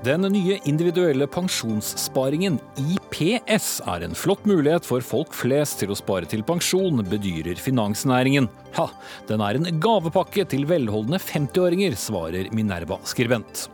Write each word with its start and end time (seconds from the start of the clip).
Den 0.00 0.22
nye 0.32 0.54
individuelle 0.64 1.26
pensjonssparingen, 1.28 2.54
IPS, 2.80 3.82
er 3.84 4.06
en 4.06 4.14
flott 4.16 4.46
mulighet 4.48 4.86
for 4.88 5.04
folk 5.04 5.34
flest 5.36 5.82
til 5.82 5.92
å 5.92 5.98
spare 5.98 6.24
til 6.24 6.40
pensjon, 6.48 7.02
bedyrer 7.04 7.60
finansnæringen. 7.60 8.48
Ha, 8.78 8.86
den 9.28 9.44
er 9.44 9.60
en 9.60 9.68
gavepakke 9.84 10.46
til 10.48 10.64
velholdne 10.70 11.20
50-åringer, 11.20 12.00
svarer 12.00 12.48
Minerva-skribent. 12.56 13.66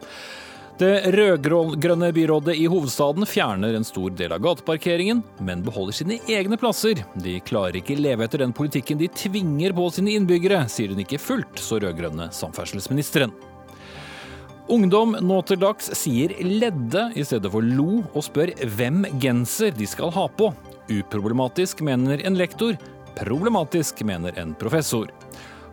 Det 0.83 0.93
rød-grønne 1.15 2.11
byrådet 2.13 2.59
i 2.59 2.67
hovedstaden 2.75 3.23
fjerner 3.31 3.79
en 3.79 3.87
stor 3.87 4.11
del 4.19 4.35
av 4.35 4.43
gateparkeringen, 4.43 5.23
men 5.47 5.63
beholder 5.65 6.03
sine 6.03 6.19
egne 6.27 6.59
plasser. 6.59 7.07
De 7.23 7.39
klarer 7.47 7.79
ikke 7.85 8.03
leve 8.03 8.27
etter 8.27 8.43
den 8.43 8.57
politikken 8.57 8.99
de 8.99 9.15
tvinger 9.15 9.79
på 9.79 9.93
sine 9.95 10.19
innbyggere, 10.19 10.67
sier 10.67 10.91
hun 10.91 11.07
ikke 11.07 11.23
fullt 11.23 11.63
så 11.63 11.79
rød-grønne 11.87 12.33
samferdselsministeren. 12.35 13.31
Ungdom 14.67 15.13
nå 15.23 15.37
til 15.47 15.61
dags 15.63 15.93
sier 15.95 16.33
ledde 16.43 17.05
i 17.15 17.23
stedet 17.23 17.53
for 17.53 17.63
lo, 17.63 18.01
og 18.19 18.25
spør 18.27 18.51
hvem 18.75 19.05
genser 19.23 19.71
de 19.71 19.87
skal 19.87 20.11
ha 20.11 20.25
på. 20.27 20.49
Uproblematisk, 20.91 21.85
mener 21.87 22.25
en 22.27 22.35
lektor. 22.35 22.75
Problematisk, 23.15 24.03
mener 24.03 24.35
en 24.43 24.57
professor. 24.59 25.13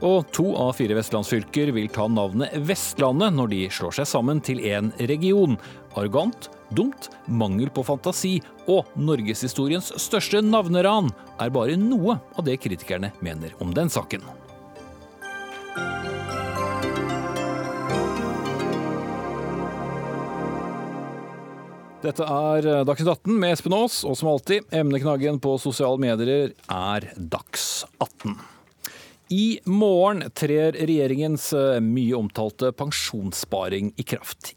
Og 0.05 0.27
to 0.35 0.45
av 0.59 0.75
fire 0.77 0.93
vestlandsfylker 0.99 1.71
vil 1.73 1.89
ta 1.95 2.05
navnet 2.11 2.53
Vestlandet 2.67 3.33
når 3.33 3.49
de 3.55 3.63
slår 3.73 3.97
seg 3.97 4.09
sammen 4.11 4.43
til 4.45 4.61
én 4.61 4.91
region. 5.09 5.57
Arrogant, 5.95 6.52
dumt, 6.77 7.09
mangel 7.25 7.73
på 7.73 7.85
fantasi 7.88 8.35
og 8.69 8.94
norgeshistoriens 8.94 9.89
største 10.05 10.44
navneran 10.45 11.09
er 11.41 11.53
bare 11.55 11.81
noe 11.81 12.19
av 12.38 12.45
det 12.45 12.59
kritikerne 12.61 13.13
mener 13.25 13.57
om 13.63 13.73
den 13.73 13.89
saken. 13.89 14.21
Dette 22.03 22.25
er 22.27 22.65
Dagsnytt 22.83 23.07
18 23.07 23.37
med 23.39 23.53
Espen 23.55 23.73
Aas, 23.77 24.01
og 24.03 24.17
som 24.19 24.33
alltid, 24.33 24.65
emneknaggen 24.75 25.37
på 25.39 25.53
sosiale 25.61 26.01
medier 26.03 26.51
er 26.67 27.05
Dags 27.15 27.85
18. 28.03 28.33
I 29.31 29.45
morgen 29.71 30.25
trer 30.35 30.75
regjeringens 30.75 31.47
eh, 31.55 31.79
mye 31.79 32.17
omtalte 32.19 32.73
pensjonssparing 32.75 33.93
i 33.95 34.03
kraft. 34.03 34.51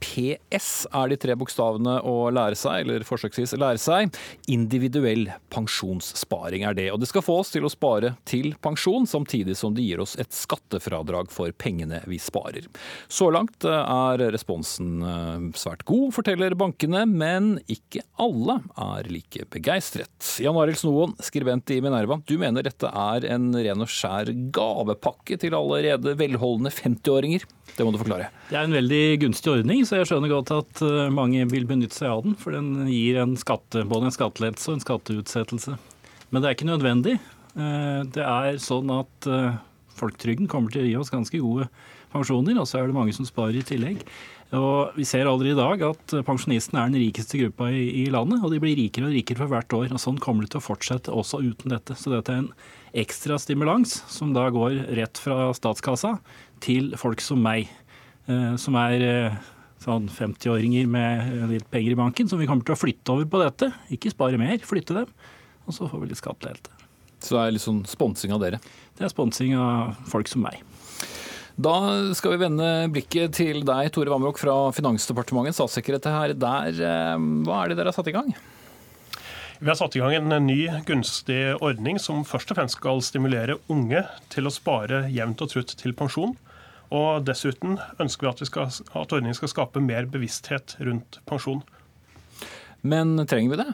IPS 0.00 0.86
er 0.92 1.10
de 1.10 1.18
tre 1.20 1.34
bokstavene 1.38 1.98
å 2.06 2.30
lære 2.32 2.56
seg, 2.58 2.84
eller 2.84 3.04
forsøksvis 3.06 3.54
lære 3.60 3.80
seg. 3.80 4.16
Individuell 4.50 5.28
pensjonssparing 5.52 6.64
er 6.66 6.76
det. 6.76 6.88
Og 6.94 7.00
det 7.02 7.10
skal 7.10 7.24
få 7.24 7.40
oss 7.42 7.52
til 7.52 7.66
å 7.66 7.72
spare 7.72 8.14
til 8.28 8.54
pensjon, 8.62 9.06
samtidig 9.08 9.56
som 9.58 9.74
det 9.76 9.84
gir 9.86 10.02
oss 10.02 10.16
et 10.20 10.32
skattefradrag 10.34 11.30
for 11.32 11.52
pengene 11.52 12.02
vi 12.10 12.18
sparer. 12.22 12.66
Så 13.08 13.30
langt 13.34 13.66
eh, 13.68 13.76
er 13.76 14.24
responsen 14.32 15.04
eh, 15.04 15.46
svært 15.58 15.84
god, 15.88 16.10
forteller 16.16 16.56
bankene, 16.58 17.04
men 17.06 17.52
ikke 17.70 18.04
alle 18.20 18.60
er 18.80 19.10
like 19.12 19.46
begeistret. 19.52 20.34
Jan 20.42 20.58
Arild 20.60 20.80
Snoen, 20.80 21.14
skribent 21.24 21.70
i 21.74 21.80
Minerva, 21.84 22.20
du 22.26 22.36
mener 22.40 22.66
dette 22.66 22.88
er 22.88 23.26
en 23.30 23.50
ren 23.54 23.84
og 23.84 23.90
skjær 23.90 24.32
gavepakke 24.54 25.38
til 25.40 25.56
allerede 25.56 26.16
velholdne 26.18 26.72
50-åringer. 26.72 27.46
Det 27.76 27.86
må 27.86 27.92
du 27.94 28.00
forklare. 28.00 28.28
Det 28.50 28.58
er 28.58 28.66
en 28.66 28.76
veldig 28.76 29.04
gunstig 29.24 29.52
ordning, 29.52 29.84
så 29.88 30.00
jeg 30.00 30.10
skjønner 30.10 30.32
godt 30.32 30.52
at 30.56 30.82
eh, 30.86 31.12
mange 31.14 31.44
vil 31.50 31.68
benytte 31.68 31.96
seg 31.96 32.10
av 32.12 32.24
den. 32.26 32.36
For 32.40 32.56
den 32.56 32.88
gir 32.90 33.20
en 33.22 33.36
skatte, 33.40 33.84
både 33.88 34.10
en 34.10 34.16
skattelettelse 34.16 34.72
og 34.72 34.78
en 34.78 34.84
skatteutsettelse. 34.84 35.76
Men 36.30 36.42
det 36.42 36.50
er 36.50 36.58
ikke 36.58 36.70
nødvendig. 36.70 37.16
Eh, 37.54 38.02
det 38.16 38.26
er 38.26 38.60
sånn 38.62 38.90
at 38.94 39.30
eh, 39.30 39.56
folketrygden 40.00 40.50
kommer 40.50 40.72
til 40.74 40.84
å 40.84 40.90
gi 40.90 40.98
oss 41.00 41.12
ganske 41.14 41.40
gode 41.42 41.70
pensjoner, 42.10 42.58
og 42.58 42.68
så 42.68 42.80
er 42.80 42.90
det 42.90 42.96
mange 42.96 43.14
som 43.16 43.28
sparer 43.28 43.60
i 43.60 43.66
tillegg. 43.66 44.04
Og 44.58 44.96
Vi 44.96 45.06
ser 45.06 45.28
allerede 45.30 45.54
i 45.54 45.60
dag 45.60 45.82
at 45.92 46.14
pensjonistene 46.26 46.82
er 46.82 46.90
den 46.90 47.04
rikeste 47.04 47.38
gruppa 47.38 47.68
i, 47.70 48.08
landet, 48.10 48.42
og 48.42 48.50
de 48.50 48.58
blir 48.62 48.74
rikere 48.74 49.06
og 49.06 49.14
rikere 49.14 49.44
for 49.44 49.52
hvert 49.52 49.76
år. 49.78 49.92
og 49.94 50.02
Sånn 50.02 50.18
kommer 50.18 50.42
det 50.42 50.50
til 50.54 50.58
å 50.58 50.66
fortsette 50.66 51.14
også 51.14 51.38
uten 51.44 51.70
dette. 51.70 51.94
Så 51.94 52.10
dette 52.10 52.34
er 52.34 52.42
en 52.42 52.50
ekstra 52.92 53.38
stimulans 53.40 54.00
som 54.10 54.34
da 54.34 54.48
går 54.52 54.76
rett 54.98 55.20
fra 55.20 55.50
statskassa 55.56 56.16
til 56.64 56.92
folk 57.00 57.22
som 57.24 57.42
meg, 57.44 57.70
eh, 58.26 58.54
som 58.60 58.76
er 58.80 59.04
eh, 59.06 59.38
sånn 59.80 60.10
50-åringer 60.12 60.88
med 60.90 61.46
litt 61.52 61.70
penger 61.72 61.94
i 61.94 62.00
banken, 62.00 62.28
som 62.28 62.40
vi 62.40 62.48
kommer 62.50 62.66
til 62.66 62.76
å 62.76 62.80
flytte 62.80 63.14
over 63.14 63.28
på 63.30 63.40
dette. 63.42 63.70
Ikke 63.94 64.12
spare 64.12 64.40
mer, 64.40 64.58
flytte 64.66 64.96
dem. 64.98 65.14
Og 65.66 65.76
så 65.76 65.88
får 65.88 66.02
vi 66.02 66.10
litt 66.10 66.20
skattelette. 66.20 66.74
Så 67.20 67.36
det 67.36 67.42
er 67.42 67.54
litt 67.54 67.64
sånn 67.64 67.84
sponsing 67.88 68.32
av 68.34 68.42
dere? 68.42 68.60
Det 68.96 69.06
er 69.06 69.12
sponsing 69.12 69.56
av 69.60 69.96
folk 70.08 70.28
som 70.28 70.44
meg. 70.44 70.60
Da 71.60 71.74
skal 72.16 72.34
vi 72.34 72.44
vende 72.44 72.68
blikket 72.92 73.34
til 73.36 73.60
deg, 73.68 73.90
Tore 73.92 74.12
Vamrok 74.12 74.38
fra 74.40 74.54
Finansdepartementet, 74.72 75.56
statssekretær 75.56 76.32
der. 76.38 76.72
Eh, 76.72 77.26
hva 77.44 77.60
er 77.60 77.72
det 77.72 77.80
dere 77.80 77.92
har 77.92 77.96
satt 77.96 78.08
i 78.12 78.16
gang? 78.16 78.32
Vi 79.60 79.68
har 79.68 79.74
satt 79.76 79.96
i 79.96 80.00
gang 80.00 80.14
en 80.16 80.46
ny 80.46 80.70
gunstig 80.88 81.40
ordning 81.60 81.98
som 82.00 82.22
først 82.24 82.48
og 82.48 82.56
fremst 82.56 82.78
skal 82.78 83.02
stimulere 83.04 83.58
unge 83.68 84.00
til 84.32 84.48
å 84.48 84.52
spare 84.54 85.02
jevnt 85.12 85.42
og 85.44 85.50
trutt 85.52 85.74
til 85.76 85.92
pensjon. 85.92 86.30
Og 86.88 87.26
dessuten 87.28 87.74
ønsker 88.00 88.24
vi 88.24 88.30
at, 88.30 88.38
vi 88.40 88.48
skal, 88.48 88.70
at 88.72 89.12
ordningen 89.12 89.36
skal 89.36 89.50
skape 89.52 89.82
mer 89.84 90.08
bevissthet 90.08 90.78
rundt 90.80 91.18
pensjon. 91.28 91.60
Men 92.80 93.20
trenger 93.28 93.52
vi 93.52 93.58
det? 93.60 93.66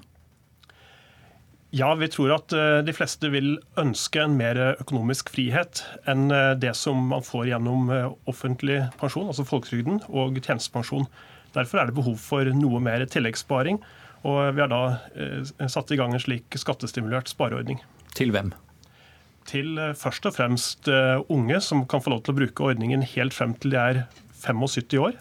Ja, 1.78 1.92
vi 1.94 2.08
tror 2.10 2.34
at 2.34 2.54
eh, 2.56 2.80
de 2.82 2.94
fleste 2.96 3.30
vil 3.30 3.52
ønske 3.78 4.24
en 4.24 4.34
mer 4.40 4.58
økonomisk 4.80 5.30
frihet 5.36 5.84
enn 6.10 6.32
eh, 6.34 6.56
det 6.58 6.72
som 6.78 6.98
man 7.12 7.22
får 7.26 7.52
gjennom 7.52 7.92
eh, 7.94 8.08
offentlig 8.26 8.80
pensjon, 8.98 9.30
altså 9.30 9.46
folketrygden, 9.46 10.02
og 10.10 10.42
tjenestepensjon. 10.42 11.06
Derfor 11.54 11.78
er 11.78 11.90
det 11.90 11.96
behov 12.00 12.18
for 12.18 12.50
noe 12.58 12.82
mer 12.82 13.06
tilleggssparing. 13.10 13.78
Og 14.26 14.56
vi 14.56 14.62
har 14.62 14.70
da 14.72 14.82
eh, 15.14 15.68
satt 15.70 15.92
i 15.94 15.98
gang 15.98 16.14
en 16.14 16.22
slik 16.22 16.56
skattestimulert 16.58 17.30
spareordning. 17.30 17.78
Til 18.18 18.32
hvem? 18.34 18.52
Til 19.46 19.78
eh, 19.78 19.94
først 19.98 20.26
og 20.26 20.34
fremst 20.34 20.90
eh, 20.90 21.20
unge 21.32 21.60
som 21.62 21.84
kan 21.88 22.02
få 22.02 22.14
lov 22.14 22.24
til 22.26 22.34
å 22.34 22.40
bruke 22.40 22.66
ordningen 22.72 23.06
helt 23.06 23.36
frem 23.36 23.54
til 23.62 23.76
de 23.76 23.82
er 23.82 24.02
75 24.42 24.98
år. 25.02 25.20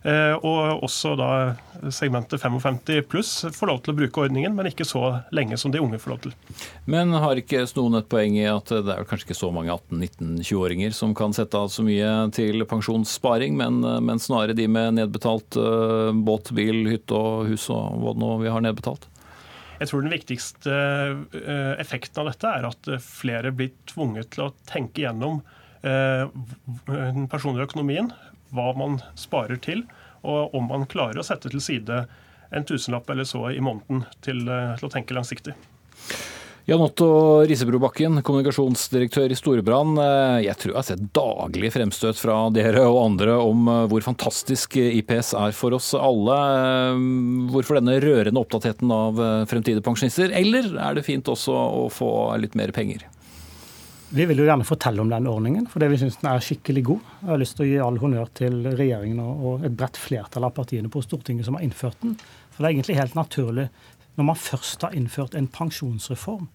Eh, 0.00 0.32
og 0.32 0.80
også 0.86 1.12
da 1.18 1.30
segmentet 1.92 2.40
55 2.40 3.02
pluss 3.10 3.32
får 3.52 3.68
lov 3.68 3.82
til 3.84 3.92
å 3.92 3.98
bruke 3.98 4.22
ordningen, 4.24 4.54
men 4.56 4.70
ikke 4.70 4.86
så 4.88 5.02
lenge 5.36 5.58
som 5.60 5.74
de 5.74 5.82
unge 5.82 6.00
får 6.00 6.12
lov 6.14 6.22
til. 6.24 6.34
Men 6.88 7.12
har 7.20 7.40
ikke 7.40 7.66
Snoen 7.68 7.98
et 7.98 8.08
poeng 8.08 8.38
i 8.38 8.46
at 8.48 8.72
det 8.72 8.94
er 8.94 9.08
kanskje 9.08 9.28
ikke 9.28 9.40
så 9.42 9.50
mange 9.52 9.74
18-19-20-åringer 9.74 10.96
som 10.96 11.12
kan 11.16 11.36
sette 11.36 11.60
av 11.60 11.68
så 11.72 11.84
mye 11.84 12.14
til 12.36 12.64
pensjonssparing, 12.70 13.58
men, 13.60 13.84
men 14.06 14.22
snarere 14.22 14.56
de 14.56 14.66
med 14.72 14.96
nedbetalt 14.96 15.60
uh, 15.60 16.10
båt, 16.16 16.52
bil, 16.56 16.86
hytte 16.88 17.16
og 17.16 17.50
hus 17.50 17.68
og 17.72 18.00
hva 18.00 18.16
nå 18.16 18.34
vi 18.40 18.52
har 18.52 18.64
nedbetalt? 18.64 19.04
Jeg 19.80 19.88
tror 19.88 20.04
den 20.04 20.12
viktigste 20.12 20.74
effekten 21.80 22.20
av 22.20 22.28
dette 22.28 22.48
er 22.52 22.66
at 22.68 22.88
flere 23.00 23.52
blir 23.56 23.72
tvunget 23.88 24.34
til 24.34 24.44
å 24.44 24.52
tenke 24.68 25.06
gjennom 25.06 25.38
den 25.80 27.24
personlige 27.32 27.64
økonomien 27.64 28.10
hva 28.54 28.72
man 28.76 28.98
sparer 29.18 29.60
til, 29.62 29.84
og 30.26 30.54
om 30.56 30.68
man 30.70 30.88
klarer 30.90 31.20
å 31.20 31.26
sette 31.26 31.52
til 31.52 31.62
side 31.64 32.04
en 32.50 32.66
tusenlapp 32.66 33.10
eller 33.10 33.24
så 33.24 33.50
i 33.50 33.60
måneden 33.62 34.04
til, 34.24 34.42
eh, 34.48 34.76
til 34.78 34.88
å 34.88 34.92
tenke 34.92 35.14
langsiktig. 35.16 35.54
Jan 36.68 36.82
Otto 36.84 37.42
Risebrobakken, 37.48 38.20
kommunikasjonsdirektør 38.22 39.32
i 39.32 39.38
Storebrand. 39.38 39.98
Eh, 39.98 40.44
jeg 40.44 40.58
tror 40.60 40.72
jeg 40.72 40.78
har 40.78 40.86
sett 40.86 41.06
daglig 41.16 41.72
fremstøt 41.74 42.20
fra 42.20 42.36
dere 42.54 42.84
og 42.86 43.00
andre 43.04 43.38
om 43.42 43.70
eh, 43.70 43.86
hvor 43.90 44.04
fantastisk 44.06 44.76
IPS 44.76 45.32
er 45.34 45.56
for 45.56 45.74
oss 45.74 45.94
alle. 45.94 46.36
Hvorfor 47.50 47.80
denne 47.80 47.98
rørende 48.02 48.42
opptattheten 48.42 48.92
av 48.94 49.18
fremtidige 49.50 49.82
pensjonister? 49.82 50.30
Eller 50.30 50.68
er 50.76 50.94
det 50.94 51.06
fint 51.06 51.26
også 51.26 51.54
å 51.54 51.88
få 51.90 52.12
litt 52.38 52.54
mer 52.58 52.74
penger? 52.76 53.06
Vi 54.10 54.24
vil 54.26 54.40
jo 54.42 54.44
gjerne 54.48 54.66
fortelle 54.66 54.98
om 55.04 55.10
den 55.10 55.26
ordningen, 55.30 55.68
fordi 55.70 55.86
vi 55.92 55.98
syns 56.00 56.16
den 56.18 56.32
er 56.32 56.42
skikkelig 56.42 56.82
god. 56.88 57.10
Jeg 57.20 57.28
har 57.30 57.38
lyst 57.38 57.54
til 57.54 57.62
å 57.62 57.68
gi 57.68 57.76
all 57.84 57.98
honnør 58.02 58.32
til 58.34 58.56
regjeringen 58.66 59.20
og 59.22 59.62
et 59.68 59.76
bredt 59.78 60.00
flertall 60.02 60.48
av 60.48 60.56
partiene 60.56 60.90
på 60.90 61.02
Stortinget 61.04 61.46
som 61.46 61.54
har 61.54 61.62
innført 61.62 62.00
den. 62.02 62.16
For 62.50 62.58
det 62.58 62.66
er 62.66 62.74
egentlig 62.74 62.96
helt 62.98 63.14
naturlig, 63.14 63.68
når 64.18 64.28
man 64.32 64.40
først 64.42 64.82
har 64.82 64.96
innført 64.98 65.38
en 65.38 65.46
pensjonsreform 65.54 66.48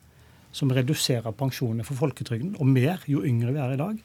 som 0.55 0.75
reduserer 0.75 1.31
pensjonene 1.39 1.87
for 1.87 1.95
folketrygden, 2.03 2.57
og 2.59 2.67
mer 2.67 3.07
jo 3.07 3.23
yngre 3.23 3.55
vi 3.55 3.63
er 3.63 3.77
i 3.77 3.79
dag, 3.79 4.03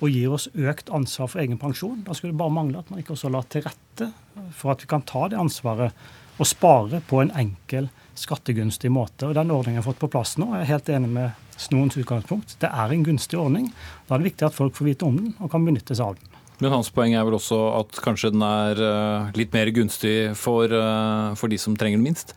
og 0.00 0.16
gir 0.16 0.32
oss 0.32 0.48
økt 0.56 0.88
ansvar 0.88 1.28
for 1.28 1.44
egen 1.44 1.60
pensjon, 1.60 2.00
da 2.04 2.16
skulle 2.16 2.32
det 2.32 2.40
bare 2.40 2.56
mangle 2.56 2.80
at 2.80 2.88
man 2.88 3.04
ikke 3.04 3.12
også 3.12 3.28
la 3.32 3.44
til 3.44 3.64
rette 3.68 4.08
for 4.56 4.72
at 4.72 4.84
vi 4.84 4.88
kan 4.88 5.04
ta 5.04 5.28
det 5.28 5.40
ansvaret 5.40 5.92
og 6.40 6.48
spare 6.48 7.04
på 7.04 7.20
en 7.20 7.32
enkel, 7.36 7.88
skattegunstig 8.16 8.88
måte. 8.92 9.28
Og 9.28 9.36
Den 9.36 9.52
ordningen 9.52 9.80
har 9.82 9.88
fått 9.88 10.00
på 10.00 10.08
plass 10.12 10.36
nå. 10.40 10.50
Jeg 10.52 10.64
er 10.64 10.72
helt 10.74 10.90
enig 10.96 11.12
med 11.12 11.45
Snoens 11.56 11.96
utgangspunkt. 11.96 12.56
Det 12.60 12.68
er 12.68 12.92
en 12.92 13.04
gunstig 13.06 13.38
ordning. 13.40 13.70
Da 14.06 14.16
er 14.16 14.22
det 14.22 14.32
viktig 14.32 14.48
at 14.50 14.56
folk 14.56 14.76
får 14.76 14.90
vite 14.90 15.08
om 15.08 15.16
den 15.20 15.34
og 15.40 15.50
kan 15.52 15.64
benytte 15.64 15.96
seg 15.96 16.12
av 16.12 16.18
den. 16.18 16.36
Men 16.58 16.72
hans 16.72 16.88
poeng 16.92 17.12
er 17.12 17.24
vel 17.28 17.36
også 17.36 17.58
at 17.82 17.98
kanskje 18.04 18.32
den 18.32 18.44
er 18.46 18.80
eh, 18.80 19.32
litt 19.36 19.52
mer 19.52 19.68
gunstig 19.76 20.32
for, 20.40 20.72
eh, 20.72 21.34
for 21.36 21.52
de 21.52 21.58
som 21.60 21.76
trenger 21.76 22.00
den 22.00 22.06
minst? 22.06 22.32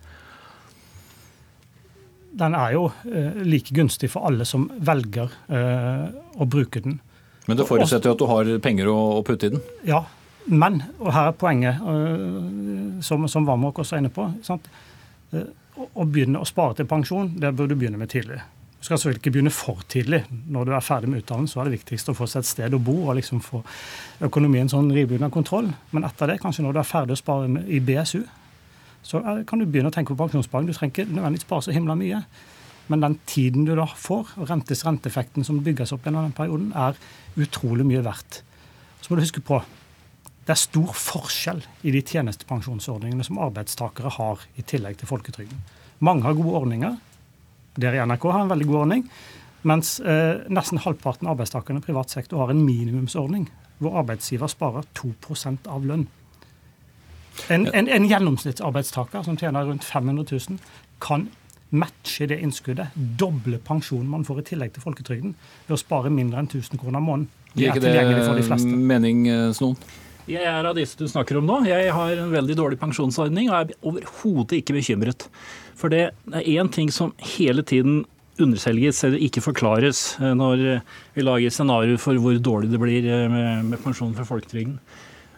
Den 2.40 2.56
er 2.56 2.76
jo 2.76 2.90
eh, 3.08 3.40
like 3.48 3.76
gunstig 3.76 4.12
for 4.12 4.28
alle 4.28 4.48
som 4.48 4.68
velger 4.76 5.32
å 5.50 6.48
bruke 6.48 6.84
den. 6.84 7.00
Men 7.48 7.58
det 7.58 7.66
forutsetter 7.68 8.12
jo 8.12 8.18
at 8.18 8.22
du 8.22 8.28
har 8.30 8.52
penger 8.64 8.92
å 8.92 9.00
putte 9.26 9.48
i 9.48 9.56
den? 9.56 9.64
Ja, 9.88 10.06
Men, 10.50 10.80
og 10.98 11.12
her 11.14 11.28
er 11.30 11.36
poenget, 11.38 11.82
som, 13.06 13.28
som 13.30 13.46
Vamok 13.46 13.84
også 13.84 13.98
er 13.98 14.02
inne 14.02 14.10
på 14.10 14.24
sant? 14.42 14.66
Å 15.30 16.06
begynne 16.10 16.42
å 16.42 16.48
spare 16.48 16.80
til 16.80 16.88
pensjon, 16.90 17.36
det 17.38 17.52
bør 17.54 17.70
du 17.70 17.76
begynne 17.76 18.00
med 18.02 18.10
tidlig. 18.10 18.40
Du 18.80 18.86
skal 18.88 18.98
selvfølgelig 18.98 19.20
ikke 19.20 19.32
begynne 19.36 19.52
for 19.52 19.82
tidlig. 19.92 20.22
Når 20.48 20.66
du 20.66 20.72
er 20.72 20.84
ferdig 20.84 21.10
med 21.12 21.22
utdannelsen, 21.22 21.52
så 21.52 21.60
er 21.60 21.68
det 21.68 21.80
viktigst 21.80 22.12
å 22.12 22.16
få 22.16 22.28
seg 22.32 22.46
et 22.46 22.50
sted 22.50 22.76
å 22.76 22.80
bo 22.80 22.96
og 23.10 23.18
liksom 23.20 23.42
få 23.44 23.60
økonomien 24.28 24.72
sånn 24.72 24.88
rivende 24.96 25.20
under 25.20 25.34
kontroll. 25.36 25.68
Men 25.92 26.08
etter 26.08 26.32
det, 26.32 26.38
kanskje 26.40 26.64
når 26.64 26.78
du 26.78 26.80
er 26.80 26.88
ferdig 26.88 27.18
å 27.18 27.20
spare 27.20 27.66
i 27.68 27.82
BSU, 27.84 28.22
så 29.04 29.20
kan 29.48 29.60
du 29.60 29.66
begynne 29.66 29.92
å 29.92 29.96
tenke 29.96 30.16
på 30.16 30.22
pensjonssparing. 30.22 30.70
Du 30.70 30.76
trenger 30.76 30.96
ikke 30.96 31.12
nødvendigvis 31.12 31.44
spare 31.48 31.68
så 31.68 31.76
himla 31.76 31.98
mye. 32.00 32.22
Men 32.90 33.04
den 33.04 33.18
tiden 33.30 33.68
du 33.68 33.76
da 33.78 33.86
får, 33.86 34.32
og 34.40 34.48
rentes 34.50 34.86
renteeffekten 34.88 35.46
som 35.46 35.60
bygges 35.66 35.92
opp 35.94 36.08
gjennom 36.08 36.30
den 36.30 36.38
perioden, 36.38 36.72
er 36.72 36.98
utrolig 37.40 37.86
mye 37.86 38.06
verdt. 38.06 38.42
Så 39.02 39.12
må 39.12 39.20
du 39.20 39.26
huske 39.28 39.44
på 39.46 39.60
det 40.50 40.56
er 40.56 40.64
stor 40.64 40.96
forskjell 40.98 41.60
i 41.86 41.92
de 41.94 42.00
tjenestepensjonsordningene 42.02 43.22
som 43.28 43.38
arbeidstakere 43.38 44.10
har 44.16 44.42
i 44.58 44.64
tillegg 44.66 44.98
til 44.98 45.10
folketrygden. 45.12 45.60
Mange 46.02 46.26
har 46.26 46.34
gode 46.34 46.56
ordninger. 46.58 46.96
Dere 47.80 48.00
i 48.00 48.06
NRK 48.06 48.30
har 48.32 48.44
en 48.44 48.52
veldig 48.52 48.68
god 48.70 48.82
ordning. 48.84 49.08
Mens 49.68 49.98
eh, 50.00 50.46
nesten 50.52 50.80
halvparten 50.84 51.28
av 51.28 51.36
arbeidstakerne 51.36 51.82
i 51.82 51.88
privat 51.88 52.12
sektor 52.14 52.44
har 52.44 52.54
en 52.54 52.64
minimumsordning 52.64 53.50
hvor 53.80 53.98
arbeidsgiver 54.02 54.52
sparer 54.52 54.88
2 55.00 55.12
av 55.72 55.86
lønn. 55.88 56.08
En, 57.48 57.68
en, 57.72 57.88
en, 57.88 58.08
gjennomsnittsarbeidstaker 58.08 59.24
som 59.24 59.38
tjener 59.40 59.68
rundt 59.68 59.86
500 59.88 60.26
000, 60.28 60.60
kan 61.00 61.30
matche 61.70 62.28
det 62.28 62.40
innskuddet, 62.44 62.92
doble 62.96 63.60
pensjonen 63.64 64.10
man 64.12 64.26
får 64.28 64.42
i 64.42 64.46
tillegg 64.52 64.74
til 64.76 64.84
folketrygden, 64.84 65.36
ved 65.68 65.78
å 65.78 65.80
spare 65.80 66.12
mindre 66.12 66.42
enn 66.42 66.50
1000 66.50 66.82
kroner 66.82 67.04
måneden. 67.04 67.30
Det 67.54 67.70
er 67.70 67.78
ikke 67.78 68.60
det 68.60 68.80
mening, 68.92 69.28
eh, 69.32 69.52
Snoen? 69.56 69.78
Jeg 70.30 70.46
er 70.46 70.68
av 70.68 70.76
disse 70.78 70.98
du 71.00 71.08
snakker 71.10 71.40
om 71.40 71.48
nå. 71.48 71.64
Jeg 71.66 71.90
har 71.96 72.12
en 72.14 72.30
veldig 72.30 72.56
dårlig 72.58 72.78
pensjonsordning 72.78 73.48
og 73.50 73.56
er 73.58 73.72
overhodet 73.82 74.60
ikke 74.60 74.76
bekymret. 74.78 75.26
For 75.80 75.92
det 75.92 76.10
er 76.12 76.50
én 76.60 76.70
ting 76.72 76.92
som 76.92 77.14
hele 77.38 77.64
tiden 77.64 78.04
underselges 78.40 79.04
eller 79.04 79.22
ikke 79.24 79.44
forklares 79.44 80.14
eh, 80.20 80.34
når 80.38 80.64
vi 81.16 81.26
lager 81.26 81.54
scenario 81.54 82.00
for 82.00 82.20
hvor 82.20 82.38
dårlig 82.40 82.72
det 82.72 82.82
blir 82.82 83.08
eh, 83.08 83.38
med 83.64 83.80
pensjon 83.84 84.16
fra 84.16 84.28
folketrygden. 84.28 84.78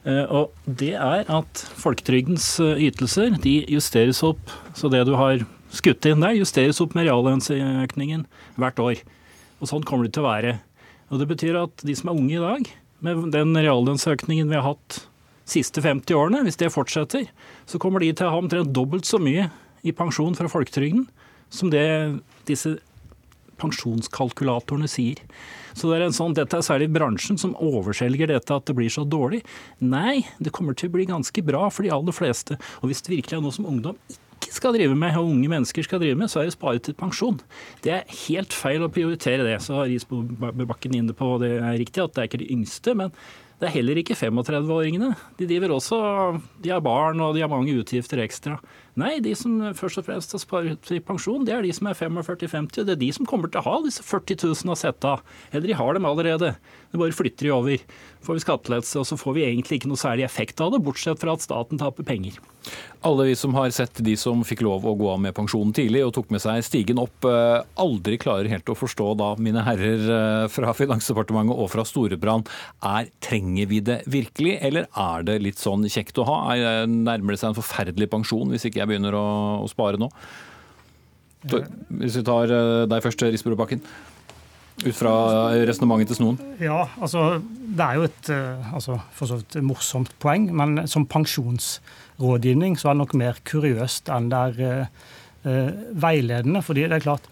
Eh, 0.06 0.26
og 0.26 0.54
det 0.66 0.94
er 0.98 1.26
at 1.30 1.64
folketrygdens 1.82 2.56
ytelser 2.62 3.38
de 3.42 3.60
justeres 3.70 4.22
opp, 4.26 4.42
så 4.78 4.90
det 4.92 5.06
du 5.10 5.16
har 5.18 5.46
skutt 5.72 6.06
inn 6.10 6.24
der, 6.24 6.38
justeres 6.38 6.82
opp 6.84 6.98
med 6.98 7.08
reallønnsøkningen 7.08 8.26
hvert 8.60 8.82
år. 8.82 9.06
Og 9.62 9.70
sånn 9.70 9.86
kommer 9.88 10.08
det 10.08 10.16
til 10.18 10.26
å 10.26 10.32
være. 10.32 10.58
Og 11.12 11.22
Det 11.22 11.30
betyr 11.30 11.60
at 11.60 11.86
de 11.86 11.96
som 11.98 12.12
er 12.12 12.18
unge 12.18 12.38
i 12.38 12.44
dag, 12.44 12.70
med 13.02 13.32
den 13.34 13.56
reallønnsøkningen 13.58 14.50
vi 14.50 14.58
har 14.58 14.74
hatt 14.74 15.02
siste 15.50 15.82
50 15.84 16.16
årene, 16.16 16.44
hvis 16.46 16.60
det 16.60 16.70
fortsetter, 16.72 17.26
så 17.68 17.80
kommer 17.82 18.04
de 18.04 18.12
til 18.14 18.28
å 18.28 18.36
ha 18.36 18.40
omtrent 18.40 18.72
dobbelt 18.76 19.08
så 19.10 19.20
mye 19.20 19.50
i 19.84 19.94
pensjon 19.96 20.38
fra 20.38 20.50
folketrygden 20.52 21.08
som 21.52 21.72
det 21.74 21.86
disse 22.48 22.78
pensjonskalkulatorene 23.62 24.90
sier. 24.90 25.20
Så 25.78 25.92
det 25.92 26.00
er 26.00 26.08
en 26.08 26.16
sånn, 26.16 26.36
Dette 26.36 26.58
er 26.58 26.66
særlig 26.66 26.90
bransjen 26.92 27.40
som 27.40 27.54
overselger 27.62 28.32
dette 28.32 28.56
at 28.56 28.66
det 28.68 28.76
blir 28.78 28.92
så 28.92 29.06
dårlig. 29.08 29.44
Nei, 29.80 30.24
det 30.42 30.54
kommer 30.56 30.76
til 30.78 30.90
å 30.90 30.96
bli 30.98 31.08
ganske 31.10 31.44
bra 31.46 31.68
for 31.72 31.86
de 31.86 31.94
aller 31.94 32.16
fleste. 32.16 32.58
Og 32.82 32.92
hvis 32.92 33.04
det 33.06 33.14
virkelig 33.16 33.38
er 33.38 33.46
noe 33.46 33.56
som 33.56 33.70
ungdom 33.70 34.00
ikke 34.42 34.58
skal 34.58 34.76
drive 34.76 34.98
med, 34.98 35.16
og 35.20 35.30
unge 35.32 35.52
mennesker 35.52 35.86
skal 35.86 36.02
drive 36.02 36.18
med, 36.20 36.32
så 36.32 36.42
er 36.42 36.50
det 36.50 36.56
spare 36.58 36.82
til 36.84 36.98
pensjon. 36.98 37.40
Det 37.86 37.94
er 37.94 38.18
helt 38.26 38.56
feil 38.58 38.84
å 38.84 38.92
prioritere 38.92 39.46
det. 39.48 39.60
Så 39.64 39.78
har 39.78 39.88
Risbobakken 39.88 40.98
inne 40.98 41.16
på 41.16 41.36
det 41.44 41.54
er 41.60 41.80
riktig 41.80 42.04
at 42.04 42.16
det 42.16 42.24
er 42.24 42.32
ikke 42.32 42.42
de 42.42 42.52
yngste, 42.58 42.96
men 42.98 43.14
det 43.62 43.70
er 43.70 43.76
heller 43.78 44.02
ikke 44.02 44.18
35-åringene. 44.18 45.14
De 45.38 45.48
driver 45.48 45.76
også, 45.78 46.02
de 46.66 46.74
har 46.74 46.82
barn 46.82 47.22
og 47.22 47.36
de 47.38 47.46
har 47.46 47.52
mange 47.52 47.76
utgifter 47.78 48.24
ekstra. 48.26 48.58
Nei, 49.00 49.22
de 49.24 49.32
som 49.40 49.54
først 49.78 50.02
og 50.02 50.08
fremst 50.10 50.34
har 50.36 50.42
sparet 50.44 50.82
til 50.84 51.00
pensjon, 51.06 51.46
det 51.48 51.54
er 51.56 51.64
de 51.64 51.72
som 51.76 51.88
er 51.88 51.96
45-50. 51.96 52.84
Det 52.84 52.96
er 52.96 53.00
de 53.00 53.12
som 53.16 53.28
kommer 53.30 53.52
til 53.52 53.62
å 53.62 53.68
ha 53.70 53.76
disse 53.86 54.04
40 54.04 54.42
000 54.44 54.74
å 54.74 54.80
sette 54.80 55.14
av. 55.16 55.22
Eller 55.54 55.72
de 55.72 55.78
har 55.80 55.96
dem 55.96 56.08
allerede. 56.10 56.56
Det 56.92 57.00
bare 57.00 57.16
flytter 57.16 57.48
de 57.48 57.52
over. 57.56 57.84
Får 58.22 58.38
vi 58.38 58.44
skattelettelse, 58.44 59.00
og 59.00 59.08
så 59.08 59.18
får 59.18 59.36
vi 59.38 59.46
egentlig 59.48 59.80
ikke 59.80 59.90
noe 59.90 60.00
særlig 60.00 60.26
effekt 60.28 60.60
av 60.62 60.74
det, 60.74 60.82
bortsett 60.84 61.22
fra 61.22 61.34
at 61.38 61.44
staten 61.44 61.80
taper 61.80 62.06
penger. 62.06 62.36
Alle 63.08 63.30
vi 63.32 63.38
som 63.40 63.56
har 63.58 63.72
sett 63.74 64.04
de 64.06 64.14
som 64.20 64.44
fikk 64.46 64.62
lov 64.68 64.84
å 64.86 64.94
gå 65.00 65.08
av 65.10 65.22
med 65.24 65.34
pensjonen 65.34 65.72
tidlig 65.74 66.04
og 66.06 66.12
tok 66.18 66.30
med 66.36 66.44
seg 66.44 66.62
stigen 66.68 67.02
opp, 67.02 67.26
eh, 67.26 67.64
aldri 67.82 68.20
klarer 68.22 68.52
helt 68.52 68.70
å 68.70 68.78
forstå 68.78 69.08
da, 69.18 69.32
mine 69.42 69.64
herrer 69.66 70.06
eh, 70.18 70.46
fra 70.54 70.76
Finansdepartementet 70.78 71.58
og 71.58 71.72
fra 71.74 71.88
Storebrand, 71.88 72.52
er 72.86 73.10
trenger 73.24 73.72
vi 73.72 73.82
det 73.88 74.02
virkelig, 74.12 74.60
eller 74.62 74.92
er 74.92 75.26
det 75.26 75.40
litt 75.42 75.64
sånn 75.64 75.88
kjekt 75.90 76.22
å 76.22 76.28
ha? 76.30 76.40
Nærmer 76.86 77.34
det 77.34 77.42
seg 77.42 77.54
en 77.54 77.58
forferdelig 77.58 78.12
pensjon 78.12 78.52
hvis 78.54 78.68
ikke 78.68 78.84
jeg 78.84 78.92
begynner 78.92 79.18
å, 79.18 79.26
å 79.64 79.72
spare 79.72 79.98
nå? 80.02 80.12
Hvis 81.42 82.20
vi 82.20 82.26
tar 82.28 82.52
eh, 82.54 82.86
deg 82.90 83.02
først, 83.02 83.26
Risbro 83.26 83.58
Bakken. 83.58 83.82
Ut 84.82 84.98
fra 84.98 85.14
resonnementet 85.68 86.10
til 86.10 86.18
Snoen? 86.18 86.40
Ja, 86.62 86.86
altså 87.02 87.42
det 87.42 87.86
er 87.86 88.00
jo 88.00 88.06
et 88.08 88.30
eh, 88.34 88.74
altså, 88.76 88.98
for 89.16 89.30
så 89.30 89.38
vidt 89.40 89.60
morsomt 89.66 90.14
poeng. 90.22 90.50
Men 90.58 90.88
som 90.90 91.06
pensjonsrådgivning 91.10 92.80
så 92.80 92.90
er 92.90 92.96
det 92.96 93.02
nok 93.04 93.18
mer 93.22 93.42
kuriøst 93.48 94.10
enn 94.14 94.32
det 94.32 94.42
er 94.42 94.88
uh, 95.46 95.70
veiledende. 95.94 96.62
fordi 96.62 96.88
det 96.88 97.00
er 97.00 97.06
klart, 97.08 97.30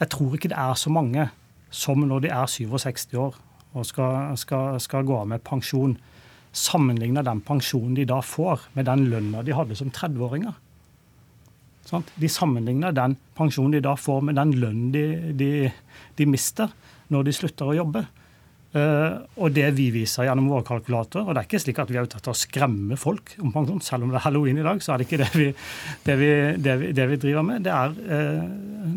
jeg 0.00 0.10
tror 0.12 0.34
ikke 0.36 0.52
det 0.52 0.58
er 0.58 0.74
så 0.74 0.90
mange 0.92 1.28
som 1.70 2.00
når 2.06 2.24
de 2.24 2.28
er 2.32 2.46
67 2.46 3.14
år 3.14 3.36
og 3.76 3.86
skal, 3.86 4.36
skal, 4.40 4.80
skal 4.80 5.04
gå 5.04 5.16
av 5.18 5.26
med 5.28 5.44
pensjon, 5.44 5.96
sammenligner 6.56 7.24
den 7.26 7.42
pensjonen 7.44 7.96
de 7.96 8.06
da 8.08 8.22
får, 8.24 8.70
med 8.72 8.86
den 8.88 9.08
lønna 9.12 9.42
de 9.44 9.52
hadde 9.52 9.76
som 9.76 9.90
30-åringer. 9.92 10.54
De 11.86 12.28
sammenligner 12.30 12.94
den 12.96 13.16
pensjonen 13.36 13.76
de 13.76 13.84
da 13.84 13.94
får 13.98 14.22
med 14.26 14.38
den 14.38 14.54
lønnen 14.60 14.92
de, 14.94 15.32
de, 15.38 15.50
de, 16.18 16.28
mister 16.28 16.72
når 17.12 17.28
de 17.28 17.34
slutter 17.36 17.70
å 17.70 17.76
jobbe. 17.76 18.02
Uh, 18.76 19.22
og 19.40 19.54
det 19.56 19.68
vi 19.76 19.86
viser 19.94 20.26
gjennom 20.26 20.50
våre 20.50 20.66
kalkulatorer 20.66 21.24
Og 21.24 21.32
det 21.32 21.40
er 21.40 21.46
ikke 21.46 21.60
slik 21.62 21.78
at 21.80 21.88
vi 21.88 21.96
er 21.96 22.04
ute 22.04 22.18
etter 22.18 22.34
å 22.34 22.36
skremme 22.36 22.98
folk 23.00 23.32
om 23.40 23.54
pensjon. 23.54 23.78
Selv 23.84 24.04
om 24.04 24.10
det 24.12 24.18
er 24.18 24.26
halloween 24.26 24.58
i 24.60 24.66
dag, 24.66 24.82
så 24.84 24.92
er 24.92 25.00
det 25.00 25.06
ikke 25.06 25.20
det 25.22 25.30
vi, 25.32 25.46
det 26.04 26.16
vi, 26.20 26.30
det 26.66 26.74
vi, 26.82 26.90
det 26.98 27.06
vi 27.12 27.20
driver 27.22 27.46
med. 27.46 27.64
Det 27.64 27.72
er 27.72 27.94
uh, 27.94 28.42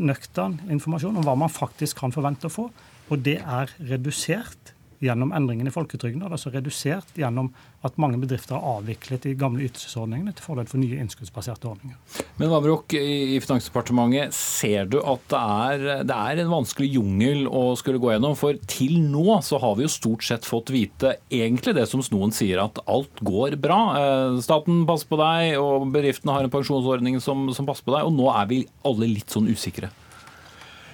nøktern 0.10 0.58
informasjon 0.74 1.22
om 1.22 1.28
hva 1.28 1.38
man 1.46 1.54
faktisk 1.54 2.02
kan 2.02 2.16
forvente 2.16 2.50
å 2.50 2.54
få. 2.54 2.68
Og 3.10 3.24
det 3.24 3.38
er 3.40 3.72
redusert 3.94 4.74
gjennom 5.04 5.32
endringene 5.36 5.72
i 5.72 5.74
folketrygden. 5.74 6.22
Og 6.22 6.28
det 6.28 6.34
er 6.34 6.38
altså 6.38 6.54
redusert 6.54 7.18
gjennom 7.18 7.52
at 7.86 7.96
mange 8.02 8.20
bedrifter 8.20 8.58
har 8.58 8.80
avviklet 8.80 9.24
de 9.24 9.36
gamle 9.40 9.64
ytelsesordningene 9.68 10.34
til 10.36 10.44
fordel 10.44 10.68
for 10.68 10.82
nye 10.82 11.00
innskuddsbaserte 11.00 11.70
ordninger. 11.70 12.26
Men 12.40 12.52
Vamrok, 12.52 12.96
i 12.96 13.40
Finansdepartementet, 13.44 14.36
ser 14.36 14.90
du 14.92 15.00
at 15.00 15.24
det 15.32 15.40
er, 15.40 15.86
det 16.08 16.18
er, 16.18 16.44
en 16.44 16.52
vanskelig 16.52 16.90
jungel 16.98 17.48
å 17.48 17.64
skulle 17.80 18.02
gå 18.02 18.12
gjennom? 18.14 18.36
For 18.40 18.60
til 18.70 19.00
nå 19.06 19.40
så 19.46 19.62
har 19.64 19.78
vi 19.80 19.88
jo 19.88 19.94
stort 19.94 20.28
sett 20.28 20.48
fått 20.48 20.74
vite 20.76 21.16
egentlig 21.32 21.76
det 21.78 21.88
som 21.92 22.04
Snoen 22.04 22.36
sier, 22.36 22.60
at 22.64 22.82
alt 22.90 23.24
går 23.24 23.56
bra. 23.62 23.80
Eh, 24.00 24.42
staten 24.44 24.84
passer 24.90 25.10
på 25.10 25.20
deg, 25.22 25.56
og 25.62 25.88
bedriftene 25.96 26.36
har 26.36 26.48
en 26.48 26.54
pensjonsordning 26.54 27.20
som, 27.24 27.48
som 27.56 27.68
passer 27.70 27.88
på 27.88 27.96
deg. 27.96 28.08
Og 28.08 28.16
nå 28.16 28.28
er 28.36 28.52
vi 28.52 28.64
alle 28.88 29.12
litt 29.16 29.32
sånn 29.32 29.48
usikre. 29.50 29.92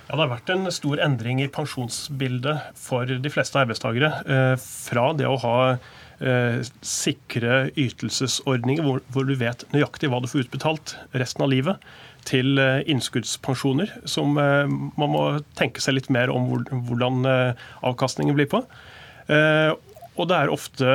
Ja, 0.05 0.13
Det 0.13 0.21
har 0.21 0.35
vært 0.35 0.49
en 0.53 0.69
stor 0.69 0.99
endring 1.01 1.39
i 1.41 1.49
pensjonsbildet 1.49 2.77
for 2.77 3.09
de 3.09 3.29
fleste 3.33 3.57
arbeidstakere. 3.57 4.11
Eh, 4.29 4.53
fra 4.61 5.07
det 5.17 5.25
å 5.25 5.39
ha 5.41 5.55
eh, 5.73 6.59
sikre 6.85 7.71
ytelsesordninger 7.73 8.85
hvor, 8.85 9.25
du 9.25 9.33
vet 9.39 9.65
nøyaktig 9.73 10.11
hva 10.13 10.21
du 10.21 10.29
får 10.29 10.45
utbetalt 10.45 10.93
resten 11.17 11.47
av 11.47 11.49
livet, 11.49 11.89
til 12.29 12.61
eh, 12.61 12.83
innskuddspensjoner, 12.85 13.95
som 14.05 14.37
man 14.37 15.09
må 15.09 15.25
tenke 15.57 15.81
seg 15.81 15.97
litt 15.97 16.11
mer 16.13 16.29
om 16.33 16.51
hvordan 16.69 17.25
avkastningen 17.85 18.37
blir 18.37 18.49
på. 18.49 18.61
Og 20.15 20.27
det 20.29 20.37
er 20.37 20.53
ofte, 20.53 20.89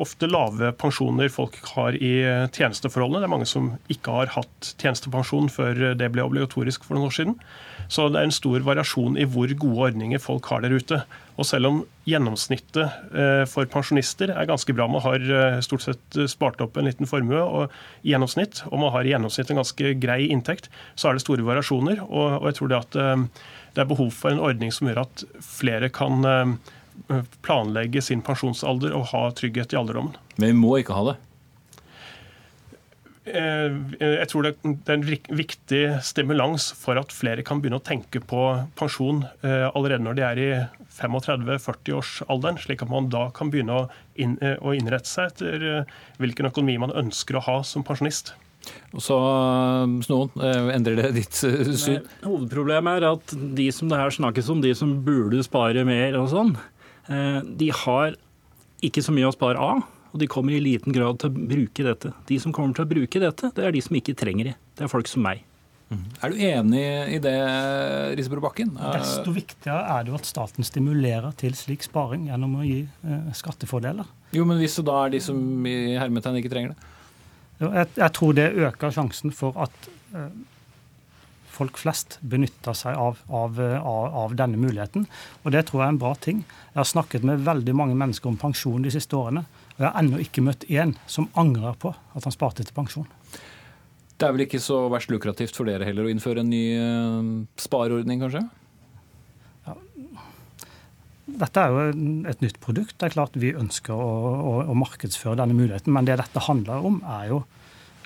ofte, 0.00 0.28
lave 0.30 0.72
pensjoner 0.80 1.28
folk 1.32 1.58
har 1.74 1.96
i 1.98 2.14
tjenesteforholdene. 2.54 3.20
Det 3.22 3.28
er 3.28 3.34
mange 3.34 3.50
som 3.50 3.72
ikke 3.92 4.14
har 4.20 4.32
hatt 4.36 4.72
tjenestepensjon 4.80 5.50
før 5.52 5.82
det 5.98 6.08
ble 6.14 6.24
obligatorisk 6.24 6.86
for 6.86 6.96
noen 6.96 7.10
år 7.10 7.16
siden. 7.18 7.36
Så 7.92 8.06
det 8.08 8.20
er 8.20 8.28
en 8.28 8.34
stor 8.34 8.62
variasjon 8.64 9.18
i 9.20 9.26
hvor 9.28 9.50
gode 9.60 9.88
ordninger 9.90 10.22
folk 10.22 10.46
har 10.48 10.62
der 10.64 10.72
ute. 10.72 11.02
Og 11.40 11.48
selv 11.48 11.68
om 11.68 11.78
gjennomsnittet 12.08 13.14
eh, 13.16 13.44
for 13.48 13.68
pensjonister 13.70 14.32
er 14.32 14.48
ganske 14.48 14.74
bra, 14.76 14.86
man 14.90 15.04
har 15.04 15.22
eh, 15.22 15.58
stort 15.64 15.84
sett 15.84 16.18
eh, 16.18 16.28
spart 16.30 16.60
opp 16.64 16.76
en 16.76 16.88
liten 16.88 17.08
formue 17.08 17.40
og, 17.40 17.72
i 18.02 18.12
gjennomsnitt, 18.12 18.64
og 18.70 18.82
man 18.82 18.92
har 18.94 19.06
i 19.08 19.14
gjennomsnitt 19.14 19.52
en 19.52 19.62
ganske 19.62 19.94
grei 20.02 20.20
inntekt, 20.28 20.70
så 20.94 21.10
er 21.10 21.18
det 21.18 21.24
store 21.24 21.46
variasjoner. 21.46 22.04
Og 22.08 22.48
jeg 22.50 22.60
tror 22.60 22.72
det 22.72 22.80
at 22.80 23.00
det 23.72 23.80
er 23.80 23.88
behov 23.88 24.12
for 24.12 24.32
en 24.32 24.42
ordning 24.44 24.72
som 24.74 24.88
gjør 24.88 25.04
at 25.06 25.24
flere 25.44 25.88
kan 25.92 26.20
planlegge 27.44 28.02
sin 28.04 28.22
pensjonsalder 28.24 28.94
og 28.96 29.10
ha 29.12 29.26
trygghet 29.36 29.74
i 29.74 29.78
alderdommen. 29.80 30.16
Men 30.36 30.52
vi 30.52 30.58
må 30.62 30.78
ikke 30.80 30.96
ha 30.96 31.12
det? 31.12 31.18
Eh, 33.22 33.74
jeg 34.02 34.28
tror 34.32 34.48
det 34.48 34.56
er 34.66 34.96
en 34.96 35.04
viktig 35.06 35.82
stimulans 36.02 36.72
for 36.74 36.98
at 36.98 37.14
flere 37.14 37.44
kan 37.46 37.60
begynne 37.62 37.78
å 37.78 37.84
tenke 37.86 38.18
på 38.18 38.46
pensjon 38.78 39.22
eh, 39.46 39.68
allerede 39.70 40.02
når 40.02 40.18
de 40.18 40.24
er 40.26 40.40
i 40.42 40.48
35-40-årsalderen, 40.96 42.58
slik 42.58 42.82
at 42.82 42.90
man 42.90 43.06
da 43.12 43.28
kan 43.34 43.52
begynne 43.52 43.84
å 43.86 44.74
innrette 44.74 45.08
seg 45.08 45.30
etter 45.30 45.84
hvilken 46.20 46.50
økonomi 46.50 46.80
man 46.82 46.96
ønsker 46.98 47.38
å 47.38 47.44
ha 47.46 47.60
som 47.66 47.86
pensjonist. 47.86 48.34
Og 48.92 49.00
så, 49.02 49.16
Snoen, 50.04 50.34
endrer 50.74 50.98
det 50.98 51.14
ditt 51.16 51.38
syn? 51.38 52.02
Nei, 52.02 52.26
hovedproblemet 52.26 53.00
er 53.00 53.08
at 53.08 53.34
de 53.56 53.70
som 53.74 53.88
det 53.90 53.98
her 53.98 54.12
snakkes 54.14 54.50
om, 54.52 54.60
de 54.62 54.74
som 54.76 54.92
burde 55.06 55.40
spare 55.46 55.86
mer 55.88 56.18
og 56.20 56.28
sånn, 56.34 56.52
de 57.08 57.68
har 57.74 58.14
ikke 58.82 59.02
så 59.02 59.14
mye 59.14 59.28
å 59.28 59.34
spare 59.34 59.58
av. 59.58 59.82
Og 60.12 60.20
de 60.20 60.28
kommer 60.28 60.52
i 60.52 60.60
liten 60.60 60.92
grad 60.92 61.22
til 61.22 61.30
å 61.30 61.46
bruke 61.52 61.86
dette. 61.86 62.12
De 62.28 62.36
som 62.40 62.52
kommer 62.52 62.76
til 62.76 62.84
å 62.84 62.90
bruke 62.90 63.22
dette, 63.22 63.48
det 63.56 63.64
er 63.64 63.72
de 63.72 63.80
som 63.84 63.96
ikke 63.96 64.14
trenger 64.18 64.50
det. 64.50 64.54
Det 64.76 64.84
er 64.84 64.92
folk 64.92 65.08
som 65.08 65.24
meg. 65.24 65.40
Mm. 65.92 66.04
Er 66.24 66.32
du 66.32 66.42
enig 66.48 66.84
i 67.16 67.18
det, 67.20 67.34
Risebro 68.16 68.42
Bakken? 68.44 68.72
Desto 68.76 69.32
viktigere 69.34 69.80
er 69.94 70.04
det 70.04 70.12
jo 70.12 70.18
at 70.18 70.28
staten 70.28 70.64
stimulerer 70.64 71.34
til 71.40 71.56
slik 71.56 71.84
sparing 71.84 72.28
gjennom 72.30 72.58
å 72.60 72.64
gi 72.64 72.78
eh, 72.84 73.32
skattefordeler. 73.36 74.08
Jo, 74.36 74.46
men 74.48 74.60
hvis 74.60 74.78
det 74.78 74.86
da 74.88 75.02
er 75.02 75.12
de 75.12 75.20
som 75.24 75.68
i 75.68 75.76
hermetegn 76.00 76.40
ikke 76.40 76.52
trenger 76.52 76.72
det? 76.72 76.88
Jeg, 77.62 77.90
jeg, 77.94 78.10
tror 78.16 78.32
det 78.36 78.48
øker 78.66 78.94
sjansen 78.94 79.34
for 79.36 79.56
at 79.64 79.90
eh, 80.16 80.32
folk 81.52 81.78
flest 81.80 82.18
benytter 82.20 82.76
seg 82.76 82.96
av, 82.98 83.20
av, 83.28 83.60
av, 83.60 84.14
av, 84.24 84.36
denne 84.38 84.60
muligheten. 84.60 85.06
Og 85.42 85.54
det 85.54 85.66
tror 85.68 85.82
jeg 85.82 85.86
er 85.86 85.94
en 85.94 86.02
bra 86.02 86.12
ting. 86.16 86.42
Jeg 86.72 86.80
har 86.80 86.88
snakket 86.88 87.26
med 87.28 87.44
veldig 87.46 87.74
mange 87.76 87.96
mennesker 87.98 88.32
om 88.32 88.38
pensjon 88.40 88.84
de 88.84 88.92
siste 88.94 89.18
årene. 89.18 89.44
Og 89.76 89.84
jeg 89.84 89.88
har 89.88 89.98
ennå 90.00 90.20
ikke 90.22 90.44
møtt 90.44 90.66
én 90.70 90.96
som 91.10 91.28
angrer 91.38 91.76
på 91.80 91.92
at 91.92 92.26
han 92.26 92.34
sparte 92.34 92.64
til 92.64 92.76
pensjon. 92.76 93.08
Det 94.16 94.28
er 94.28 94.34
vel 94.36 94.44
ikke 94.44 94.62
så 94.62 94.84
verst 94.92 95.10
lukrativt 95.10 95.56
for 95.56 95.66
dere 95.66 95.88
heller 95.88 96.06
å 96.06 96.12
innføre 96.12 96.44
en 96.44 96.52
ny 96.52 96.64
uh, 96.78 97.30
spareordning, 97.58 98.20
kanskje? 98.22 98.44
Ja. 99.66 99.74
Dette 101.42 101.64
er 101.64 101.72
jo 101.72 102.12
et 102.30 102.44
nytt 102.44 102.60
produkt. 102.62 102.94
Det 103.00 103.08
er 103.08 103.16
klart 103.16 103.38
Vi 103.40 103.50
ønsker 103.56 103.96
å, 103.96 104.12
å, 104.36 104.52
å 104.70 104.76
markedsføre 104.78 105.40
denne 105.40 105.56
muligheten, 105.58 105.90
men 105.96 106.06
det 106.06 106.20
dette 106.20 106.44
handler 106.46 106.86
om, 106.86 107.00
er 107.18 107.32
jo 107.32 107.42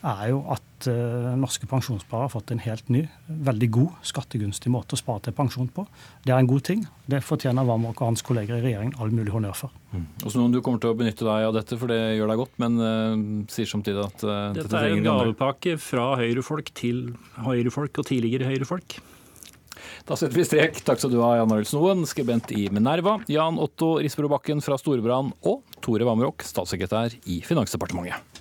er 0.05 0.31
jo 0.31 0.43
at 0.53 0.88
uh, 0.91 1.33
norske 1.38 1.69
pensjonssparere 1.71 2.26
har 2.26 2.33
fått 2.33 2.53
en 2.53 2.61
helt 2.65 2.91
ny, 2.93 3.03
veldig 3.26 3.69
god, 3.75 3.97
skattegunstig 4.07 4.73
måte 4.73 4.97
å 4.97 5.00
spare 5.00 5.25
til 5.26 5.37
pensjon 5.37 5.71
på. 5.73 5.87
Det 6.26 6.35
er 6.35 6.43
en 6.43 6.50
god 6.50 6.67
ting. 6.69 6.85
Det 7.09 7.23
fortjener 7.25 7.67
Vamraak 7.67 8.00
og 8.03 8.12
hans 8.12 8.25
kolleger 8.26 8.59
i 8.59 8.65
regjeringen 8.65 8.97
all 9.00 9.15
mulig 9.15 9.33
honnør 9.35 9.57
for. 9.57 9.75
Mm. 9.95 10.07
Og 10.23 10.29
så 10.29 10.41
noen 10.41 10.55
Du 10.57 10.61
kommer 10.61 10.83
til 10.83 10.93
å 10.93 10.99
benytte 10.99 11.26
deg 11.26 11.49
av 11.49 11.57
dette, 11.57 11.81
for 11.81 11.93
det 11.93 12.00
gjør 12.19 12.33
deg 12.33 12.41
godt, 12.43 12.55
men 12.62 12.79
uh, 12.83 13.26
sier 13.53 13.71
samtidig 13.71 14.05
at 14.05 14.25
uh, 14.26 14.33
dette, 14.57 14.69
dette 14.69 14.85
er 14.85 14.97
en 14.97 15.05
gavepakke 15.11 15.76
fra 15.83 16.12
høyrefolk 16.21 16.73
til 16.76 17.05
høyrefolk 17.47 18.03
og 18.03 18.11
tidligere 18.12 18.50
høyrefolk. 18.53 18.99
Da 20.07 20.17
setter 20.17 20.38
vi 20.38 20.47
strek. 20.47 20.81
Takk 20.87 21.00
skal 21.03 21.12
du 21.12 21.19
ha, 21.23 21.35
Jan 21.41 21.53
Arild 21.53 21.69
Snoen, 21.71 22.07
skribent 22.09 22.53
i 22.55 22.69
Minerva, 22.73 23.19
Jan 23.31 23.61
Otto 23.62 23.97
Risbrobakken 24.03 24.62
fra 24.65 24.79
Storebrand 24.81 25.35
og 25.47 25.62
Tore 25.85 26.07
Vamrok, 26.09 26.47
statssekretær 26.47 27.17
i 27.26 27.41
Finansdepartementet. 27.47 28.36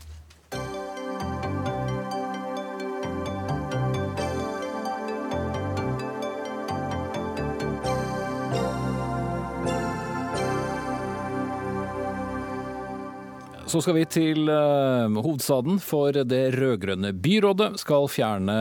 Så 13.75 13.81
skal 13.83 13.97
vi 13.97 14.05
til 14.07 14.47
uh, 14.47 15.11
hovedstaden, 15.19 15.81
for 15.83 16.15
det 16.15 16.53
rød-grønne 16.55 17.09
byrådet 17.19 17.73
skal 17.81 18.05
fjerne 18.07 18.53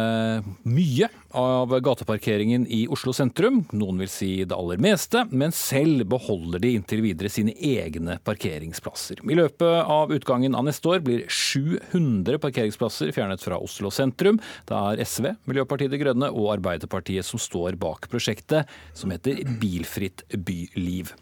mye 0.67 1.07
av 1.39 1.71
gateparkeringen 1.87 2.65
i 2.67 2.81
Oslo 2.91 3.13
sentrum. 3.15 3.61
Noen 3.79 4.01
vil 4.03 4.11
si 4.11 4.31
det 4.43 4.57
aller 4.57 4.81
meste, 4.83 5.23
men 5.31 5.55
selv 5.55 6.03
beholder 6.11 6.65
de 6.65 6.73
inntil 6.75 7.05
videre 7.05 7.31
sine 7.31 7.55
egne 7.55 8.17
parkeringsplasser. 8.27 9.23
I 9.23 9.37
løpet 9.39 9.87
av 9.95 10.11
utgangen 10.17 10.59
av 10.59 10.67
neste 10.67 10.91
år 10.91 11.05
blir 11.07 11.23
700 11.31 12.41
parkeringsplasser 12.43 13.13
fjernet 13.15 13.45
fra 13.47 13.61
Oslo 13.63 13.93
sentrum. 13.95 14.41
Det 14.67 14.81
er 14.81 15.05
SV, 15.07 15.29
Miljøpartiet 15.47 15.95
De 15.95 16.01
Grønne 16.03 16.33
og 16.35 16.57
Arbeiderpartiet 16.57 17.31
som 17.31 17.39
står 17.39 17.79
bak 17.79 18.11
prosjektet, 18.11 18.67
som 18.99 19.15
heter 19.15 19.47
Bilfritt 19.63 20.27
byliv. 20.35 21.15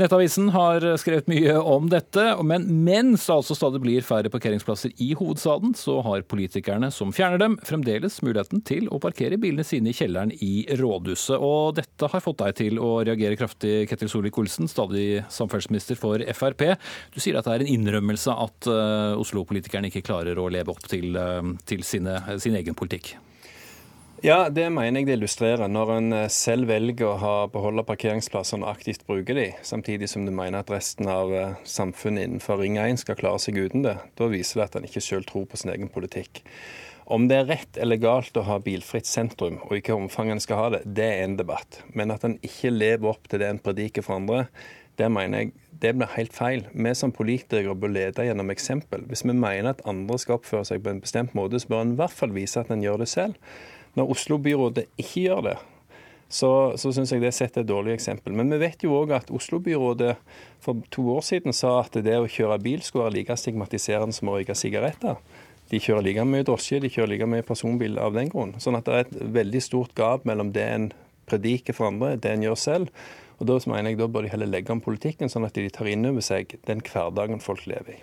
Nettavisen 0.00 0.48
har 0.54 0.84
skrevet 0.96 1.26
mye 1.28 1.52
om 1.58 1.88
dette, 1.92 2.22
men 2.48 2.64
mens 2.84 3.26
det 3.26 3.34
altså 3.34 3.56
stadig 3.56 3.82
blir 3.84 4.04
færre 4.06 4.30
parkeringsplasser 4.32 4.94
i 5.04 5.10
hovedstaden, 5.18 5.74
så 5.76 5.98
har 6.06 6.24
politikerne 6.30 6.88
som 6.94 7.12
fjerner 7.12 7.42
dem, 7.42 7.58
fremdeles 7.66 8.16
muligheten 8.24 8.62
til 8.64 8.88
å 8.88 9.00
parkere 9.02 9.36
bilene 9.40 9.66
sine 9.68 9.92
i 9.92 9.96
kjelleren 9.96 10.32
i 10.40 10.64
rådhuset. 10.80 11.36
Og 11.36 11.76
dette 11.76 12.08
har 12.08 12.24
fått 12.24 12.40
deg 12.40 12.56
til 12.62 12.80
å 12.80 12.94
reagere 13.04 13.36
kraftig, 13.36 13.74
Ketil 13.90 14.08
Solvik-Olsen, 14.12 14.70
stadig 14.70 15.26
samferdselsminister 15.32 16.00
for 16.00 16.24
Frp. 16.38 16.64
Du 17.12 17.20
sier 17.20 17.36
at 17.36 17.50
det 17.50 17.58
er 17.58 17.66
en 17.66 17.74
innrømmelse 17.74 18.32
at 18.32 18.70
uh, 18.72 19.20
Oslo-politikerne 19.20 19.92
ikke 19.92 20.06
klarer 20.08 20.40
å 20.40 20.48
leve 20.52 20.72
opp 20.72 20.88
til, 20.88 21.12
uh, 21.20 21.44
til 21.68 21.84
sine, 21.84 22.16
sin 22.40 22.56
egen 22.56 22.78
politikk? 22.78 23.12
Ja, 24.22 24.44
det 24.54 24.68
mener 24.70 25.00
jeg 25.00 25.08
det 25.08 25.16
illustrerer. 25.16 25.66
Når 25.66 25.88
en 25.96 26.12
eh, 26.14 26.28
selv 26.30 26.68
velger 26.70 27.08
å 27.08 27.16
ha 27.18 27.30
beholde 27.50 27.82
parkeringsplassene 27.88 28.62
og 28.62 28.76
aktivt 28.76 29.02
bruker 29.08 29.34
de, 29.34 29.48
samtidig 29.66 30.06
som 30.12 30.22
du 30.22 30.30
mener 30.30 30.62
at 30.62 30.70
resten 30.70 31.10
av 31.10 31.32
eh, 31.34 31.56
samfunnet 31.66 32.28
innenfor 32.28 32.62
Ring 32.62 32.76
1 32.78 33.00
skal 33.02 33.18
klare 33.18 33.40
seg 33.42 33.58
uten 33.58 33.82
det, 33.82 33.96
da 34.14 34.28
viser 34.30 34.60
det 34.60 34.68
at 34.68 34.78
en 34.78 34.86
ikke 34.86 35.02
selv 35.02 35.26
tror 35.26 35.48
på 35.50 35.58
sin 35.58 35.72
egen 35.74 35.90
politikk. 35.90 36.44
Om 37.10 37.26
det 37.26 37.40
er 37.40 37.50
rett 37.50 37.80
eller 37.82 37.98
galt 37.98 38.38
å 38.38 38.46
ha 38.46 38.60
bilfritt 38.62 39.10
sentrum, 39.10 39.58
og 39.64 39.72
i 39.72 39.80
hvilket 39.80 39.98
omfang 39.98 40.30
en 40.30 40.44
skal 40.46 40.60
ha 40.60 40.70
det, 40.76 40.84
det 40.86 41.10
er 41.16 41.24
en 41.24 41.36
debatt. 41.42 41.82
Men 41.90 42.14
at 42.14 42.22
en 42.22 42.38
ikke 42.46 42.70
lever 42.70 43.10
opp 43.10 43.26
til 43.26 43.42
det 43.42 43.50
en 43.50 43.62
prediker 43.66 44.06
for 44.06 44.22
andre, 44.22 44.46
det 45.02 45.10
mener 45.10 45.48
jeg 45.48 45.54
det 45.82 45.96
blir 45.98 46.14
helt 46.14 46.38
feil. 46.38 46.66
Vi 46.70 46.94
som 46.94 47.10
politikere 47.10 47.74
bør 47.74 47.90
lede 47.98 48.30
gjennom 48.30 48.54
eksempel. 48.54 49.02
Hvis 49.10 49.26
vi 49.26 49.34
mener 49.34 49.72
at 49.72 49.82
andre 49.82 50.14
skal 50.22 50.38
oppføre 50.38 50.68
seg 50.68 50.86
på 50.86 50.94
en 50.94 51.02
bestemt 51.02 51.34
måte, 51.34 51.58
så 51.58 51.74
bør 51.74 51.88
en 51.88 51.96
i 51.96 51.98
hvert 52.04 52.14
fall 52.22 52.30
vise 52.38 52.62
at 52.62 52.70
en 52.70 52.86
gjør 52.86 53.02
det 53.02 53.10
selv. 53.10 53.54
Når 53.98 54.14
Oslo-byrådet 54.14 54.86
ikke 55.00 55.26
gjør 55.26 55.44
det, 55.50 55.58
så, 56.32 56.50
så 56.80 56.94
syns 56.96 57.12
jeg 57.12 57.20
det 57.20 57.34
setter 57.36 57.60
et 57.60 57.68
dårlig 57.68 57.92
eksempel. 57.92 58.32
Men 58.32 58.48
vi 58.54 58.62
vet 58.62 58.84
jo 58.86 58.94
òg 58.96 59.12
at 59.18 59.32
Oslo-byrådet 59.34 60.14
for 60.64 60.80
to 60.94 61.04
år 61.12 61.24
siden 61.26 61.52
sa 61.56 61.74
at 61.82 61.98
det 62.00 62.16
å 62.16 62.30
kjøre 62.30 62.56
bil 62.64 62.80
skulle 62.84 63.10
være 63.10 63.18
like 63.18 63.36
stigmatiserende 63.36 64.16
som 64.16 64.32
å 64.32 64.38
røyke 64.38 64.56
sigaretter. 64.56 65.20
De 65.72 65.80
kjører 65.80 66.06
like 66.06 66.24
mye 66.28 66.46
drosje, 66.48 66.80
de 66.80 66.90
kjører 66.92 67.14
like 67.14 67.28
mye 67.28 67.44
personbil 67.44 68.00
av 68.00 68.16
den 68.16 68.32
grunn. 68.32 68.56
Sånn 68.60 68.78
at 68.78 68.88
det 68.88 68.96
er 68.96 69.04
et 69.06 69.18
veldig 69.36 69.62
stort 69.64 69.92
gap 69.98 70.24
mellom 70.28 70.54
det 70.56 70.64
en 70.68 70.88
prediker 71.28 71.76
for 71.76 71.92
andre, 71.92 72.16
det 72.20 72.32
en 72.32 72.48
gjør 72.48 72.58
selv, 72.60 73.04
og 73.42 73.48
Da 73.48 73.56
mener 73.66 73.90
jeg 73.90 73.98
da 73.98 74.06
bør 74.06 74.22
de 74.22 74.30
heller 74.30 74.46
legge 74.46 74.70
om 74.70 74.80
politikken, 74.80 75.26
sånn 75.26 75.42
at 75.48 75.56
de 75.58 75.66
tar 75.72 75.88
inn 75.90 76.06
over 76.06 76.22
seg 76.22 76.52
den 76.68 76.78
hverdagen 76.86 77.40
folk 77.42 77.64
lever 77.66 77.96
i. 77.96 78.02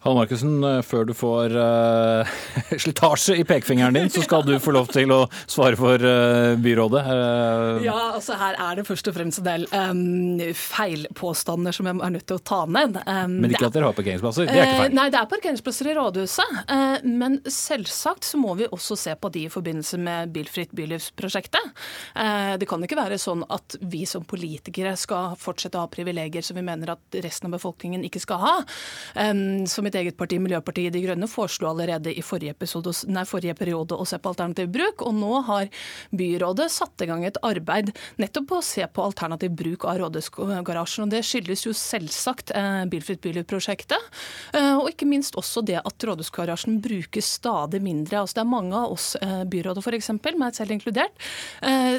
Hall 0.00 0.14
Markussen, 0.16 0.62
eh, 0.64 0.78
før 0.80 1.04
du 1.04 1.12
får 1.12 1.52
uh, 1.52 2.28
slitasje 2.82 3.34
i 3.36 3.42
pekefingeren 3.44 3.98
din, 3.98 4.08
så 4.08 4.22
skal 4.24 4.46
du 4.46 4.54
få 4.62 4.72
lov 4.72 4.88
til 4.94 5.10
å 5.12 5.18
svare 5.44 5.76
for 5.76 6.00
uh, 6.00 6.56
byrådet. 6.56 7.02
Uh, 7.04 7.82
ja, 7.84 7.96
altså 8.16 8.38
her 8.40 8.56
er 8.56 8.78
det 8.78 8.86
først 8.88 9.10
og 9.12 9.18
fremst 9.18 9.42
en 9.42 9.48
del 9.50 9.66
um, 9.74 10.40
feilpåstander 10.56 11.76
som 11.76 11.90
jeg 11.90 12.00
er 12.00 12.14
nødt 12.14 12.24
til 12.32 12.40
å 12.40 12.42
ta 12.48 12.62
ned. 12.64 12.96
Um, 13.04 13.34
men 13.42 13.52
ikke 13.52 13.68
at 13.68 13.76
dere 13.76 13.90
har 13.90 13.98
parkeringsplasser? 13.98 14.48
Det 14.48 14.54
er 14.54 14.70
ikke 14.70 14.78
feil? 14.86 14.96
Nei, 14.96 15.04
det 15.12 15.20
er 15.20 15.28
parkeringsplasser 15.34 15.90
i 15.92 15.96
rådhuset. 15.98 16.56
men 17.04 17.36
selvsagt 17.44 18.24
så 18.30 18.40
må 18.40 18.56
vi 18.56 18.70
også 18.72 18.96
se 18.96 19.14
på 19.20 19.32
de 19.36 19.44
i 19.50 19.52
forbindelse 19.52 20.00
med 20.00 20.32
Bilfritt 20.32 20.72
bylivsprosjektet. 20.76 21.76
det 22.60 22.68
kan 22.68 22.84
ikke 22.84 22.98
være 22.98 23.20
sånn 23.20 23.44
at 23.52 23.76
vi 23.92 24.06
som 24.08 24.24
politikere 24.24 24.94
skal 24.96 25.36
fortsette 25.40 25.76
å 25.76 25.84
ha 25.84 25.92
privilegier 25.92 26.44
som 26.44 26.56
vi 26.56 26.64
mener 26.64 26.94
at 26.94 27.20
resten 27.20 27.50
av 27.50 27.58
befolkningen 27.58 28.04
ikke 28.08 28.22
skal 28.24 28.40
ha. 28.44 28.56
Så 29.68 29.84
mitt 29.90 29.98
eget 30.00 30.16
parti, 30.18 30.38
Miljøpartiet 30.40 30.94
De 30.94 31.02
Grønne, 31.02 31.28
foreslo 31.30 31.70
allerede 31.70 32.12
i 32.14 32.22
forrige, 32.24 32.54
episode, 32.54 32.92
nei, 33.10 33.24
forrige 33.28 33.56
periode 33.58 33.98
å 33.98 34.06
se 34.08 34.18
på 34.22 34.30
alternativ 34.32 34.70
bruk, 34.72 35.04
og 35.06 35.16
nå 35.18 35.40
har 35.48 35.68
byrådet 36.16 36.68
satt 36.72 37.04
i 37.04 37.08
gang 37.10 37.24
et 37.26 37.40
arbeid 37.46 37.92
nettopp 38.22 38.48
på 38.50 38.60
å 38.60 38.64
se 38.64 38.86
på 38.86 39.04
alternativ 39.04 39.52
bruk 39.58 39.84
av 39.90 40.00
rådhusgarasjen. 40.00 41.04
og 41.08 41.12
Det 41.12 41.24
skyldes 41.26 41.66
jo 41.66 41.74
selvsagt 41.76 42.54
eh, 42.56 42.84
Bilfritt 42.90 43.22
byliv-prosjektet, 43.26 44.08
eh, 44.54 44.72
og 44.78 44.88
ikke 44.92 45.10
minst 45.10 45.36
også 45.40 45.64
det 45.66 45.80
at 45.82 46.08
rådhusgarasjen 46.08 46.80
brukes 46.84 47.34
stadig 47.40 47.82
mindre. 47.84 48.22
Altså 48.22 48.40
Det 48.40 48.44
er 48.46 48.50
mange 48.54 48.78
av 48.78 48.94
oss, 48.94 49.12
eh, 49.20 49.42
byrådet 49.50 49.84
f.eks., 49.84 50.12
meg 50.40 50.54
selv 50.56 50.72
inkludert, 50.72 51.16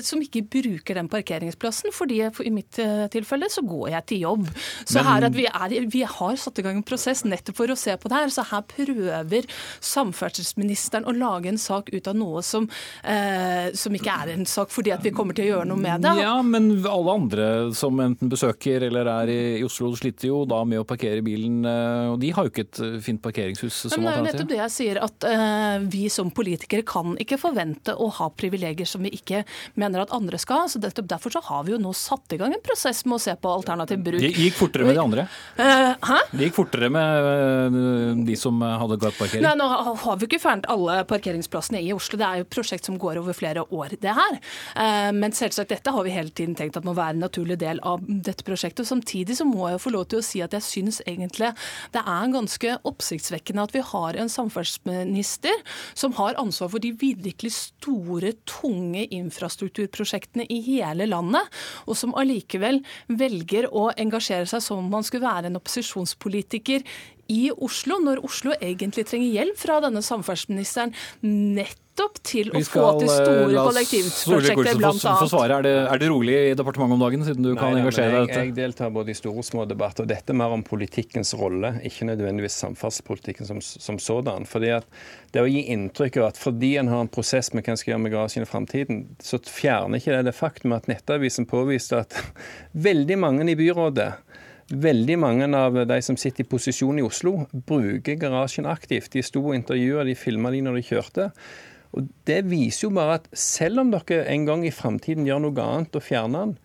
som 0.05 0.21
ikke 0.23 0.41
bruker 0.49 0.95
den 0.97 1.09
parkeringsplassen 1.11 1.91
fordi 1.93 2.21
i 2.23 2.51
mitt 2.53 2.61
mitt 2.61 2.79
eh, 2.79 3.07
tilfelle 3.11 3.49
så 3.51 3.63
går 3.65 3.89
jeg 3.95 4.05
til 4.07 4.21
jobb. 4.25 4.47
Så 4.85 5.01
Men- 5.01 5.05
her 5.05 5.25
at 5.27 5.35
vi, 5.35 5.45
er, 5.45 5.87
vi 5.89 6.03
har 6.03 6.35
satt 6.37 6.59
i 6.59 6.61
gang 6.65 6.77
en 6.77 6.83
prosess 6.83 7.23
nettopp 7.23 7.57
for 7.57 7.67
å 7.67 7.77
se 7.81 7.97
på 7.97 8.11
det 8.11 8.19
her. 8.19 8.33
Så 8.33 8.45
her 8.51 8.63
prøver 8.71 9.49
samferdselsministeren 9.81 11.07
å 11.09 11.15
lage 11.15 11.51
en 11.51 11.59
sak 11.61 11.89
ut 11.93 12.07
av 12.07 12.17
noe 12.17 12.41
som, 12.45 12.67
eh, 13.03 13.71
som 13.77 13.93
ikke 13.97 14.15
er 14.23 14.33
en 14.35 14.45
sak, 14.45 14.69
fordi 14.73 14.93
at 14.95 15.03
vi 15.03 15.13
kommer 15.15 15.35
til 15.37 15.47
å 15.47 15.51
gjøre 15.55 15.67
noe 15.71 15.81
med 15.81 16.01
det. 16.05 16.15
Ja, 16.21 16.37
men 16.41 16.71
alle 16.85 17.17
andre 17.17 17.47
som 17.77 17.97
enten 18.03 18.29
besøker 18.31 18.87
eller 18.87 19.07
er 19.21 19.29
i 19.33 19.41
i 19.61 19.63
Oslo, 19.65 19.91
sliter 19.97 20.29
jo 20.29 20.43
da 20.49 20.61
med 20.67 20.81
å 20.81 20.85
parkere 20.87 21.21
bilen. 21.25 21.61
eh, 21.65 22.11
Og 22.11 22.19
de 22.21 22.31
har 22.31 22.45
jo 22.45 22.51
ikke 22.51 22.65
et 22.67 22.79
eh, 22.79 22.99
fint 23.03 23.21
parkeringshus 23.21 23.89
som 23.89 24.01
Men 24.01 24.05
det 24.05 24.11
er 24.11 24.17
jo 24.17 24.27
nettopp 24.29 24.51
det 24.51 24.59
jeg 24.61 24.73
sier, 24.75 24.99
at 25.03 25.27
eh, 25.27 25.77
vi 25.91 26.03
som 26.09 26.31
politikere 26.31 26.85
kan 26.87 27.15
ikke 27.21 27.39
forvente 27.41 27.95
å 27.95 28.09
ha 28.19 28.29
privilegier 28.29 28.87
som 28.87 29.03
vi 29.03 29.11
ikke 29.17 29.43
mener 29.75 30.03
at 30.05 30.13
andre 30.15 30.39
skal 30.41 30.63
ha. 30.63 30.67
Så 30.71 30.79
derfor 30.81 31.33
så 31.33 31.41
har 31.43 31.65
vi 31.67 31.75
jo 31.75 31.81
nå 31.81 31.93
satt 31.97 32.33
i 32.35 32.39
gang 32.41 32.53
en 32.55 32.63
prosess 32.63 33.03
med 33.05 33.17
å 33.19 33.23
se 33.23 33.35
på 33.35 33.51
alternativ 33.51 34.01
bruk. 34.03 34.21
Det 34.21 34.33
gikk 34.35 34.57
fortere 34.59 34.87
med 34.87 34.95
de 34.97 35.03
andre. 35.03 35.27
Eh, 35.57 35.95
hæ? 36.11 36.19
Det 36.31 36.49
gikk 36.49 36.57
fortere 36.61 36.91
med 36.93 37.70
de 37.71 38.35
som 38.39 38.61
hadde 38.61 38.99
gateparkering. 39.01 39.45
Nei, 39.45 39.55
nå 39.59 39.67
har 40.03 40.19
vi 40.19 40.27
ikke 40.27 40.41
fjernet 40.41 40.69
alle 40.71 41.01
parkeringsplassene 41.09 41.81
i 41.81 41.91
Oslo. 41.95 42.19
Det 42.19 42.27
er 42.27 42.41
jo 42.41 42.47
et 42.47 42.53
prosjekt 42.53 42.87
som 42.87 42.99
går 43.01 43.21
over 43.21 43.37
flere 43.37 43.65
år, 43.69 43.95
det 44.01 44.15
her. 44.17 44.39
Eh, 44.75 45.11
Men 45.11 45.35
selvsagt, 45.35 45.71
dette 45.73 45.93
har 45.93 46.05
vi 46.05 46.13
hele 46.13 46.29
tiden 46.29 46.55
tenkt 46.57 46.77
at 46.77 46.87
må 46.87 46.95
være 46.97 47.15
en 47.15 47.25
naturlig 47.25 47.57
del 47.61 47.81
av 47.87 48.03
dette 48.07 48.45
prosjektet. 48.47 48.87
Samtidig 48.87 49.37
så 49.39 49.47
må 49.47 49.69
jeg 49.69 49.81
få 49.83 49.93
lov 49.93 50.07
til 50.11 50.21
å 50.21 50.25
si 50.25 50.41
at 50.43 50.55
jeg 50.57 50.65
syns 50.65 51.01
egentlig 51.07 51.51
det 51.93 52.01
er 52.01 52.33
ganske 52.33 52.77
oppsiktsvekkende 52.87 53.65
at 53.67 53.75
vi 53.75 53.83
har 53.85 54.17
en 54.19 54.31
samferdselsminister 54.31 55.63
som 55.97 56.15
har 56.19 56.39
ansvar 56.41 56.71
for 56.73 56.83
de 56.83 56.93
virkelig 56.95 57.53
store, 57.57 58.33
tunge 58.49 59.05
infrastrukturprosjektene 59.13 60.45
i 60.51 60.59
hele 60.65 61.07
landet, 61.09 61.47
og 61.87 61.97
som 61.99 62.15
allikevel 62.17 62.81
velger 63.07 63.69
å 63.71 63.89
engasjere 63.99 64.49
seg 64.49 64.63
som 64.63 64.81
om 64.81 64.91
man 64.91 65.05
skulle 65.07 65.27
være 65.27 65.51
en 65.51 65.59
opposisjonspolitiker 65.59 66.85
i 67.31 67.51
Oslo, 67.55 67.99
når 68.03 68.23
Oslo 68.27 68.55
egentlig 68.59 69.07
trenger 69.09 69.31
hjelp 69.39 69.59
fra 69.59 69.79
denne 69.83 70.03
samferdselsministeren 70.03 70.93
nettopp 71.55 72.17
til 72.25 72.49
å 72.51 72.61
få 72.65 72.83
til 72.99 73.09
eh, 73.11 73.15
store 73.15 73.63
kollektivprosjekter, 73.67 74.79
blant 74.79 75.05
annet. 75.11 75.35
Er 75.41 75.65
det, 75.65 75.73
er 75.93 76.01
det 76.01 76.09
rolig 76.11 76.37
i 76.49 76.53
departementet 76.57 76.97
om 76.97 77.03
dagen, 77.05 77.25
siden 77.27 77.45
du 77.45 77.51
kan 77.51 77.71
Nei, 77.71 77.77
nei, 77.77 77.83
engasjere 77.85 78.11
deg 78.11 78.15
i 78.15 78.19
jeg, 78.19 78.29
dette? 78.31 78.43
jeg 78.43 78.55
deltar 78.57 78.93
både 78.95 79.13
i 79.13 79.17
store 79.17 79.43
og 79.43 79.47
små 79.47 79.65
debatter. 79.69 80.05
og 80.05 80.11
Dette 80.11 80.33
er 80.33 80.39
mer 80.41 80.55
om 80.55 80.65
politikkens 80.67 81.33
rolle, 81.39 81.73
ikke 81.87 82.09
nødvendigvis 82.09 82.57
samferdselspolitikken 82.65 83.49
som, 83.49 83.61
som 83.61 83.99
sådan. 84.01 84.47
Fordi 84.49 84.73
at 84.81 84.89
Det 85.31 85.43
å 85.43 85.47
gi 85.47 85.63
inntrykk 85.71 86.19
av 86.19 86.31
at 86.31 86.41
fordi 86.41 86.73
en 86.81 86.91
har 86.91 87.05
en 87.05 87.11
prosess 87.11 87.53
med 87.55 87.63
hva 87.63 87.75
en 87.75 87.79
skal 87.79 87.93
gjøre 87.93 88.05
med 88.07 88.15
garasjen 88.15 88.47
i 88.47 88.49
framtiden, 88.49 89.03
så 89.23 89.39
fjerner 89.47 90.01
ikke 90.01 90.17
det 90.17 90.25
det 90.31 90.37
faktum 90.37 90.75
at 90.75 90.89
Nettavisen 90.91 91.47
påviste 91.47 92.03
at 92.03 92.17
veldig 92.89 93.19
mange 93.21 93.47
i 93.51 93.57
byrådet 93.59 94.11
Veldig 94.71 95.17
mange 95.19 95.47
av 95.57 95.75
de 95.87 95.97
som 96.05 96.15
sitter 96.15 96.45
i 96.45 96.47
posisjon 96.47 96.99
i 97.01 97.03
Oslo, 97.03 97.41
bruker 97.51 98.15
garasjen 98.15 98.69
aktivt. 98.71 99.11
De 99.11 99.23
sto 99.25 99.43
og 99.49 99.57
intervjua, 99.57 100.05
de 100.07 100.15
filma 100.15 100.51
de 100.53 100.61
når 100.63 100.79
de 100.79 100.83
kjørte. 100.87 101.25
Og 101.91 102.07
Det 102.23 102.45
viser 102.47 102.87
jo 102.87 102.93
bare 102.95 103.19
at 103.19 103.27
selv 103.35 103.83
om 103.83 103.91
dere 103.91 104.23
en 104.31 104.45
gang 104.47 104.63
i 104.63 104.71
framtiden 104.71 105.27
gjør 105.27 105.43
noe 105.43 105.65
annet 105.65 105.97
og 105.99 106.05
fjerner 106.05 106.45
den, 106.45 106.55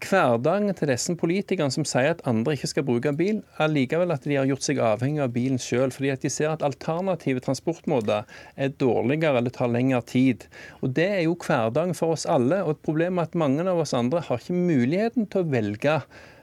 hverdagen 0.00 0.72
til 0.78 0.88
disse 0.88 1.14
politikerne 1.18 1.74
som 1.74 1.84
sier 1.84 2.14
at 2.14 2.22
andre 2.28 2.54
ikke 2.56 2.70
skal 2.70 2.86
bruke 2.86 3.12
bil, 3.18 3.42
er 3.60 3.68
likevel 3.72 4.14
at 4.14 4.24
de 4.24 4.38
har 4.38 4.48
gjort 4.48 4.64
seg 4.64 4.80
avhengig 4.84 5.22
av 5.24 5.34
bilen 5.34 5.60
sjøl. 5.60 5.92
Fordi 5.92 6.12
at 6.14 6.24
de 6.24 6.30
ser 6.32 6.52
at 6.52 6.64
alternative 6.66 7.42
transportmåter 7.44 8.28
er 8.56 8.74
dårligere 8.80 9.42
eller 9.42 9.54
tar 9.54 9.72
lengre 9.72 10.00
tid. 10.06 10.46
Og 10.80 10.94
Det 10.96 11.08
er 11.18 11.22
jo 11.26 11.36
hverdagen 11.36 11.94
for 11.98 12.16
oss 12.16 12.26
alle. 12.26 12.62
og 12.64 12.80
Problemet 12.86 13.26
er 13.26 13.28
at 13.28 13.40
mange 13.42 13.66
av 13.66 13.82
oss 13.82 13.94
andre 13.94 14.22
har 14.24 14.40
ikke 14.40 14.56
muligheten 14.56 15.26
til 15.26 15.42
å 15.42 15.50
velge 15.50 16.00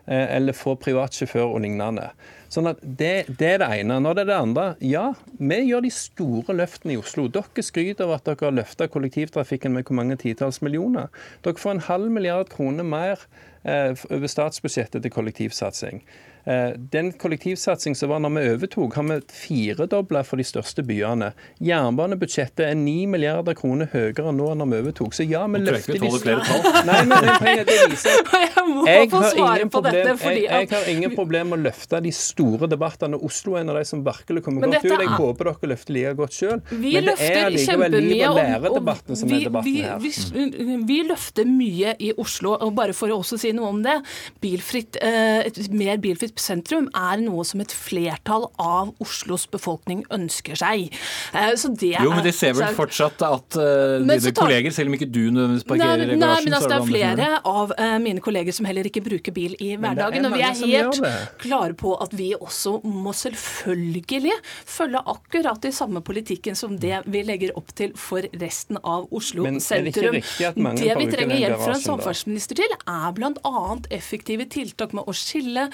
eller 0.07 0.55
få 0.55 0.77
privatsjåfør 0.79 1.49
og 1.51 1.61
lignende. 1.65 2.09
Sånn 2.51 2.69
at 2.69 2.79
det, 2.79 3.27
det 3.39 3.49
er 3.57 3.59
det 3.59 3.67
ene. 3.81 3.97
Når 4.03 4.15
det 4.15 4.23
er 4.23 4.29
det 4.29 4.37
andre, 4.37 4.65
ja, 4.79 5.07
vi 5.35 5.57
gjør 5.67 5.83
de 5.83 5.91
store 5.91 6.55
løftene 6.55 6.95
i 6.95 6.99
Oslo. 7.01 7.27
Dere 7.31 7.65
skryter 7.65 8.07
av 8.07 8.15
at 8.15 8.29
dere 8.29 8.47
har 8.47 8.55
løfta 8.55 8.87
kollektivtrafikken 8.91 9.75
med 9.75 9.87
hvor 9.87 9.99
mange 9.99 10.15
titalls 10.21 10.61
millioner. 10.63 11.11
Dere 11.43 11.59
får 11.59 11.75
en 11.75 11.85
halv 11.89 12.13
milliard 12.13 12.47
kroner 12.53 12.87
mer 12.87 13.27
eh, 13.67 13.91
over 14.07 14.31
statsbudsjettet 14.31 15.03
til 15.03 15.13
kollektivsatsing. 15.13 16.01
Eh, 16.47 16.73
Den 16.91 17.11
kollektivsatsing 17.19 17.95
som 17.95 18.09
var 18.09 18.21
når 18.23 18.31
vi 18.37 18.43
overtok, 18.55 18.93
har 18.95 19.03
vi 19.03 19.17
firedobla 19.35 20.21
for 20.23 20.39
de 20.39 20.45
største 20.47 20.83
byene. 20.87 21.33
Jernbanebudsjettet 21.59 22.63
er 22.69 22.75
9 22.79 22.93
milliarder 23.11 23.57
kroner 23.57 23.89
høyere 23.91 24.31
nå 24.35 24.47
enn 24.53 24.61
når 24.63 24.69
vi 24.71 24.79
overtok. 24.85 25.15
Så 25.17 25.25
ja, 25.27 25.41
vi 25.51 25.59
løfter 25.65 25.97
de 25.99 26.11
tall. 26.23 26.67
Nei, 26.89 27.01
men 27.09 27.25
det, 27.25 27.33
poenget, 27.41 27.67
det 27.67 27.77
viser 27.91 28.21
Jeg 28.47 28.63
må 28.69 28.85
jeg 28.87 29.09
få 29.11 29.21
svare 29.33 29.65
på 29.67 29.73
problem, 29.75 29.97
dette, 29.97 30.15
fordi 30.21 30.45
jeg, 30.45 30.67
jeg 30.69 30.71
har 30.77 30.87
ingen 30.93 31.15
problem 31.17 31.51
med 31.51 31.59
å 31.59 31.65
løfte 31.67 31.99
de 32.05 32.13
store 32.15 32.69
debattene. 32.71 33.19
Oslo 33.27 33.57
er 33.57 33.65
en 33.65 33.73
av 33.73 33.79
de 33.81 33.83
som 33.91 34.05
virkelig 34.07 34.45
kommer 34.47 34.63
Men 34.63 34.77
godt 34.77 34.87
ut. 34.87 34.91
Jeg 34.93 35.09
er- 35.09 35.17
håper 35.17 35.51
dere 35.51 35.71
løfter 35.73 35.97
like 35.97 36.15
godt 36.21 36.37
sjøl. 36.37 36.61
Men 36.71 37.09
det 37.11 37.17
er 37.27 37.51
likevel 37.57 37.97
liv- 38.07 38.23
og 38.29 38.39
læredebatten 38.39 39.19
som 39.19 39.29
vi, 39.31 39.41
er 39.43 39.49
debatten 39.49 39.75
her. 39.83 39.99
Vi, 39.99 40.79
vi 40.93 40.99
løfter 41.11 41.47
mye 41.49 41.95
i 41.99 42.13
Oslo. 42.17 42.55
og 42.55 42.73
Bare 42.77 42.93
for 42.95 43.11
å 43.11 43.19
også 43.19 43.39
si 43.41 43.51
noe 43.57 43.71
om 43.73 43.83
det. 43.83 43.97
Bilfritt, 44.43 44.95
eh, 45.01 45.43
et 45.49 45.59
mer 45.73 45.97
bilfritt 45.97 46.36
sentrum 46.41 46.87
er 46.95 47.21
noe 47.23 47.43
som 47.47 47.61
et 47.63 47.73
flertall 47.73 48.47
av 48.61 48.93
Oslos 49.03 49.45
befolkning 49.51 50.03
ønsker 50.13 50.57
seg. 50.59 50.91
Eh, 51.33 51.53
Så 51.57 51.71
det 51.75 51.93
Jo, 52.01 52.11
men 52.13 52.23
de 52.25 52.31
ser 52.35 52.53
vel 52.57 52.73
fortsatt 52.77 53.21
at 53.25 53.57
uh, 53.59 53.97
dine 54.01 54.17
tar- 54.19 54.35
kolleger, 54.43 54.71
selv 54.75 54.91
om 54.91 54.97
ikke 54.97 55.09
du 55.11 55.21
nødvendigvis 55.31 55.65
Nei, 55.65 55.71
parkerer 55.77 56.03
i 56.03 56.07
nei, 56.07 56.19
garasjen, 56.21 56.45
men 56.45 56.53
altså, 56.57 56.67
så 56.67 56.73
det 56.73 56.77
er 56.77 56.87
flere 56.91 57.29
av 57.53 57.73
uh, 57.77 57.97
mine 58.03 58.23
kolleger 58.23 58.55
som 58.57 58.67
heller 58.69 58.89
ikke 58.89 59.03
bruker 59.05 59.35
bil 59.35 59.55
i 59.59 59.73
er 59.75 59.81
hverdagen. 59.83 60.27
Og 60.29 60.35
vi 60.37 60.45
er 60.45 60.61
helt 60.61 61.01
klare 61.41 61.77
på 61.77 61.95
at 62.03 62.13
vi 62.17 62.31
også 62.37 62.77
må 62.85 63.13
selvfølgelig 63.17 64.33
følge 64.67 65.01
akkurat 65.07 65.61
de 65.63 65.71
samme 65.75 66.01
politikken 66.05 66.55
som 66.57 66.77
det 66.79 67.01
vi 67.05 67.23
legger 67.27 67.55
opp 67.57 67.73
til 67.77 67.93
for 67.97 68.25
resten 68.41 68.77
av 68.83 69.07
Oslo 69.15 69.43
Men 69.47 69.59
sentrum. 69.63 70.17
det 70.19 70.53
det 70.77 70.93
vi 70.97 71.07
trenger 71.11 71.37
hjelp 71.41 71.61
fra 71.63 71.73
en 71.75 71.83
samferdselsminister 71.83 72.59
til, 72.59 72.73
er 72.87 73.11
bl.a. 73.17 73.63
effektive 73.95 74.45
tiltak 74.51 74.93
med 74.97 75.07
å 75.07 75.13
skille 75.15 75.67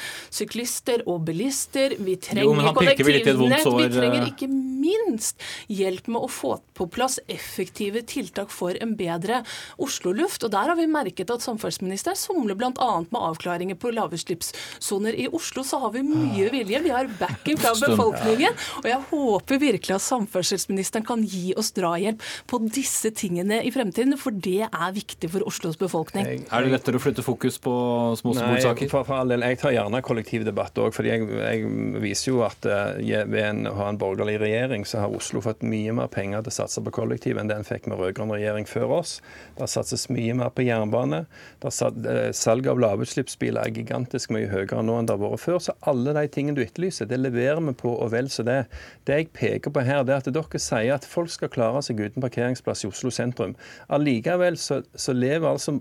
syklister 0.43 1.03
og 1.09 1.23
bilister. 1.27 1.95
Vi 2.03 2.17
trenger 2.21 2.73
kollektivnett. 2.75 3.65
Vi 3.65 3.89
trenger 3.93 4.21
eh. 4.21 4.29
ikke 4.31 4.49
minst 4.51 5.41
hjelp 5.71 6.09
med 6.11 6.25
å 6.25 6.29
få 6.31 6.57
på 6.73 6.87
plass 6.91 7.19
effektive 7.31 8.03
tiltak 8.09 8.51
for 8.51 8.75
en 8.81 8.95
bedre 8.99 9.43
Oslo-luft. 9.81 10.43
Og 10.43 10.53
Der 10.53 10.71
har 10.71 10.77
vi 10.79 10.87
merket 10.89 11.31
at 11.33 11.43
samferdselsministeren 11.45 12.19
somler 12.19 12.57
bl.a. 12.57 12.91
med 13.07 13.19
avklaringer 13.19 13.79
på 13.79 13.93
lavutslippssoner. 13.95 15.15
I 15.15 15.29
Oslo 15.31 15.63
så 15.67 15.79
har 15.83 15.93
vi 15.95 16.03
mye 16.07 16.49
vilje. 16.53 16.81
Vi 16.83 16.93
har 16.93 17.09
backing 17.19 17.59
fra 17.61 17.73
Stund. 17.77 17.93
befolkningen. 17.95 18.57
Og 18.83 18.89
jeg 18.89 19.01
håper 19.11 19.61
virkelig 19.63 19.97
at 19.97 20.05
samferdselsministeren 20.05 21.07
kan 21.07 21.23
gi 21.23 21.53
oss 21.59 21.71
drahjelp 21.77 22.23
på 22.49 22.61
disse 22.73 23.13
tingene 23.15 23.61
i 23.63 23.71
fremtiden, 23.73 24.17
for 24.19 24.35
det 24.35 24.67
er 24.67 24.95
viktig 24.95 25.29
for 25.33 25.45
Oslos 25.47 25.79
befolkning. 25.79 26.27
Er 26.43 26.65
det 26.65 26.73
lettere 26.73 26.99
å 26.99 27.03
flytte 27.03 27.25
fokus 27.25 27.59
på 27.61 27.73
små 28.19 28.33
Nei, 28.33 28.41
symbolsaker? 28.41 28.91
for, 28.91 29.07
for 29.07 29.21
all 29.21 29.31
del. 29.31 29.45
Jeg 29.53 29.61
tar 29.61 29.75
gjerne 29.75 30.03
kollektivdebatt 30.33 30.79
òg, 30.81 30.93
fordi 30.95 31.11
jeg, 31.11 31.27
jeg 31.29 32.01
viser 32.01 32.31
jo 32.31 32.41
at 32.45 32.65
eh, 32.65 33.25
ved 33.29 33.43
en, 33.43 33.67
å 33.69 33.75
ha 33.77 33.89
en 33.91 33.99
borgerlig 33.99 34.39
regjering, 34.41 34.85
så 34.85 35.03
har 35.03 35.13
Oslo 35.13 35.41
fått 35.43 35.63
mye 35.63 35.93
mer 35.93 36.09
penger 36.11 36.43
til 36.43 36.51
å 36.51 36.55
satse 36.57 36.81
på 36.83 36.93
kollektiv 36.93 37.37
enn 37.37 37.49
det 37.49 37.57
en 37.59 37.67
fikk 37.67 37.87
med 37.87 37.99
rød-grønn 37.99 38.33
regjering 38.33 38.65
før 38.65 38.97
oss. 38.99 39.19
Det 39.57 39.67
satses 39.69 40.07
mye 40.09 40.33
mer 40.37 40.49
på 40.53 40.65
jernbane. 40.65 41.25
Er 41.63 42.09
eh, 42.09 42.31
Salget 42.33 42.71
av 42.73 42.81
lavutslippsbiler 42.81 43.63
er 43.63 43.75
gigantisk 43.75 44.33
mye 44.33 44.49
høyere 44.49 44.83
nå 44.83 44.97
enn 44.99 45.09
det 45.09 45.17
har 45.17 45.21
vært 45.21 45.43
før. 45.43 45.59
Så 45.63 45.77
alle 45.89 46.15
de 46.17 46.25
tingene 46.33 46.57
du 46.57 46.63
etterlyser, 46.65 47.09
det 47.09 47.21
leverer 47.21 47.61
vi 47.63 47.75
på, 47.77 47.93
og 47.93 48.13
vel 48.13 48.31
så 48.33 48.45
det. 48.47 48.63
Det 49.07 49.19
jeg 49.19 49.31
peker 49.35 49.73
på 49.73 49.85
her, 49.85 50.03
det 50.07 50.17
er 50.17 50.23
at 50.23 50.31
dere 50.33 50.61
sier 50.61 50.97
at 50.97 51.07
folk 51.07 51.31
skal 51.33 51.51
klare 51.53 51.83
seg 51.85 52.01
uten 52.01 52.23
parkeringsplass 52.23 52.85
i 52.85 52.91
Oslo 52.91 53.13
sentrum. 53.13 53.55
Allikevel 53.93 54.57
så, 54.59 54.81
så 54.95 55.15
lever 55.15 55.51
altså 55.53 55.77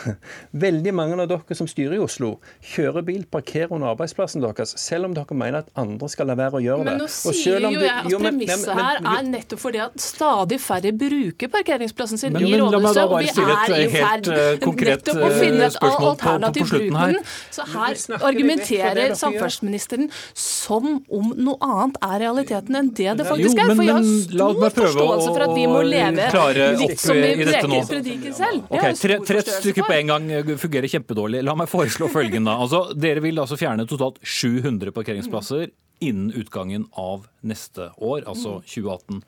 veldig 0.64 0.94
mange 0.96 1.18
av 1.20 1.28
dere 1.30 1.56
som 1.56 1.68
styrer 1.70 1.98
i 1.98 2.02
Oslo, 2.02 2.36
kjører 2.72 3.04
bil, 3.06 3.26
parkerer 3.30 3.74
under 3.74 3.89
arbeidsplassen 3.94 4.42
deres, 4.44 4.74
selv 4.80 5.04
om 5.08 5.14
dere 5.14 5.36
mener 5.36 5.58
at 5.64 5.70
andre 5.76 6.08
skal 6.08 6.26
la 6.30 6.34
være 6.38 6.58
å 6.58 6.62
gjøre 6.64 6.84
det. 6.84 6.92
Men 6.92 7.00
nå 7.02 7.08
sier 7.08 7.60
jo 7.60 7.70
du- 7.70 7.78
jeg 7.80 7.90
at 7.90 8.04
premisset 8.04 8.66
men- 8.66 8.76
men- 8.76 8.84
her 8.84 8.96
er 9.18 9.22
nettopp 9.30 9.60
fordi 9.60 9.80
at 9.84 9.96
stadig 10.00 10.60
færre 10.60 10.92
bruker 10.96 11.48
parkeringsplassen 11.48 12.18
sin 12.18 12.32
Men- 12.32 12.46
i 12.46 12.52
rådhuset, 12.58 13.04
og 13.04 13.18
vi 13.20 13.28
er 13.28 13.74
i 13.80 13.88
helt, 13.90 13.92
ferd 13.92 14.28
eh, 14.28 14.58
nettopp 14.90 15.16
å 15.16 15.30
finne 15.40 15.62
eh, 15.62 15.66
et 15.66 15.76
spørsmål 15.76 16.10
alternativ 16.10 16.70
bruken. 16.70 17.16
Så 17.50 17.62
her 17.66 17.94
argumenterer 18.30 19.14
samferdselsministeren 19.18 20.10
som 20.34 21.02
om 21.10 21.32
noe 21.36 21.56
annet 21.60 21.96
er 22.02 22.16
realiteten 22.24 22.76
enn 22.80 22.90
det 22.94 23.16
det 23.18 23.26
faktisk 23.26 23.58
er. 23.58 23.74
For 23.74 23.82
jeg 23.84 23.94
har 23.94 24.04
stor 24.04 24.70
forståelse 24.76 25.28
for 25.34 25.44
at 25.46 25.54
vi 25.56 25.66
må 25.70 25.82
leve 25.86 26.28
klare 26.32 26.68
litt 26.78 26.94
opp 26.96 27.02
som 27.04 27.16
vi 27.16 27.32
i 27.32 27.44
dette 27.44 27.66
nå. 27.66 27.80
preker 27.80 27.90
prediker 27.94 28.34
selv. 28.36 28.60
Det 28.60 28.70
Ok, 28.70 28.80
har 28.80 28.88
jeg 28.90 29.00
tre, 29.00 29.18
tre 29.30 29.42
stykker 29.46 29.86
på 29.88 29.96
en 29.98 30.12
gang 30.12 30.30
eh, 30.30 30.54
fungerer 30.60 30.90
kjempedårlig. 30.90 31.42
La 31.46 31.54
meg 31.58 31.68
foreslå 31.70 32.08
følgende. 32.12 32.52
Altså, 32.54 32.82
dere 32.98 33.22
vil 33.24 33.40
altså 33.42 33.58
fjerne 33.60 33.79
totalt 33.88 34.18
700 34.22 34.92
parkeringsplasser 34.92 35.70
innen 36.00 36.32
utgangen 36.32 36.86
av 36.92 37.28
neste 37.40 37.90
år, 37.96 38.24
altså 38.28 38.60
2018. 38.64 39.22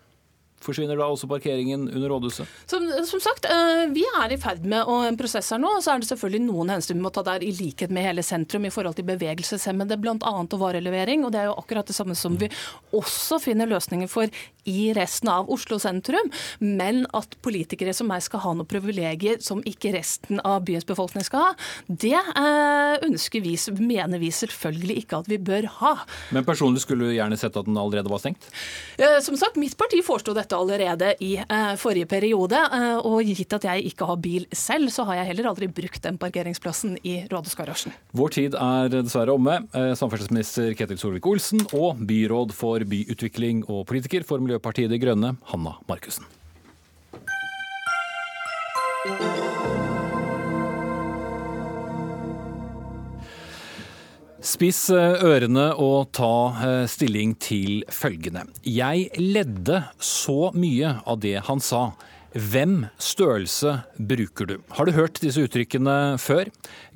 Forsvinner 0.62 0.98
da 0.98 1.08
også 1.10 1.28
parkeringen 1.30 1.88
under 1.90 2.12
rådhuset? 2.12 2.48
Som, 2.70 2.86
som, 3.08 3.22
sagt, 3.22 3.48
eh, 3.50 3.84
vi 3.94 4.04
er 4.22 4.34
i 4.34 4.38
ferd 4.40 4.64
med 4.68 4.86
en 4.86 5.18
prosess 5.18 5.50
her 5.54 5.60
nå. 5.62 5.74
Så 5.82 5.94
er 5.94 6.02
det 6.02 6.10
selvfølgelig 6.10 6.44
noen 6.46 6.72
hensyn 6.76 6.98
vi 6.98 7.04
må 7.04 7.12
ta 7.14 7.24
der, 7.26 7.44
i 7.44 7.52
likhet 7.56 7.92
med 7.94 8.06
hele 8.06 8.24
sentrum, 8.26 8.66
i 8.68 8.72
forhold 8.74 8.98
til 8.98 9.08
bevegelseshemmede, 9.08 9.98
bl.a. 10.02 10.16
og 10.42 10.58
varelevering. 10.60 11.26
Og 11.26 11.34
det 11.34 11.42
er 11.42 11.50
jo 11.50 11.58
akkurat 11.58 11.88
det 11.88 11.96
samme 11.96 12.16
som 12.18 12.38
vi 12.40 12.50
også 12.94 13.40
finner 13.42 13.70
løsninger 13.70 14.10
for 14.10 14.30
i 14.68 14.92
resten 14.94 15.30
av 15.32 15.50
Oslo 15.50 15.78
sentrum. 15.82 16.30
Men 16.58 17.04
at 17.16 17.36
politikere 17.44 17.94
som 17.96 18.10
meg 18.10 18.22
skal 18.24 18.44
ha 18.44 18.54
noen 18.56 18.68
privilegier 18.68 19.40
som 19.42 19.62
ikke 19.66 19.94
resten 19.96 20.40
av 20.46 20.62
byens 20.66 20.86
befolkning 20.88 21.26
skal 21.26 21.48
ha, 21.48 21.52
det 21.88 22.14
eh, 22.14 23.02
ønsker 23.08 23.42
vi, 23.44 23.56
mener 23.82 24.22
vi 24.22 24.30
selvfølgelig 24.34 25.02
ikke 25.02 25.22
at 25.22 25.30
vi 25.30 25.40
bør 25.42 25.68
ha. 25.80 25.94
Men 26.34 26.46
personlig 26.46 26.84
skulle 26.84 27.08
du 27.08 27.16
gjerne 27.16 27.38
sett 27.40 27.56
at 27.58 27.68
den 27.68 27.78
allerede 27.80 28.10
var 28.12 28.22
stengt? 28.22 28.48
Eh, 28.98 29.18
som 29.24 29.38
sagt, 29.40 29.58
mitt 29.60 29.76
parti 29.80 30.02
foreslo 30.06 30.34
dette 30.36 30.51
allerede 30.56 31.14
i 31.24 31.34
eh, 31.42 31.72
forrige 31.80 32.08
periode. 32.10 32.58
Eh, 32.58 32.98
og 33.08 33.22
gitt 33.26 33.56
at 33.56 33.66
jeg 33.68 33.86
ikke 33.92 34.08
har 34.08 34.20
bil 34.22 34.46
selv, 34.52 34.90
så 34.92 35.06
har 35.08 35.20
jeg 35.20 35.32
heller 35.32 35.50
aldri 35.52 35.70
brukt 35.72 36.02
den 36.04 36.18
parkeringsplassen 36.20 36.98
i 37.02 37.22
rådhusgarasjen. 37.32 37.96
Vår 38.16 38.36
tid 38.38 38.58
er 38.58 38.92
dessverre 38.92 39.34
omme. 39.34 39.60
Samferdselsminister 39.72 40.76
Ketil 40.78 41.00
Solvik-Olsen 41.00 41.66
og 41.72 42.00
byråd 42.06 42.54
for 42.56 42.84
byutvikling 42.88 43.64
og 43.68 43.86
politiker 43.90 44.26
for 44.28 44.42
Miljøpartiet 44.42 44.92
De 44.92 45.00
Grønne, 45.02 45.36
Hanna 45.52 45.76
Markussen. 45.88 46.28
Spiss 54.42 54.88
eh, 54.90 55.20
ørene 55.22 55.68
og 55.78 56.08
ta 56.18 56.34
eh, 56.66 56.84
stilling 56.90 57.36
til 57.38 57.84
følgende. 57.94 58.42
Jeg 58.66 59.04
ledde 59.14 59.84
så 60.02 60.50
mye 60.58 60.96
av 61.06 61.20
det 61.22 61.36
han 61.46 61.60
sa. 61.62 61.92
Hvem 62.34 62.88
størrelse 62.98 63.76
bruker 64.02 64.48
du? 64.50 64.56
Har 64.74 64.88
du 64.88 64.96
hørt 64.96 65.20
disse 65.22 65.44
uttrykkene 65.46 66.16
før? 66.18 66.50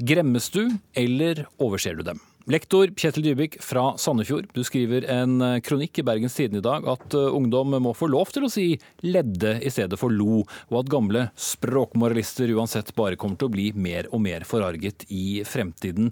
Gremmes 0.08 0.50
du, 0.50 0.72
eller 0.98 1.44
overser 1.62 1.94
du 1.94 2.02
dem? 2.08 2.18
Lektor 2.50 2.90
Kjetil 2.98 3.28
Dybvik 3.28 3.60
fra 3.62 3.92
Sandefjord, 3.98 4.50
du 4.50 4.64
skriver 4.66 5.06
en 5.14 5.38
eh, 5.42 5.60
kronikk 5.62 6.02
i 6.02 6.06
Bergens 6.08 6.34
Tidende 6.34 6.64
i 6.64 6.66
dag 6.66 6.90
at 6.96 7.14
ungdom 7.14 7.78
må 7.86 7.94
få 7.94 8.10
lov 8.10 8.34
til 8.34 8.48
å 8.48 8.50
si 8.50 8.66
ledde 9.06 9.60
i 9.62 9.70
stedet 9.70 10.00
for 10.02 10.10
lo, 10.10 10.42
og 10.72 10.82
at 10.82 10.90
gamle 10.90 11.28
språkmoralister 11.38 12.50
uansett 12.58 12.90
bare 12.98 13.14
kommer 13.14 13.38
til 13.38 13.52
å 13.52 13.54
bli 13.54 13.70
mer 13.78 14.10
og 14.10 14.26
mer 14.26 14.50
forarget 14.50 15.06
i 15.14 15.44
fremtiden. 15.46 16.10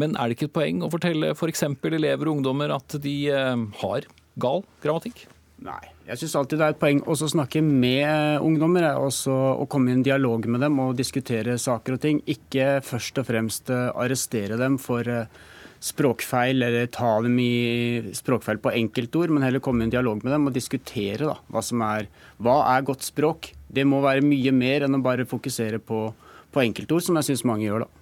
Men 0.00 0.16
er 0.16 0.28
det 0.28 0.38
ikke 0.38 0.48
et 0.50 0.56
poeng 0.56 0.82
å 0.84 0.90
fortelle 0.92 1.34
f.eks. 1.36 1.64
For 1.82 1.96
elever 1.96 2.28
og 2.28 2.38
ungdommer 2.38 2.72
at 2.78 2.96
de 3.02 3.16
eh, 3.28 3.64
har 3.82 4.08
gal 4.40 4.64
grammatikk? 4.84 5.26
Nei. 5.62 5.80
Jeg 6.08 6.18
syns 6.18 6.34
alltid 6.40 6.58
det 6.58 6.66
er 6.66 6.74
et 6.74 6.80
poeng 6.80 7.00
å 7.06 7.14
snakke 7.14 7.62
med 7.62 8.02
eh, 8.06 8.42
ungdommer. 8.42 8.88
Også, 8.98 9.32
å 9.32 9.68
komme 9.70 9.92
i 9.92 9.96
en 9.98 10.04
dialog 10.06 10.48
med 10.50 10.64
dem 10.64 10.80
og 10.82 10.96
diskutere 10.98 11.58
saker 11.60 11.98
og 11.98 12.04
ting. 12.04 12.22
Ikke 12.30 12.80
først 12.84 13.20
og 13.20 13.28
fremst 13.28 13.72
eh, 13.72 13.90
arrestere 13.92 14.58
dem 14.60 14.80
for 14.82 15.06
språkfeil 15.82 16.62
eller 16.62 16.86
ta 16.94 17.16
dem 17.24 17.38
i 17.42 18.12
språkfeil 18.14 18.60
på 18.62 18.70
enkeltord, 18.78 19.32
men 19.34 19.42
heller 19.42 19.62
komme 19.62 19.82
i 19.82 19.88
en 19.88 19.94
dialog 19.94 20.20
med 20.22 20.30
dem 20.30 20.46
og 20.46 20.54
diskutere 20.54 21.26
da, 21.26 21.34
hva 21.50 21.62
som 21.64 21.82
er, 21.82 22.06
hva 22.38 22.60
er 22.70 22.84
godt 22.86 23.02
språk. 23.02 23.50
Det 23.66 23.82
må 23.88 23.98
være 24.04 24.22
mye 24.22 24.52
mer 24.54 24.86
enn 24.86 24.94
å 24.94 25.02
bare 25.02 25.26
fokusere 25.26 25.82
på, 25.82 26.04
på 26.54 26.62
enkeltord, 26.62 27.02
som 27.02 27.18
jeg 27.18 27.32
syns 27.32 27.44
mange 27.50 27.66
gjør. 27.66 27.86
da. 27.86 28.01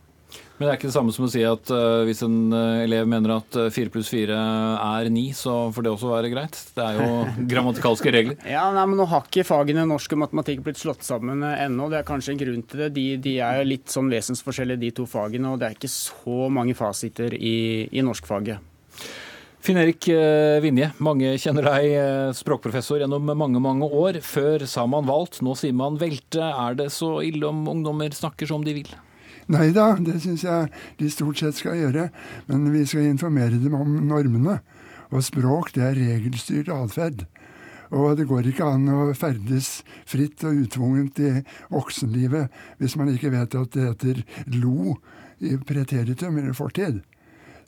Men 0.61 0.69
det 0.69 0.73
er 0.75 0.77
ikke 0.77 0.89
det 0.91 0.93
samme 0.93 1.13
som 1.17 1.25
å 1.25 1.31
si 1.33 1.41
at 1.49 1.71
uh, 1.73 2.03
hvis 2.05 2.19
en 2.27 2.53
uh, 2.53 2.83
elev 2.85 3.07
mener 3.09 3.33
at 3.39 3.57
uh, 3.57 3.71
fire 3.73 3.89
pluss 3.89 4.11
fire 4.13 4.37
er 4.37 5.09
ni, 5.09 5.31
så 5.33 5.55
får 5.73 5.87
det 5.87 5.93
også 5.95 6.11
være 6.11 6.29
greit? 6.35 6.59
Det 6.77 6.85
er 6.85 6.99
jo 7.01 7.23
grammatikalske 7.55 8.13
regler. 8.13 8.37
ja, 8.45 8.67
nei, 8.77 8.85
men 8.91 9.01
Nå 9.01 9.07
har 9.09 9.25
ikke 9.25 9.47
fagene 9.49 9.87
norsk 9.89 10.13
og 10.19 10.21
matematikk 10.27 10.61
blitt 10.67 10.83
slått 10.83 11.09
sammen 11.09 11.41
ennå. 11.49 11.89
Det 11.89 12.03
er 12.03 12.07
kanskje 12.13 12.37
en 12.37 12.45
grunn 12.45 12.69
til 12.69 12.85
det. 12.85 12.91
De, 13.01 13.07
de 13.25 13.35
er 13.41 13.65
litt 13.65 13.89
sånn 13.89 14.13
vesensforskjellige, 14.13 14.85
de 14.85 14.95
to 15.01 15.09
fagene. 15.09 15.49
Og 15.49 15.63
det 15.63 15.71
er 15.71 15.81
ikke 15.81 15.95
så 15.97 16.53
mange 16.53 16.77
fasiter 16.77 17.33
i, 17.41 17.89
i 17.89 18.05
norskfaget. 18.05 18.61
Finn-Erik 19.65 20.13
Vinje, 20.61 20.93
mange 21.01 21.35
kjenner 21.41 21.73
deg, 21.73 22.37
språkprofessor 22.37 23.01
gjennom 23.01 23.33
mange 23.33 23.65
mange 23.65 23.89
år. 23.89 24.21
Før 24.25 24.69
sa 24.69 24.85
man 24.85 25.09
valgt, 25.09 25.41
nå 25.41 25.57
sier 25.57 25.73
man 25.77 25.97
velte. 26.01 26.45
Er 26.45 26.77
det 26.77 26.93
så 26.93 27.17
ille 27.25 27.49
om 27.49 27.65
ungdommer 27.79 28.13
snakker 28.13 28.53
som 28.53 28.61
de 28.67 28.83
vil? 28.83 29.01
Nei 29.51 29.73
da, 29.75 29.97
det 29.99 30.21
syns 30.23 30.45
jeg 30.47 30.69
de 31.01 31.09
stort 31.11 31.41
sett 31.41 31.59
skal 31.59 31.79
gjøre. 31.79 32.09
Men 32.47 32.69
vi 32.71 32.85
skal 32.87 33.09
informere 33.09 33.59
dem 33.59 33.75
om 33.75 33.97
normene. 34.07 34.61
Og 35.11 35.25
språk, 35.27 35.73
det 35.75 35.83
er 35.89 35.99
regelstyrt 35.99 36.71
atferd. 36.71 37.25
Og 37.91 38.15
det 38.19 38.29
går 38.31 38.47
ikke 38.47 38.69
an 38.77 38.87
å 38.93 39.09
ferdes 39.19 39.81
fritt 40.07 40.45
og 40.47 40.61
utvungent 40.63 41.19
i 41.19 41.33
voksenlivet 41.73 42.53
hvis 42.79 42.95
man 43.01 43.11
ikke 43.11 43.33
vet 43.35 43.57
at 43.59 43.73
det 43.75 43.89
heter 43.89 44.21
lo 44.55 44.95
i 45.43 45.57
preteritum 45.67 46.39
eller 46.39 46.55
fortid. 46.55 47.01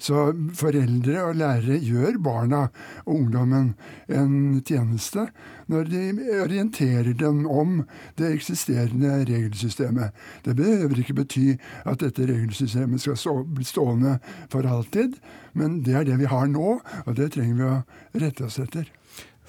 Så 0.02 0.32
foreldre 0.58 1.20
og 1.28 1.36
lærere 1.38 1.78
gjør 1.78 2.18
barna 2.22 2.64
og 3.04 3.12
ungdommen 3.14 3.72
en 4.10 4.60
tjeneste 4.66 5.28
når 5.70 5.90
de 5.92 6.02
orienterer 6.42 7.12
dem 7.18 7.44
om 7.46 7.84
det 8.18 8.32
eksisterende 8.34 9.20
regelsystemet. 9.28 10.10
Det 10.44 10.56
behøver 10.58 10.98
ikke 11.04 11.20
bety 11.22 11.52
at 11.86 12.02
dette 12.02 12.26
regelsystemet 12.28 13.04
skal 13.04 13.44
bli 13.46 13.66
stående 13.66 14.16
for 14.50 14.66
alltid, 14.66 15.14
men 15.54 15.80
det 15.86 15.94
er 15.94 16.08
det 16.08 16.18
vi 16.18 16.30
har 16.32 16.50
nå, 16.50 16.80
og 17.06 17.16
det 17.16 17.32
trenger 17.36 17.60
vi 17.60 17.70
å 17.70 18.26
rette 18.26 18.48
oss 18.48 18.58
etter. 18.62 18.90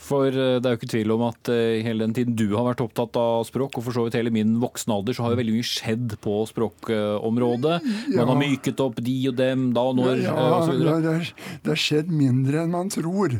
For 0.03 0.27
eh, 0.27 0.57
det 0.59 0.67
er 0.67 0.75
jo 0.75 0.79
ikke 0.81 0.91
tvil 0.93 1.13
om 1.15 1.25
at 1.29 1.51
eh, 1.53 1.81
hele 1.85 2.05
den 2.05 2.15
tiden 2.15 2.35
du 2.37 2.45
har 2.57 2.67
vært 2.67 2.83
opptatt 2.83 3.17
av 3.19 3.45
språk, 3.47 3.79
og 3.79 3.87
for 3.87 3.95
så 3.95 4.05
vidt 4.05 4.17
hele 4.19 4.33
min 4.35 4.57
voksne 4.61 4.97
alder, 4.97 5.15
så 5.15 5.25
har 5.25 5.33
jo 5.33 5.41
veldig 5.41 5.55
mye 5.55 5.69
skjedd 5.69 6.17
på 6.23 6.37
språkområdet. 6.51 7.77
Man 8.17 8.33
har 8.33 8.39
myket 8.39 8.83
opp 8.83 8.99
de 9.03 9.17
og 9.31 9.37
dem, 9.39 9.69
da 9.75 9.85
og 9.91 9.99
når, 10.01 10.25
ja, 10.25 10.35
ja, 10.35 10.59
osv. 10.59 10.83
Det, 11.07 11.15
det 11.63 11.73
har 11.73 11.83
skjedd 11.85 12.11
mindre 12.11 12.65
enn 12.65 12.75
man 12.75 12.91
tror. 12.93 13.39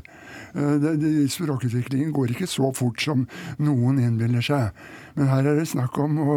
Eh, 0.53 1.27
språkutviklingen 1.33 2.11
går 2.13 2.33
ikke 2.33 2.49
så 2.49 2.69
fort 2.77 3.01
som 3.01 3.25
noen 3.61 3.99
innbiller 4.03 4.43
seg. 4.45 4.73
Men 5.17 5.29
her 5.29 5.49
er 5.49 5.59
det 5.59 5.69
snakk 5.71 5.97
om 6.01 6.19
å 6.21 6.35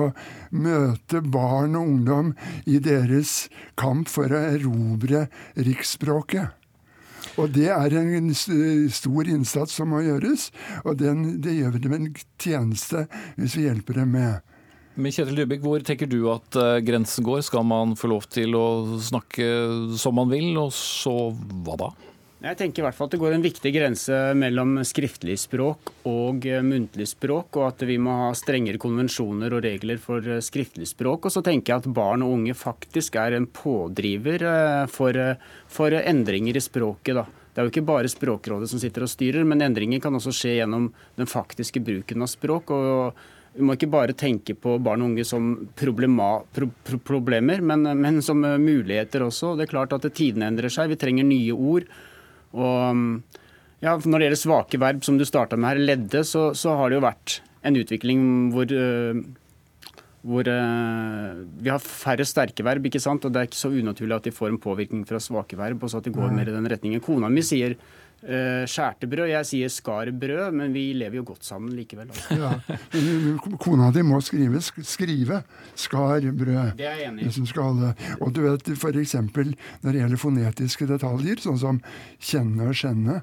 møte 0.56 1.22
barn 1.22 1.76
og 1.78 1.90
ungdom 1.94 2.32
i 2.68 2.80
deres 2.82 3.46
kamp 3.78 4.08
for 4.12 4.32
å 4.32 4.44
erobre 4.56 5.26
riksspråket. 5.56 6.56
Og 7.36 7.52
det 7.52 7.68
er 7.68 7.96
en 8.00 8.30
stor 8.34 9.28
innsats 9.28 9.76
som 9.76 9.90
må 9.92 10.00
gjøres, 10.06 10.48
og 10.84 10.96
den, 11.00 11.36
det 11.44 11.58
gjør 11.58 11.74
vi 11.76 11.82
dem 11.84 11.96
en 11.98 12.12
tjeneste 12.40 13.04
hvis 13.36 13.58
vi 13.58 13.66
hjelper 13.68 14.00
dem 14.00 14.14
med. 14.16 14.54
Men 14.96 15.12
Kjetil 15.12 15.42
Dybvik, 15.42 15.60
hvor 15.60 15.82
tenker 15.84 16.08
du 16.08 16.22
at 16.32 16.56
uh, 16.56 16.78
grensen 16.80 17.26
går? 17.26 17.42
Skal 17.44 17.66
man 17.68 17.92
få 18.00 18.08
lov 18.08 18.24
til 18.32 18.56
å 18.56 18.96
snakke 19.04 19.44
som 20.00 20.16
man 20.16 20.32
vil, 20.32 20.54
og 20.56 20.72
så 20.72 21.12
hva 21.36 21.76
da? 21.82 21.90
Jeg 22.36 22.58
tenker 22.60 22.82
i 22.82 22.84
hvert 22.84 22.96
fall 22.98 23.08
at 23.08 23.14
det 23.14 23.18
går 23.22 23.32
en 23.32 23.44
viktig 23.46 23.70
grense 23.72 24.16
mellom 24.36 24.74
skriftlig 24.84 25.38
språk 25.40 25.88
og 26.04 26.44
eh, 26.44 26.60
muntlig 26.60 27.06
språk, 27.08 27.56
og 27.56 27.70
at 27.70 27.84
vi 27.88 27.94
må 27.96 28.12
ha 28.26 28.26
strengere 28.36 28.80
konvensjoner 28.80 29.54
og 29.56 29.62
regler 29.64 29.96
for 30.02 30.20
eh, 30.20 30.42
skriftlig 30.44 30.84
språk. 30.90 31.24
Og 31.24 31.32
så 31.32 31.40
tenker 31.44 31.72
jeg 31.72 31.80
at 31.80 31.94
barn 31.96 32.20
og 32.26 32.34
unge 32.34 32.52
faktisk 32.52 33.16
er 33.22 33.38
en 33.38 33.46
pådriver 33.48 34.44
eh, 34.50 34.82
for, 34.92 35.16
for 35.72 35.96
endringer 35.96 36.58
i 36.60 36.62
språket. 36.62 37.16
da. 37.16 37.24
Det 37.24 37.62
er 37.62 37.64
jo 37.64 37.72
ikke 37.72 37.88
bare 37.88 38.10
Språkrådet 38.12 38.68
som 38.68 38.82
sitter 38.82 39.06
og 39.06 39.08
styrer, 39.08 39.46
men 39.48 39.64
endringer 39.64 40.02
kan 40.04 40.18
også 40.18 40.34
skje 40.36 40.58
gjennom 40.58 40.90
den 41.16 41.30
faktiske 41.30 41.80
bruken 41.86 42.26
av 42.26 42.28
språk. 42.28 42.68
og 42.68 43.22
vi 43.56 43.64
må 43.64 43.78
ikke 43.78 43.88
bare 43.88 44.12
tenke 44.12 44.52
på 44.52 44.74
barn 44.84 45.00
og 45.00 45.14
unge 45.14 45.24
som 45.24 45.54
pro, 45.72 45.94
pro, 46.52 46.98
problemer, 47.00 47.64
men, 47.64 47.88
men, 47.96 48.20
som 48.20 48.44
muligheter 48.44 49.24
også. 49.24 49.54
Det 49.56 49.64
er 49.64 49.72
klart 49.72 49.96
at 49.96 50.04
tidene 50.12 50.50
endrer 50.52 50.68
seg, 50.68 50.92
vi 50.92 51.00
trenger 51.00 51.24
nye 51.24 51.56
ord. 51.56 51.88
Og 52.56 53.00
ja, 53.84 53.92
Når 53.92 54.18
det 54.18 54.28
gjelder 54.28 54.40
svake 54.40 54.80
verb, 54.80 55.02
som 55.04 55.18
du 55.18 55.26
starta 55.28 55.58
med 55.60 55.74
her, 55.74 55.82
ledde, 55.92 56.22
så, 56.24 56.48
så, 56.56 56.76
har 56.78 56.90
det 56.90 56.96
jo 56.96 57.04
vært 57.04 57.40
en 57.66 57.76
utvikling 57.76 58.22
hvor, 58.54 58.72
uh, 58.72 59.20
hvor 60.26 60.48
uh, 60.48 61.42
vi 61.60 61.70
har 61.70 61.82
færre 61.82 62.24
sterke 62.26 62.64
verb, 62.66 62.88
ikke 62.88 63.02
sant? 63.02 63.26
og 63.26 63.34
det 63.34 63.42
er 63.42 63.50
ikke 63.50 63.60
så 63.60 63.72
unaturlig 63.74 64.16
at 64.16 64.30
de 64.30 64.34
får 64.34 64.54
en 64.54 64.62
påvirkning 64.62 65.04
fra 65.08 65.20
svake 65.22 65.58
verb, 65.60 65.84
og 65.84 65.92
så 65.92 66.00
at 66.00 66.08
de 66.08 66.14
går 66.14 66.32
mer 66.34 66.48
i 66.48 66.56
den 66.56 66.70
retningen. 66.72 67.04
Kona 67.04 67.30
mi 67.32 67.44
sier 67.44 67.76
skjærte 68.20 69.06
brød, 69.06 69.28
jeg 69.30 69.46
sier 69.46 69.70
skar 69.70 70.08
brød, 70.10 70.54
men 70.56 70.72
vi 70.74 70.88
lever 70.96 71.20
jo 71.20 71.24
godt 71.28 71.44
sammen 71.46 71.74
likevel. 71.76 72.08
Altså. 72.10 72.38
Ja. 72.40 72.76
Kona 73.62 73.90
di 73.94 74.02
må 74.02 74.18
skrive, 74.24 74.58
skrive 74.64 75.42
skar 75.78 76.24
brød. 76.32 76.74
Det 76.78 76.88
er 76.88 77.00
jeg 77.02 77.10
enig 77.12 77.28
i. 77.28 77.46
Skal, 77.46 77.82
og 78.18 78.32
du 78.34 78.40
vet 78.46 78.70
f.eks. 78.74 79.14
når 79.22 79.90
det 79.90 80.00
gjelder 80.00 80.22
fonetiske 80.22 80.88
detaljer, 80.90 81.42
sånn 81.44 81.60
som 81.60 81.82
kjenne 82.18 82.70
og 82.72 82.78
skjenne, 82.78 83.20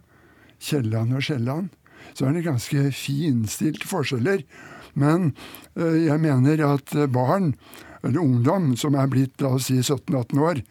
Kielland 0.63 1.17
og 1.17 1.25
Kielland, 1.25 1.73
så 2.13 2.29
er 2.29 2.37
det 2.37 2.45
ganske 2.45 2.85
finstilte 2.95 3.89
forskjeller. 3.89 4.45
Men 4.93 5.33
jeg 5.75 6.21
mener 6.21 6.61
at 6.69 6.93
barn 7.11 7.55
eller 8.03 8.19
ungdom 8.19 8.73
som 8.79 8.97
er 8.99 9.07
blitt 9.11 9.41
la 9.43 9.53
oss 9.57 9.69
si 9.69 9.79
17-18 9.79 10.41
år, 10.43 10.61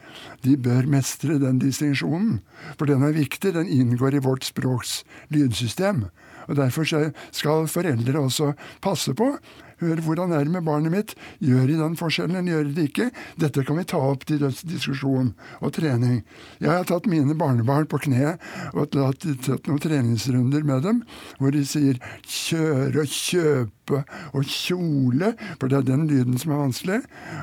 de 0.45 0.57
bør 0.61 0.89
mestre 0.91 1.39
den 1.41 1.61
distinksjonen. 1.63 2.41
For 2.77 2.91
den 2.91 3.05
er 3.07 3.17
viktig. 3.17 3.55
Den 3.57 3.71
inngår 3.73 4.19
i 4.19 4.25
vårt 4.25 4.45
språks 4.45 5.01
lydsystem. 5.33 6.07
Og 6.51 6.59
Derfor 6.59 6.85
skal 6.85 7.69
foreldre 7.71 8.27
også 8.27 8.53
passe 8.85 9.15
på 9.17 9.33
Hør 9.83 9.99
hvordan 10.05 10.31
er 10.31 10.47
det 10.47 10.53
med 10.55 10.63
barnet 10.67 10.93
mitt? 10.95 11.13
Gjør 11.43 11.67
de 11.67 11.79
den 11.81 11.97
forskjellen, 11.99 12.37
eller 12.39 12.55
gjør 12.55 12.69
de 12.69 12.75
det 12.77 12.85
ikke? 12.91 13.09
Dette 13.43 13.65
kan 13.67 13.81
vi 13.81 13.87
ta 13.91 13.99
opp 13.99 14.23
til 14.29 14.39
diskusjon 14.71 15.33
og 15.59 15.75
trening. 15.75 16.21
Jeg 16.63 16.71
har 16.71 16.87
tatt 16.87 17.09
mine 17.11 17.35
barnebarn 17.39 17.89
på 17.91 17.99
kne 18.05 18.37
og 18.77 18.93
tatt, 18.95 19.27
noen 19.67 19.83
treningsrunder 19.83 20.63
med 20.69 20.87
dem, 20.87 21.03
hvor 21.41 21.55
de 21.55 21.65
sier 21.67 21.99
kjøre 22.23 23.03
og 23.03 23.11
kjøpe 23.11 24.03
og 24.33 24.47
kjole, 24.47 25.35
for 25.59 25.67
det 25.67 25.81
er 25.81 25.89
den 25.91 26.07
lyden 26.11 26.39
som 26.39 26.55
er 26.55 26.63
vanskelig. 26.63 27.01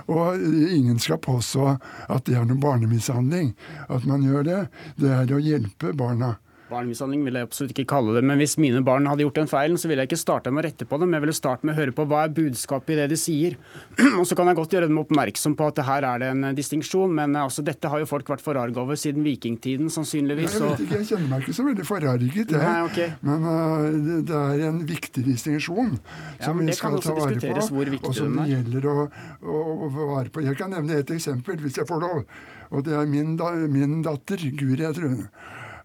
Og 0.08 0.40
ingen 0.72 1.00
skal 1.04 1.20
påstå 1.24 1.74
at 2.08 2.30
det 2.30 2.40
er 2.40 2.48
noe 2.48 2.64
barnemishandling. 2.64 3.52
At 3.92 4.08
man 4.08 4.24
gjør 4.24 4.48
det. 4.48 4.62
Det 4.96 5.12
er 5.12 5.36
å 5.36 5.44
hjelpe 5.44 5.92
barna. 5.98 6.38
Barnemishandling 6.70 7.24
vil 7.26 7.38
jeg 7.40 7.48
absolutt 7.48 7.74
ikke 7.74 7.90
kalle 7.90 8.14
det. 8.18 8.22
Men 8.30 8.40
hvis 8.42 8.56
mine 8.62 8.82
barn 8.86 9.08
hadde 9.10 9.26
gjort 9.26 9.40
den 9.42 9.50
feilen, 9.50 9.78
så 9.80 9.90
ville 9.90 10.04
jeg 10.04 10.12
ikke 10.12 10.22
starte 10.22 10.52
med 10.54 10.62
å 10.62 10.68
rette 10.68 10.86
på 10.90 11.00
dem. 11.02 11.16
Jeg 11.16 11.24
ville 11.24 11.36
starte 11.38 11.66
med 11.66 11.74
å 11.74 11.80
høre 11.80 11.96
på 11.98 12.06
hva 12.10 12.24
er 12.26 12.36
budskapet 12.36 12.94
i 12.94 13.00
det 13.00 13.08
de 13.14 13.18
sier. 13.20 13.58
og 14.20 14.26
så 14.30 14.38
kan 14.38 14.52
jeg 14.52 14.60
godt 14.60 14.76
gjøre 14.78 14.90
dem 14.92 15.02
oppmerksom 15.02 15.56
på 15.60 15.70
at 15.72 15.82
her 15.88 16.08
er 16.12 16.24
det 16.24 16.32
en 16.36 16.48
distinksjon, 16.58 17.16
men 17.18 17.36
eh, 17.36 17.48
altså, 17.48 17.66
dette 17.66 17.92
har 17.92 18.04
jo 18.04 18.10
folk 18.10 18.30
vært 18.30 18.46
forarga 18.46 18.84
over 18.84 19.00
siden 19.00 19.26
vikingtiden, 19.26 19.90
sannsynligvis. 19.94 20.60
Nei, 20.60 20.62
Jeg 20.62 20.76
vet 20.76 20.86
ikke, 20.86 21.02
jeg 21.02 21.10
kjenner 21.12 21.34
meg 21.34 21.46
ikke 21.48 21.58
så 21.58 21.68
veldig 21.70 21.88
forarget, 21.90 22.56
jeg. 22.56 22.86
Okay. 22.90 23.10
Men 23.26 23.50
uh, 23.50 24.22
det 24.30 24.44
er 24.44 24.66
en 24.70 24.84
viktig 24.90 25.26
distinksjon 25.26 25.96
som 26.40 26.62
ja, 26.62 26.70
vi 26.70 26.78
skal 26.78 27.00
ta 27.04 27.18
vare 27.18 27.40
på. 27.42 27.56
Og 28.00 28.16
som 28.16 28.38
det 28.40 28.50
gjelder 28.54 28.90
å, 28.90 28.98
å, 29.42 29.60
å 29.88 29.92
vare 29.96 30.30
på. 30.34 30.46
Jeg 30.46 30.58
kan 30.60 30.72
nevne 30.74 31.02
et 31.02 31.14
eksempel, 31.14 31.58
hvis 31.64 31.82
jeg 31.82 31.90
får 31.90 32.06
lov. 32.06 32.24
Og 32.70 32.86
det 32.86 32.94
er 32.94 33.08
min, 33.10 33.34
da, 33.40 33.52
min 33.72 34.04
datter, 34.06 34.42
Guri 34.60 34.86
jeg 34.86 34.98
tror 34.98 35.16
hun. 35.16 35.26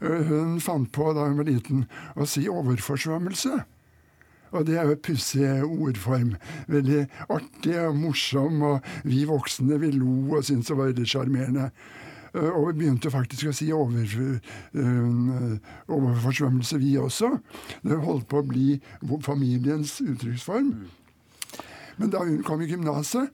Hun 0.05 0.59
fant 0.61 0.91
på 0.93 1.13
da 1.17 1.29
hun 1.29 1.39
var 1.41 1.49
liten 1.49 1.87
å 2.15 2.27
si 2.29 2.45
overforsvømmelse. 2.51 3.63
Og 4.55 4.67
det 4.69 4.77
er 4.79 4.87
jo 4.87 5.01
pussig 5.03 5.47
ordform. 5.65 6.35
Veldig 6.71 7.05
artig 7.33 7.75
og 7.81 7.97
morsom, 7.99 8.63
og 8.63 9.07
vi 9.09 9.25
voksne 9.27 9.81
vi 9.83 9.91
lo 9.97 10.37
og 10.37 10.45
syntes 10.47 10.71
det 10.71 10.79
var 10.79 10.93
veldig 10.93 11.09
sjarmerende. 11.11 11.71
Og 12.35 12.69
vi 12.69 12.81
begynte 12.81 13.13
faktisk 13.15 13.51
å 13.51 13.55
si 13.55 13.69
over, 13.75 14.15
uh, 14.75 15.75
overforsvømmelse, 15.95 16.79
vi 16.83 16.97
også. 16.99 17.31
Det 17.83 17.99
holdt 18.03 18.27
på 18.31 18.43
å 18.43 18.47
bli 18.47 18.79
familiens 19.23 20.01
uttrykksform. 20.03 20.73
Men 21.99 22.11
da 22.11 22.25
hun 22.27 22.43
kom 22.47 22.63
i 22.63 22.71
gymnaset, 22.71 23.31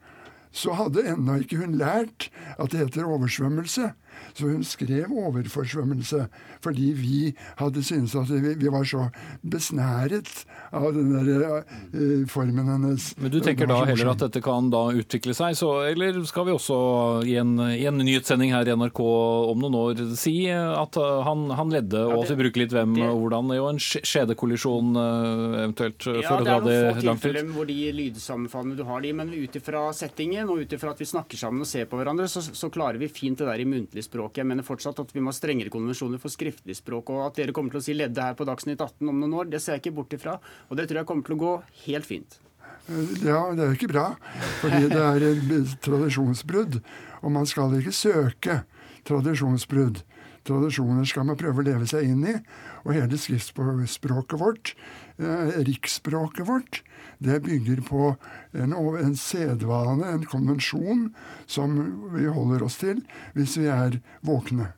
så 0.52 0.74
hadde 0.74 1.06
ennå 1.12 1.40
ikke 1.44 1.60
hun 1.60 1.78
lært 1.78 2.30
at 2.58 2.72
det 2.72 2.84
heter 2.84 3.08
oversvømmelse. 3.08 3.92
Så 4.34 4.46
hun 4.46 4.64
skrev 4.66 5.10
overforsvømmelse 5.10 6.26
fordi 6.60 6.90
vi 6.96 7.32
hadde 7.56 7.82
syntes 7.84 8.14
at 8.18 8.30
vi, 8.30 8.54
vi 8.60 8.70
var 8.72 8.84
så 8.84 9.06
besnæret 9.40 10.44
av 10.76 10.90
den 10.94 11.14
der 11.14 11.62
uh, 11.62 12.26
formen 12.28 12.68
hennes. 12.68 13.10
Men 13.18 13.32
du 13.32 13.38
tenker 13.42 13.70
da 13.70 13.80
heller 13.88 14.12
at 14.12 14.24
dette 14.26 14.42
kan 14.44 14.68
da 14.72 14.82
utvikle 14.92 15.34
seg, 15.36 15.56
så, 15.58 15.70
eller 15.88 16.20
skal 16.28 16.46
vi 16.50 16.54
også 16.54 16.76
i 17.26 17.38
en, 17.40 17.54
i 17.72 17.86
en 17.88 18.02
nyhetssending 18.02 18.52
her 18.54 18.68
i 18.68 18.76
NRK 18.76 19.00
om 19.00 19.62
noen 19.62 19.78
år 19.80 20.02
si 20.20 20.34
at 20.50 21.00
uh, 21.00 21.22
han, 21.26 21.46
han, 21.56 21.72
ledde, 21.72 22.02
og 22.10 22.24
at 22.24 22.34
vi 22.34 22.38
bruker 22.42 22.64
litt 22.64 22.74
hvem 22.76 22.98
og 23.06 23.24
hvordan, 23.24 23.54
jo 23.56 23.70
en 23.70 23.80
skjedekollisjon 23.80 24.92
uh, 24.98 25.56
eventuelt, 25.64 26.04
for 26.04 26.20
ja, 26.20 26.36
å 26.36 26.44
dra 26.44 26.58
det 26.66 26.76
langt 26.76 26.90
ut? 26.90 27.00
Ja, 27.00 27.00
det 27.00 27.00
er 27.00 27.06
noen 27.06 27.22
få 27.22 27.30
tilfeller 27.30 27.54
hvor 27.56 27.70
de 27.70 27.80
lydsammenfallene 28.02 28.78
du 28.78 28.84
har 28.90 29.06
de, 29.06 29.14
men 29.16 29.32
ut 29.32 29.60
ifra 29.62 29.88
settingen 29.96 30.39
og 30.48 30.62
ut 30.62 30.72
ifra 30.76 30.92
at 30.94 31.00
vi 31.02 31.08
snakker 31.08 31.40
sammen 31.40 31.64
og 31.64 31.68
ser 31.68 31.88
på 31.90 31.98
hverandre, 32.00 32.28
så, 32.30 32.40
så 32.42 32.70
klarer 32.72 33.00
vi 33.00 33.10
fint 33.12 33.38
det 33.40 33.48
der 33.48 33.62
i 33.62 33.68
muntlig 33.68 34.04
språk. 34.06 34.38
Jeg 34.40 34.48
mener 34.48 34.66
fortsatt 34.66 35.02
at 35.02 35.12
vi 35.14 35.20
må 35.20 35.32
ha 35.32 35.36
strengere 35.36 35.72
konvensjoner 35.72 36.22
for 36.22 36.32
skriftlig 36.32 36.78
språk. 36.78 37.12
Og 37.12 37.26
at 37.26 37.40
dere 37.40 37.54
kommer 37.56 37.74
til 37.74 37.82
å 37.82 37.84
si 37.84 37.96
'ledde' 37.96 38.28
her 38.30 38.38
på 38.38 38.46
Dagsnytt 38.48 38.80
18 38.80 39.10
om 39.10 39.20
noen 39.20 39.36
år, 39.42 39.50
det 39.50 39.60
ser 39.60 39.76
jeg 39.76 39.84
ikke 39.84 39.98
bort 40.00 40.16
ifra. 40.16 40.38
Og 40.70 40.78
det 40.78 40.88
tror 40.88 41.02
jeg 41.02 41.10
kommer 41.10 41.26
til 41.26 41.36
å 41.36 41.42
gå 41.44 41.54
helt 41.86 42.08
fint. 42.08 42.40
Ja, 43.22 43.42
det 43.54 43.62
er 43.62 43.68
jo 43.68 43.76
ikke 43.78 43.92
bra. 43.92 44.06
Fordi 44.62 44.88
det 44.90 45.02
er 45.02 45.26
et 45.28 45.74
tradisjonsbrudd. 45.84 46.80
Og 47.20 47.34
man 47.34 47.46
skal 47.46 47.76
ikke 47.78 47.94
søke 47.94 48.62
tradisjonsbrudd. 49.08 50.02
Tradisjoner 50.48 51.04
skal 51.04 51.26
man 51.28 51.38
prøve 51.38 51.60
å 51.60 51.66
leve 51.66 51.86
seg 51.88 52.08
inn 52.08 52.24
i. 52.24 52.34
Og 52.86 52.94
hele 52.96 53.18
skriftspråket 53.20 54.40
vårt, 54.40 54.72
riksspråket 55.20 56.48
vårt, 56.48 56.82
det 57.18 57.42
bygger 57.44 57.82
på 57.84 58.16
en, 58.52 58.72
en 58.72 59.16
sedvane, 59.16 60.08
en 60.08 60.26
konvensjon, 60.26 61.10
som 61.46 61.76
vi 62.14 62.26
holder 62.26 62.64
oss 62.64 62.80
til 62.80 63.02
hvis 63.36 63.58
vi 63.60 63.68
er 63.68 64.00
våkne. 64.26 64.72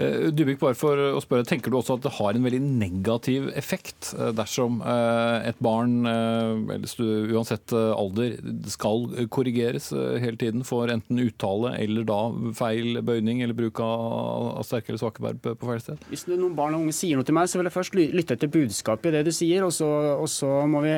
Eh, 0.00 0.30
Dybvik, 0.34 0.60
bare 0.60 0.78
for 0.78 0.98
å 1.16 1.20
spørre, 1.22 1.46
Tenker 1.48 1.72
du 1.72 1.78
også 1.78 1.96
at 1.98 2.04
det 2.04 2.14
har 2.18 2.36
en 2.36 2.46
veldig 2.46 2.60
negativ 2.62 3.48
effekt 3.58 4.12
eh, 4.16 4.30
dersom 4.36 4.80
eh, 4.84 5.48
et 5.50 5.60
barn, 5.62 6.00
uansett 6.06 7.72
alder, 7.74 8.36
skal 8.70 9.06
korrigeres 9.32 9.90
hele 10.22 10.38
tiden 10.40 10.64
for 10.66 10.90
enten 10.92 11.20
uttale 11.22 11.74
eller 11.80 12.06
da 12.08 12.18
feil 12.56 13.00
bøyning 13.04 13.42
eller 13.44 13.56
bruk 13.56 13.80
av 13.84 14.60
sterke 14.66 14.92
eller 14.92 15.02
svake 15.02 15.24
verb 15.24 15.42
på 15.44 15.70
feil 15.70 15.82
sted? 15.82 16.04
Hvis 16.12 16.26
noen 16.30 16.54
barn 16.56 16.76
og 16.76 16.84
unge 16.84 16.96
sier 16.96 17.18
noe 17.18 17.26
til 17.26 17.36
meg, 17.36 17.50
så 17.50 17.60
vil 17.60 17.70
jeg 17.70 17.76
først 17.76 17.98
lytte 18.00 18.38
til 18.40 18.52
budskapet 18.52 19.10
i 19.10 19.16
det 19.18 19.24
du 19.28 19.34
sier, 19.34 19.64
og 19.66 19.74
så, 19.74 19.88
og 20.16 20.28
så 20.30 20.62
må 20.70 20.84
vi 20.86 20.94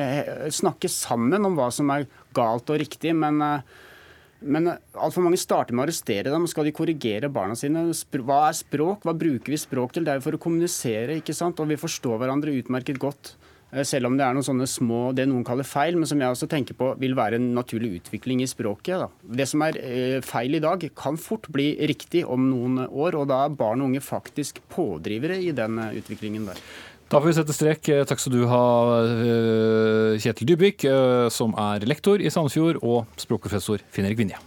snakke 0.53 0.91
sammen 0.91 1.49
om 1.49 1.57
hva 1.59 1.69
som 1.73 1.91
er 1.93 2.07
galt 2.35 2.69
og 2.73 2.79
riktig. 2.81 3.15
men 3.17 3.41
men 4.43 4.73
altfor 4.93 5.25
mange 5.25 5.39
starter 5.41 5.75
med 5.75 5.83
å 5.83 5.87
arrestere 5.87 6.31
dem. 6.33 6.47
Skal 6.49 6.67
de 6.67 6.75
korrigere 6.75 7.31
barna 7.33 7.55
sine? 7.59 7.85
Hva 7.91 8.39
er 8.49 8.57
språk? 8.57 9.05
Hva 9.07 9.15
bruker 9.17 9.53
vi 9.55 9.61
språk 9.61 9.95
til? 9.95 10.05
Det 10.05 10.13
er 10.13 10.19
jo 10.19 10.27
for 10.27 10.37
å 10.37 10.43
kommunisere, 10.45 11.19
ikke 11.21 11.35
sant? 11.37 11.61
Og 11.63 11.71
vi 11.71 11.79
forstår 11.79 12.21
hverandre 12.21 12.55
utmerket 12.59 13.01
godt. 13.01 13.35
Eh, 13.73 13.83
selv 13.87 14.09
om 14.09 14.17
det 14.17 14.25
er 14.25 14.35
noen 14.35 14.45
sånne 14.45 14.67
små, 14.69 15.01
det 15.17 15.25
noen 15.29 15.45
kaller 15.47 15.67
feil, 15.67 15.97
men 15.97 16.09
som 16.09 16.21
jeg 16.21 16.35
også 16.35 16.49
tenker 16.51 16.77
på 16.77 16.91
vil 17.01 17.17
være 17.17 17.39
en 17.39 17.49
naturlig 17.57 17.95
utvikling 17.99 18.43
i 18.43 18.49
språket. 18.49 19.01
Da. 19.01 19.09
Det 19.41 19.47
som 19.49 19.65
er 19.65 19.79
eh, 19.81 20.19
feil 20.25 20.59
i 20.59 20.63
dag, 20.63 20.85
kan 20.97 21.17
fort 21.17 21.49
bli 21.53 21.73
riktig 21.89 22.23
om 22.29 22.49
noen 22.51 22.85
år, 22.85 23.17
og 23.17 23.29
da 23.31 23.43
er 23.45 23.57
barn 23.57 23.81
og 23.81 23.91
unge 23.91 24.03
faktisk 24.03 24.61
pådrivere 24.73 25.39
i 25.41 25.53
den 25.55 25.81
eh, 25.81 26.01
utviklingen 26.01 26.49
der. 26.51 26.61
Da 27.13 27.19
får 27.21 27.29
vi 27.29 27.33
sette 27.37 27.53
strek. 27.53 27.87
Takk 28.09 28.17
skal 28.17 28.33
du 28.33 28.47
ha, 28.49 28.67
eh, 29.05 30.15
Kjetil 30.17 30.47
Dybvik, 30.49 30.81
eh, 30.89 31.27
som 31.29 31.53
er 31.53 31.85
lektor 31.85 32.17
i 32.17 32.31
Sandefjord, 32.33 32.79
og 32.81 33.05
språkprofessor 33.21 33.83
Finn-Erik 33.93 34.17
Vinje. 34.17 34.39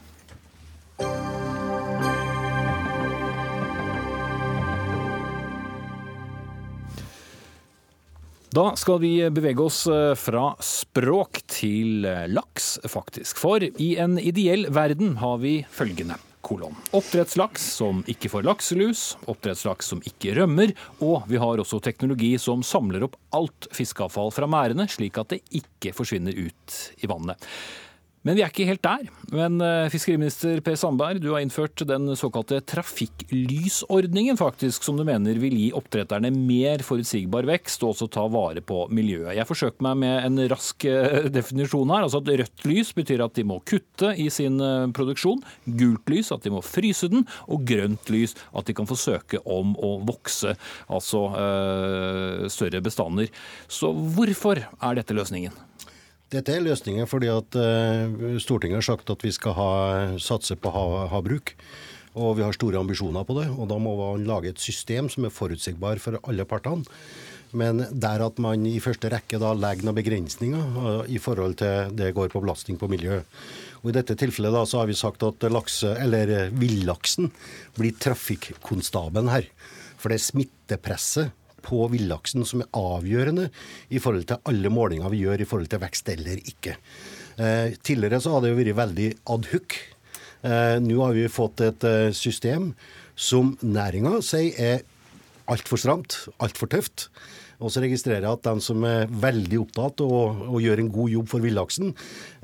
Da 8.50 8.74
skal 8.74 8.98
vi 8.98 9.14
bevege 9.30 9.62
oss 9.62 9.86
eh, 9.86 10.18
fra 10.18 10.56
språk 10.58 11.44
til 11.46 12.02
laks, 12.02 12.80
faktisk. 12.82 13.38
For 13.38 13.62
i 13.62 13.94
en 13.94 14.18
ideell 14.18 14.66
verden 14.74 15.20
har 15.22 15.38
vi 15.38 15.60
følgende 15.70 16.18
kolon. 16.46 16.76
Oppdrettslaks 16.96 17.64
som 17.80 18.04
ikke 18.10 18.30
får 18.32 18.46
lakselus, 18.46 19.06
oppdrettslaks 19.26 19.90
som 19.92 20.02
ikke 20.06 20.36
rømmer, 20.38 20.74
og 21.02 21.26
vi 21.30 21.40
har 21.42 21.62
også 21.62 21.80
teknologi 21.84 22.34
som 22.42 22.62
samler 22.66 23.08
opp 23.08 23.18
alt 23.36 23.68
fiskeavfall 23.74 24.30
fra 24.34 24.48
merdene, 24.50 24.86
slik 24.90 25.18
at 25.20 25.34
det 25.34 25.42
ikke 25.58 25.94
forsvinner 25.96 26.36
ut 26.38 26.78
i 27.02 27.10
vannet. 27.10 27.42
Men 28.26 28.34
vi 28.34 28.42
er 28.42 28.50
ikke 28.50 28.66
helt 28.66 28.82
der. 28.82 29.06
Men 29.30 29.60
eh, 29.62 29.86
fiskeriminister 29.92 30.58
Per 30.66 30.74
Sandberg, 30.78 31.20
du 31.22 31.28
har 31.30 31.44
innført 31.44 31.78
den 31.86 32.10
såkalte 32.18 32.58
trafikklysordningen, 32.66 34.38
faktisk, 34.40 34.82
som 34.82 34.98
du 34.98 35.04
mener 35.06 35.38
vil 35.38 35.54
gi 35.54 35.68
oppdretterne 35.76 36.32
mer 36.34 36.82
forutsigbar 36.86 37.46
vekst 37.46 37.84
og 37.84 37.92
også 37.92 38.08
ta 38.16 38.24
vare 38.32 38.64
på 38.66 38.80
miljøet. 38.90 39.36
Jeg 39.38 39.46
forsøker 39.46 39.86
meg 39.86 40.00
med 40.02 40.26
en 40.26 40.42
rask 40.50 40.88
eh, 40.90 41.28
definisjon 41.30 41.94
her. 41.94 42.08
altså 42.08 42.22
at 42.24 42.32
Rødt 42.42 42.66
lys 42.66 42.90
betyr 42.96 43.22
at 43.28 43.38
de 43.38 43.46
må 43.46 43.60
kutte 43.62 44.10
i 44.18 44.26
sin 44.34 44.58
eh, 44.58 44.88
produksjon. 44.96 45.44
Gult 45.78 46.10
lys 46.10 46.32
at 46.34 46.42
de 46.42 46.54
må 46.56 46.64
fryse 46.66 47.06
den. 47.12 47.22
Og 47.46 47.62
grønt 47.68 48.10
lys 48.10 48.34
at 48.50 48.66
de 48.66 48.74
kan 48.74 48.90
få 48.90 48.98
søke 48.98 49.38
om 49.46 49.76
å 49.78 49.96
vokse, 50.06 50.56
altså 50.90 51.22
øh, 51.30 52.50
større 52.50 52.82
bestander. 52.82 53.30
Så 53.70 53.94
hvorfor 53.94 54.64
er 54.66 54.98
dette 54.98 55.14
løsningen? 55.14 55.54
Dette 56.32 56.56
er 56.56 56.64
løsningen 56.64 57.06
fordi 57.06 57.28
at 57.30 57.58
uh, 57.58 58.38
Stortinget 58.42 58.80
har 58.80 58.88
sagt 58.88 59.12
at 59.14 59.22
vi 59.22 59.30
skal 59.34 59.54
ha, 59.54 59.70
satse 60.22 60.56
på 60.58 60.72
havbruk. 60.74 61.54
Og 62.16 62.38
vi 62.38 62.42
har 62.46 62.56
store 62.56 62.80
ambisjoner 62.80 63.26
på 63.28 63.36
det. 63.38 63.46
Og 63.52 63.68
da 63.70 63.76
må 63.78 63.92
man 63.98 64.26
lage 64.26 64.50
et 64.50 64.62
system 64.62 65.10
som 65.12 65.28
er 65.28 65.34
forutsigbar 65.34 66.00
for 66.02 66.18
alle 66.24 66.46
partene. 66.48 66.86
Men 67.56 67.84
der 67.92 68.24
at 68.24 68.40
man 68.42 68.64
i 68.66 68.80
første 68.82 69.08
rekke 69.12 69.38
da 69.38 69.52
legger 69.54 69.86
noen 69.86 70.00
begrensninger 70.00 70.80
uh, 70.80 71.04
i 71.06 71.20
forhold 71.22 71.60
til 71.62 71.94
det 71.96 72.10
går 72.16 72.32
på 72.32 72.42
belastning 72.42 72.80
på 72.80 72.90
miljøet. 72.90 73.28
Og 73.84 73.92
I 73.92 73.98
dette 74.00 74.16
tilfellet 74.18 74.50
da 74.56 74.64
så 74.66 74.82
har 74.82 74.90
vi 74.90 74.98
sagt 74.98 75.22
at 75.22 75.46
lakse, 75.52 75.92
eller 76.02 76.30
eh, 76.32 76.54
villaksen 76.58 77.28
blir 77.76 77.94
trafikkonstabelen 78.02 79.30
her. 79.30 79.46
For 80.00 80.10
det 80.10 80.18
er 80.18 80.24
smittepresset 80.24 81.45
på 81.66 81.82
villaksen 81.92 82.46
som 82.48 82.62
er 82.62 82.70
avgjørende 82.78 83.48
i 83.90 84.00
forhold 84.02 84.28
til 84.30 84.42
alle 84.48 84.72
målinger 84.72 85.12
vi 85.12 85.24
gjør 85.24 85.42
i 85.42 85.48
forhold 85.48 85.70
til 85.72 85.82
vekst 85.82 86.10
eller 86.14 86.42
ikke. 86.42 86.76
Eh, 87.36 87.76
tidligere 87.82 88.22
så 88.22 88.36
har 88.36 88.44
det 88.44 88.52
jo 88.54 88.60
vært 88.60 88.78
veldig 88.80 89.08
adhoc. 89.34 89.78
Eh, 90.46 90.76
nå 90.84 91.00
har 91.02 91.16
vi 91.16 91.26
fått 91.32 91.64
et 91.66 91.88
eh, 91.88 92.12
system 92.16 92.70
som 93.16 93.56
næringa 93.64 94.20
sier 94.24 94.60
er 94.60 94.86
altfor 95.50 95.80
stramt, 95.80 96.20
altfor 96.42 96.70
tøft. 96.70 97.08
Og 97.56 97.72
så 97.72 97.80
registrerer 97.80 98.26
jeg 98.26 98.36
at 98.36 98.44
de 98.44 98.64
som 98.64 98.82
er 98.84 99.08
veldig 99.08 99.60
opptatt 99.62 100.02
og, 100.04 100.42
og 100.50 100.58
gjør 100.60 100.82
en 100.82 100.90
god 100.92 101.12
jobb 101.14 101.30
for 101.30 101.44
villaksen, 101.44 101.94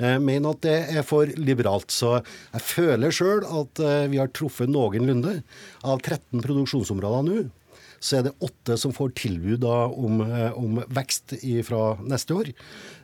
eh, 0.00 0.16
mener 0.22 0.54
at 0.54 0.62
det 0.64 0.76
er 0.96 1.04
for 1.06 1.28
liberalt. 1.37 1.92
Så 1.92 2.14
jeg 2.22 2.64
føler 2.64 3.12
sjøl 3.12 3.44
at 3.44 3.82
eh, 3.85 4.06
vi 4.12 4.20
har 4.22 4.32
truffet 4.32 4.72
noenlunde. 4.72 5.40
Av 5.85 6.00
13 6.00 6.40
produksjonsområder 6.44 7.28
nå, 7.28 7.42
så 8.03 8.19
er 8.19 8.27
det 8.27 8.35
åtte 8.43 8.77
som 8.81 8.95
får 8.95 9.15
tilbud 9.21 9.65
om, 9.65 10.21
eh, 10.27 10.51
om, 10.59 10.81
vekst 10.91 11.37
fra 11.67 11.83
neste 12.03 12.35
år. 12.35 12.53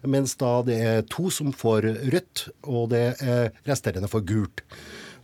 Mens 0.03 0.35
da 0.41 0.59
det 0.67 0.79
er 0.83 1.07
to 1.11 1.31
som 1.31 1.53
får 1.55 1.87
rødt, 2.13 2.49
og 2.67 2.91
det 2.95 3.05
er 3.23 3.53
resterende 3.69 4.11
får 4.11 4.27
gult. 4.27 4.65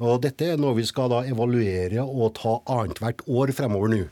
Og 0.02 0.22
Dette 0.22 0.52
er 0.52 0.58
noe 0.58 0.78
vi 0.78 0.86
skal 0.86 1.10
da 1.12 1.24
evaluere 1.26 2.02
og 2.02 2.34
ta 2.38 2.58
annethvert 2.70 3.22
år 3.30 3.54
fremover 3.54 3.92
nå. 3.92 4.04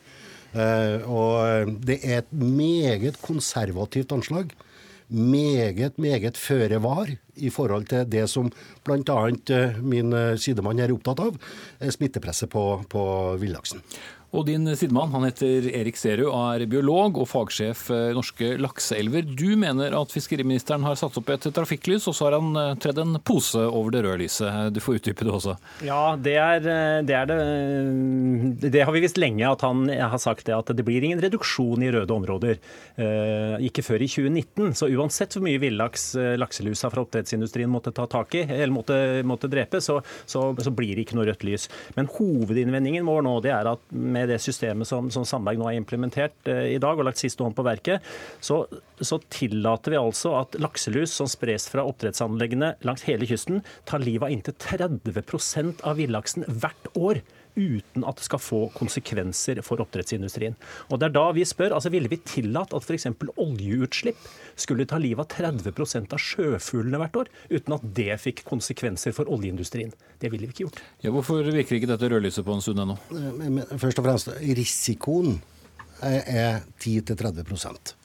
Uh, 0.52 0.98
og 1.08 1.72
Det 1.80 2.02
er 2.04 2.20
et 2.20 2.32
meget 2.32 3.18
konservativt 3.22 4.12
anslag. 4.12 4.52
Meget, 5.12 5.98
meget 5.98 6.38
føre 6.40 6.78
var 6.80 7.10
i 7.36 7.50
forhold 7.50 7.86
til 7.90 8.06
det 8.08 8.28
som 8.30 8.48
bl.a. 8.84 9.16
Eh, 9.28 9.80
min 9.84 10.14
sidemann 10.40 10.80
er 10.80 10.92
opptatt 10.94 11.20
av, 11.20 11.36
smittepresset 11.92 12.48
på, 12.48 12.62
på 12.88 13.02
villaksen. 13.42 13.82
Og 14.32 14.46
din 14.48 14.64
sidemann 14.76 15.12
han 15.12 15.26
heter 15.26 15.66
Erik 15.76 15.98
Serud 16.00 16.32
er 16.32 16.64
biolog 16.70 17.18
og 17.20 17.28
fagsjef 17.28 17.84
i 17.92 18.14
norske 18.16 18.54
lakseelver. 18.56 19.26
Du 19.28 19.50
mener 19.60 19.92
at 19.98 20.14
fiskeriministeren 20.14 20.86
har 20.88 20.96
satt 20.96 21.18
opp 21.20 21.28
et 21.34 21.48
trafikklys, 21.52 22.06
og 22.08 22.16
så 22.16 22.30
har 22.30 22.38
han 22.38 22.56
eh, 22.56 22.70
tredd 22.80 23.02
en 23.02 23.18
pose 23.20 23.60
over 23.60 23.92
det 23.92 24.00
røde 24.06 24.22
lyset. 24.22 24.72
Du 24.72 24.80
får 24.80 25.02
utdype 25.02 25.26
det 25.28 25.34
også. 25.36 25.56
Ja, 25.84 26.14
det 26.16 26.36
er 26.40 26.64
eh, 26.64 27.00
det, 27.04 27.18
er 27.18 27.28
det. 27.28 28.70
det 28.72 28.86
har 28.88 28.96
vi 28.96 29.02
visst 29.04 29.20
lenge, 29.20 29.44
at 29.50 29.66
han 29.66 29.84
har 29.92 30.22
sagt 30.22 30.48
det, 30.48 30.56
at 30.56 30.72
det 30.72 30.86
blir 30.86 31.04
ingen 31.04 31.20
reduksjon 31.20 31.84
i 31.84 31.92
røde 31.92 32.16
områder. 32.16 32.60
Ikke 33.64 33.84
før 33.84 34.02
i 34.04 34.08
2019. 34.08 34.72
Så 34.78 34.88
uansett 34.92 35.36
hvor 35.36 35.44
mye 35.44 35.60
villaks 35.60 36.12
lakselusa 36.40 36.88
fra 36.92 37.04
oppdrettsindustrien 37.04 37.70
måtte 37.70 37.92
ta 37.94 38.06
tak 38.10 38.36
i, 38.38 38.44
eller 38.46 38.72
måtte, 38.72 38.96
måtte 39.28 39.50
drepe, 39.52 39.80
så, 39.84 39.98
så, 40.24 40.48
så, 40.56 40.72
blir 40.72 40.96
det 40.96 41.06
ikke 41.06 41.18
noe 41.18 41.28
rødt 41.28 41.44
lys. 41.46 41.68
Men 41.98 42.08
hovedinnvendingen 42.16 43.06
vår 43.08 43.24
nå 43.26 43.36
det 43.44 43.52
er 43.54 43.72
at 43.74 43.84
med 43.92 44.21
med 44.22 44.30
det 44.30 44.38
systemet 44.42 44.88
som, 44.88 45.10
som 45.12 45.26
Sandberg 45.28 45.60
nå 45.60 45.68
har 45.68 45.78
implementert 45.78 46.48
eh, 46.50 46.72
i 46.76 46.80
dag 46.82 46.98
og 46.98 47.08
lagt 47.08 47.20
siste 47.22 47.44
hånd 47.44 47.56
på 47.58 47.66
verket, 47.66 48.06
så, 48.40 48.62
så, 49.00 49.18
tillater 49.32 49.94
vi 49.94 50.00
altså 50.00 50.36
at 50.38 50.56
lakselus 50.62 51.14
som 51.18 51.30
spres 51.30 51.68
fra 51.72 51.84
oppdrettsanleggene 51.88 52.74
langs 52.86 53.06
hele 53.08 53.28
kysten, 53.28 53.62
tar 53.88 54.02
livet 54.04 54.28
av 54.28 54.34
inntil 54.34 54.56
30% 54.62 55.82
av 55.88 55.98
villaksen 56.00 56.46
hvert 56.48 56.92
år 56.98 57.22
uten 57.56 58.06
at 58.08 58.18
det 58.18 58.26
skal 58.26 58.40
få 58.42 58.60
konsekvenser 58.76 59.60
for 59.66 59.82
oppdrettsindustrien. 59.84 60.56
Og 60.90 61.00
det 61.00 61.08
er 61.08 61.14
da 61.16 61.24
vi 61.36 61.44
spør, 61.48 61.76
altså 61.76 61.92
Ville 61.92 62.08
vi 62.08 62.20
tillatt 62.24 62.72
at 62.72 62.86
f.eks. 62.86 63.08
oljeutslipp 63.36 64.20
skulle 64.56 64.86
ta 64.88 65.00
livet 65.02 65.24
av 65.24 65.52
30% 65.62 66.14
av 66.16 66.22
sjøfuglene 66.22 67.00
hvert 67.02 67.18
år, 67.22 67.32
uten 67.52 67.76
at 67.76 67.88
det 67.96 68.18
fikk 68.22 68.44
konsekvenser 68.48 69.14
for 69.16 69.28
oljeindustrien? 69.32 69.92
Det 70.22 70.32
ville 70.32 70.48
vi 70.48 70.56
ikke 70.56 70.66
gjort. 70.66 70.82
Ja, 71.04 71.12
hvorfor 71.14 71.42
virker 71.44 71.76
ikke 71.76 71.90
dette 71.90 72.08
rødlyset 72.12 72.46
på 72.46 72.56
en 72.56 72.64
stund 72.64 72.84
ennå? 72.84 72.98
Først 73.76 74.00
og 74.00 74.06
fremst, 74.08 74.32
risikoen 74.40 75.40
er 76.02 76.62
10-30 76.80 78.01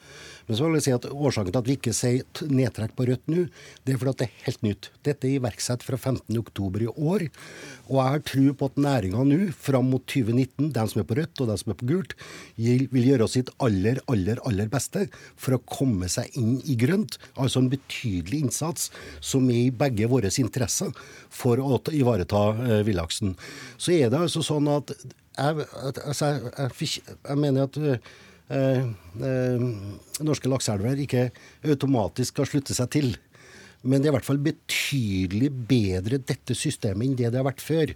men 0.47 0.55
så 0.55 0.67
vil 0.67 0.77
jeg 0.77 0.86
si 0.86 0.93
at 0.95 1.05
Årsaken 1.12 1.51
til 1.51 1.60
at 1.60 1.67
vi 1.67 1.75
ikke 1.75 1.93
sier 1.95 2.43
nedtrekk 2.47 2.93
på 2.95 3.07
rødt 3.10 3.25
nå, 3.31 3.45
det 3.83 3.93
er 3.93 3.99
fordi 3.99 4.13
at 4.13 4.21
det 4.21 4.27
er 4.27 4.45
helt 4.45 4.62
nytt. 4.63 4.89
Dette 5.03 5.27
er 5.27 5.36
iverksatt 5.41 5.83
fra 5.83 5.99
15.10 5.99 6.86
i 6.86 6.88
år. 6.88 7.25
Og 7.89 7.99
jeg 7.99 8.13
har 8.13 8.23
tro 8.29 8.53
på 8.60 8.69
at 8.71 8.79
næringa 8.86 9.25
nå, 9.27 9.39
fram 9.67 9.91
mot 9.91 10.05
2019, 10.07 10.69
de 10.75 10.86
som 10.88 11.01
er 11.01 11.07
på 11.10 11.17
rødt 11.19 11.43
og 11.43 11.51
de 11.51 11.57
som 11.60 11.73
er 11.73 11.79
på 11.81 11.89
gult, 11.91 12.15
vil 12.55 13.10
gjøre 13.10 13.27
sitt 13.31 13.51
aller, 13.63 13.99
aller, 14.07 14.39
aller 14.47 14.71
beste 14.71 15.07
for 15.36 15.57
å 15.57 15.62
komme 15.67 16.07
seg 16.12 16.31
inn 16.39 16.62
i 16.63 16.77
grønt. 16.79 17.19
Altså 17.36 17.63
en 17.63 17.71
betydelig 17.73 18.45
innsats 18.47 18.88
som 19.19 19.51
er 19.51 19.65
i 19.65 19.75
begge 19.83 20.07
våre 20.07 20.31
interesser 20.38 20.95
for 21.33 21.60
å 21.60 21.81
ivareta 21.91 22.43
eh, 22.55 22.81
villaksen. 22.88 23.36
Så 23.75 23.95
er 23.95 24.12
det 24.13 24.23
altså 24.27 24.43
sånn 24.45 24.69
at 24.71 24.93
jeg, 25.38 25.67
altså, 26.05 26.31
jeg, 26.31 26.71
jeg, 26.79 27.03
jeg 27.12 27.39
mener 27.41 27.67
at 27.67 27.77
eh, 27.81 28.15
norske 30.23 30.47
lakseelver 30.47 31.01
ikke 31.03 31.29
automatisk 31.67 32.38
skal 32.38 32.47
slutte 32.47 32.75
seg 32.77 32.91
til. 32.95 33.10
Men 33.86 34.01
det 34.01 34.10
er 34.10 34.13
i 34.13 34.17
hvert 34.17 34.27
fall 34.27 34.39
betydelig 34.41 35.49
bedre 35.69 36.19
dette 36.19 36.55
systemet 36.57 37.05
enn 37.05 37.17
det 37.17 37.29
det 37.29 37.39
har 37.39 37.45
vært 37.47 37.63
før. 37.63 37.93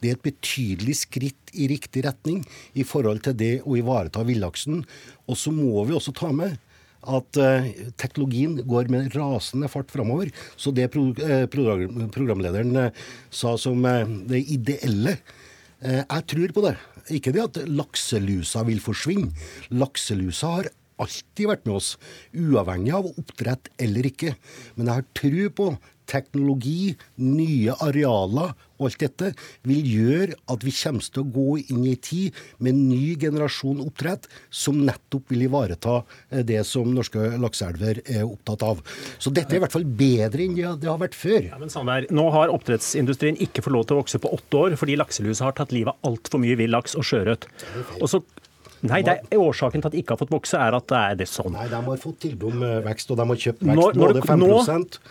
Det 0.00 0.10
er 0.10 0.18
et 0.18 0.24
betydelig 0.24 0.98
skritt 1.02 1.52
i 1.52 1.68
riktig 1.70 2.04
retning 2.06 2.44
i 2.78 2.86
forhold 2.86 3.24
til 3.26 3.36
det 3.38 3.54
å 3.64 3.76
ivareta 3.78 4.24
villaksen. 4.26 4.84
Og 5.28 5.40
så 5.40 5.52
må 5.54 5.84
vi 5.88 5.96
også 5.96 6.14
ta 6.16 6.30
med 6.34 6.56
at 7.04 7.36
uh, 7.36 7.66
teknologien 8.00 8.56
går 8.64 8.88
med 8.92 9.12
rasende 9.16 9.68
fart 9.68 9.90
framover. 9.92 10.30
Så 10.56 10.72
det 10.72 10.88
pro 10.94 11.10
programlederen 11.44 12.88
sa 13.28 13.58
som 13.60 13.84
det 14.30 14.40
ideelle 14.46 15.18
Jeg 15.84 16.24
tror 16.30 16.52
på 16.56 16.62
det. 16.64 16.76
Ikke 17.12 17.34
det 17.34 17.42
at 17.44 17.60
lakselusa 17.68 18.64
vil 18.68 18.80
forsvinne. 18.80 19.32
Lakselusa 19.74 20.54
har 20.58 20.70
alltid 21.02 21.48
vært 21.50 21.64
med 21.66 21.76
oss, 21.80 21.94
uavhengig 22.32 22.94
av 22.94 23.08
oppdrett 23.10 23.68
eller 23.82 24.06
ikke. 24.08 24.34
Men 24.76 24.88
jeg 24.88 25.00
har 25.00 25.08
tro 25.18 25.48
på 25.58 25.68
teknologi, 26.10 26.94
nye 27.22 27.74
arealer 27.84 28.54
og 28.74 28.88
alt 28.88 29.00
dette 29.04 29.30
vil 29.66 29.86
gjøre 29.86 30.36
at 30.50 30.64
vi 30.66 30.72
kommer 30.74 31.06
til 31.14 31.22
å 31.22 31.30
gå 31.36 31.58
inn 31.62 31.84
i 31.86 31.94
en 31.94 32.02
tid 32.04 32.40
med 32.58 32.74
en 32.74 32.82
ny 32.90 33.14
generasjon 33.20 33.82
oppdrett 33.84 34.26
som 34.50 34.80
nettopp 34.86 35.30
vil 35.32 35.46
ivareta 35.46 36.00
eh, 36.30 36.42
det 36.46 36.62
som 36.68 36.90
norske 36.94 37.34
lakseelver 37.40 38.02
er 38.04 38.24
opptatt 38.26 38.64
av. 38.66 38.82
Så 39.22 39.32
dette 39.34 39.54
er 39.54 39.60
i 39.60 39.64
hvert 39.64 39.74
fall 39.74 39.86
bedre 39.86 40.44
enn 40.44 40.58
det 40.58 40.90
har 40.90 41.00
vært 41.00 41.18
før. 41.18 41.50
Ja, 41.52 41.60
men 41.60 41.72
Sandberg, 41.72 42.10
nå 42.14 42.26
har 42.34 42.52
oppdrettsindustrien 42.54 43.38
ikke 43.42 43.64
fått 43.64 43.76
lov 43.76 43.86
til 43.88 43.98
å 43.98 44.02
vokse 44.02 44.20
på 44.22 44.32
åtte 44.34 44.64
år 44.64 44.78
fordi 44.80 44.98
lakselusa 44.98 45.48
har 45.48 45.58
tatt 45.58 45.74
livet 45.74 45.94
av 45.94 46.10
altfor 46.10 46.42
mye 46.42 46.58
vill 46.58 46.74
laks 46.74 46.98
og 46.98 47.06
sjøørret. 47.06 47.46
Og 48.00 48.10
så 48.10 48.24
Nei, 48.84 49.00
det 49.06 49.14
er 49.32 49.40
årsaken 49.40 49.80
til 49.80 49.88
at 49.88 49.94
de 49.94 50.00
ikke 50.02 50.12
har 50.14 50.20
fått 50.20 50.32
vokse, 50.34 50.58
er 50.60 50.76
at 50.76 50.86
det 50.90 50.98
er 51.00 51.18
det 51.22 51.26
sånn. 51.30 51.54
Nei, 51.54 51.66
de 51.70 51.78
har 51.86 52.00
fått 52.02 52.18
tilbud 52.24 52.50
om 52.50 52.64
eh, 52.66 52.74
vekst, 52.84 53.12
og 53.14 53.20
de 53.20 53.26
har 53.30 53.40
kjøpt 53.44 53.62
vekst. 53.64 53.80
Nå, 53.80 53.86
både 54.02 54.24
5 54.28 54.42
nå, 54.42 54.50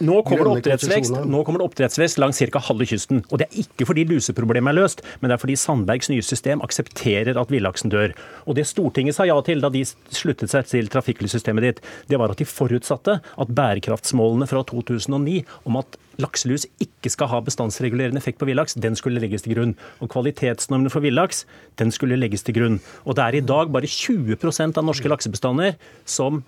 nå, 0.10 0.18
kommer 0.28 0.44
det 0.44 0.54
oppdrettsvekst, 0.54 1.18
nå 1.34 1.42
kommer 1.48 1.64
det 1.64 1.68
oppdrettsvekst 1.72 2.22
langs 2.22 2.42
ca. 2.54 2.62
halve 2.68 2.88
kysten. 2.90 3.24
Og 3.32 3.42
det 3.42 3.48
er 3.50 3.64
ikke 3.64 3.88
fordi 3.90 4.06
luseproblemet 4.12 4.74
er 4.74 4.78
løst, 4.78 5.02
men 5.22 5.32
det 5.32 5.38
er 5.38 5.44
fordi 5.44 5.58
Sandbergs 5.60 6.12
nye 6.14 6.26
system 6.26 6.62
aksepterer 6.66 7.40
at 7.42 7.54
villaksen 7.54 7.94
dør. 7.94 8.14
Og 8.46 8.60
det 8.60 8.68
Stortinget 8.70 9.18
sa 9.18 9.26
ja 9.30 9.40
til 9.46 9.64
da 9.64 9.74
de 9.74 9.82
sluttet 9.88 10.54
seg 10.54 10.70
til 10.70 10.94
trafikklyssystemet 10.94 11.70
ditt, 11.70 11.84
det 12.12 12.22
var 12.22 12.34
at 12.34 12.42
de 12.42 12.50
forutsatte 12.50 13.20
at 13.24 13.58
bærekraftsmålene 13.58 14.50
fra 14.50 14.62
2009 14.70 15.42
om 15.70 15.82
at 15.82 15.98
lakselus 16.22 16.66
ikke 16.84 17.12
skal 17.14 17.30
ha 17.32 17.42
bestandsregulerende 17.44 18.22
effekt 18.22 18.42
på 18.42 18.48
villaks, 18.50 18.78
den 18.80 18.98
skulle 19.00 19.22
legges 19.24 19.46
til 19.46 19.56
grunn. 19.56 19.76
Og 20.04 20.12
kvalitetsnormene 20.14 20.92
for 20.94 21.06
villaks, 21.06 21.46
den 21.82 21.94
skulle 21.94 22.20
legges 22.20 22.46
til 22.46 22.58
grunn. 22.58 22.82
Og 23.08 23.18
det 23.18 23.28
er 23.28 23.40
i 23.40 23.46
dag 23.54 23.72
bare 23.74 23.90
20% 23.90 24.78
av 24.80 24.86
norske 24.86 25.10
laksebestander 25.12 25.80
som 26.06 26.44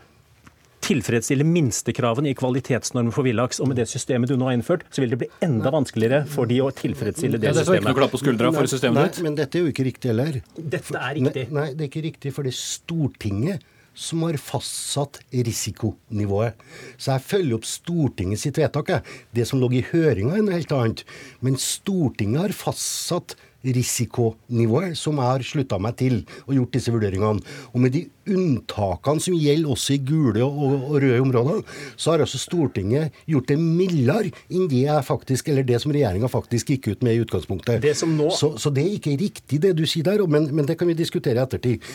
tilfredsstiller 0.85 1.47
minstekravene 1.49 2.29
i 2.29 2.37
kvalitetsnormen 2.37 3.13
for 3.15 3.25
villaks. 3.25 3.61
Og 3.63 3.69
med 3.71 3.79
det 3.81 3.87
systemet 3.89 4.29
du 4.29 4.35
nå 4.37 4.49
har 4.49 4.57
innført, 4.57 4.85
så 4.93 5.01
vil 5.03 5.13
det 5.15 5.21
bli 5.23 5.29
enda 5.45 5.71
vanskeligere 5.73 6.25
for 6.29 6.49
de 6.49 6.59
å 6.61 6.71
tilfredsstille 6.75 7.39
det, 7.39 7.49
ja, 7.49 7.55
det 7.55 7.63
systemet. 7.63 7.81
Ikke 7.81 7.91
noe 7.91 8.01
klapp 8.03 8.13
på 8.13 8.21
skuldra 8.21 8.51
for 8.55 8.69
systemet 8.69 9.09
ditt? 9.09 9.23
Men 9.25 9.39
dette 9.39 9.59
er 9.59 9.65
jo 9.65 9.73
ikke 9.73 9.87
riktig 9.87 10.13
heller. 10.13 10.41
Dette 10.57 10.99
er 10.99 11.17
riktig. 11.17 11.47
Nei, 11.55 11.71
det 11.73 11.87
er 11.87 11.89
ikke 11.89 12.05
riktig, 12.05 12.35
fordi 12.35 12.53
Stortinget 12.55 13.71
som 13.95 14.23
har 14.27 14.37
fastsatt 14.41 15.21
risikonivået. 15.31 16.59
Så 16.97 17.15
jeg 17.15 17.25
følger 17.31 17.57
opp 17.57 17.67
Stortinget 17.69 18.43
sitt 18.43 18.59
vedtak. 18.59 18.93
Det 19.35 19.47
som 19.47 19.61
lå 19.61 19.71
i 19.73 19.85
høringa, 19.87 20.37
er 20.37 20.45
noe 20.45 20.59
helt 20.59 20.75
annet. 20.75 21.05
Men 21.41 21.59
Stortinget 21.61 22.47
har 22.47 22.57
fastsatt 22.65 23.37
risikonivået 23.65 24.97
som 24.97 25.19
jeg 25.19 25.29
har 25.31 25.45
slutta 25.45 25.79
meg 25.81 25.97
til 25.99 26.19
og 26.45 26.53
gjort 26.57 26.75
disse 26.75 26.93
vurderingene. 26.93 27.41
Og 27.73 27.81
med 27.81 27.95
de 27.95 28.03
unntakene 28.35 29.21
som 29.21 29.37
gjelder 29.37 29.71
også 29.71 29.95
i 29.95 30.01
gule 30.05 30.43
og, 30.45 30.75
og 30.89 30.97
røde 31.01 31.21
områder, 31.23 31.61
så 31.95 32.13
har 32.13 32.25
altså 32.25 32.41
Stortinget 32.41 33.15
gjort 33.29 33.49
det 33.51 33.59
mildere 33.61 34.31
enn 34.49 34.69
det 34.71 34.85
jeg 34.85 35.07
faktisk, 35.07 35.49
eller 35.51 35.65
det 35.67 35.81
som 35.81 35.93
regjeringa 35.95 36.29
faktisk 36.31 36.73
gikk 36.73 36.91
ut 36.93 37.05
med 37.05 37.17
i 37.17 37.23
utgangspunktet. 37.25 37.81
Det 37.85 37.95
nå... 38.09 38.29
så, 38.33 38.55
så, 38.61 38.73
det 38.73 38.85
er 38.85 38.97
ikke 38.99 39.17
riktig 39.21 39.61
det 39.63 39.75
du 39.77 39.85
sier 39.89 40.05
der, 40.07 40.25
men, 40.29 40.49
men 40.53 40.69
det 40.69 40.77
kan 40.79 40.89
vi 40.89 40.97
diskutere 40.97 41.39
i 41.39 41.45
ettertid. 41.45 41.89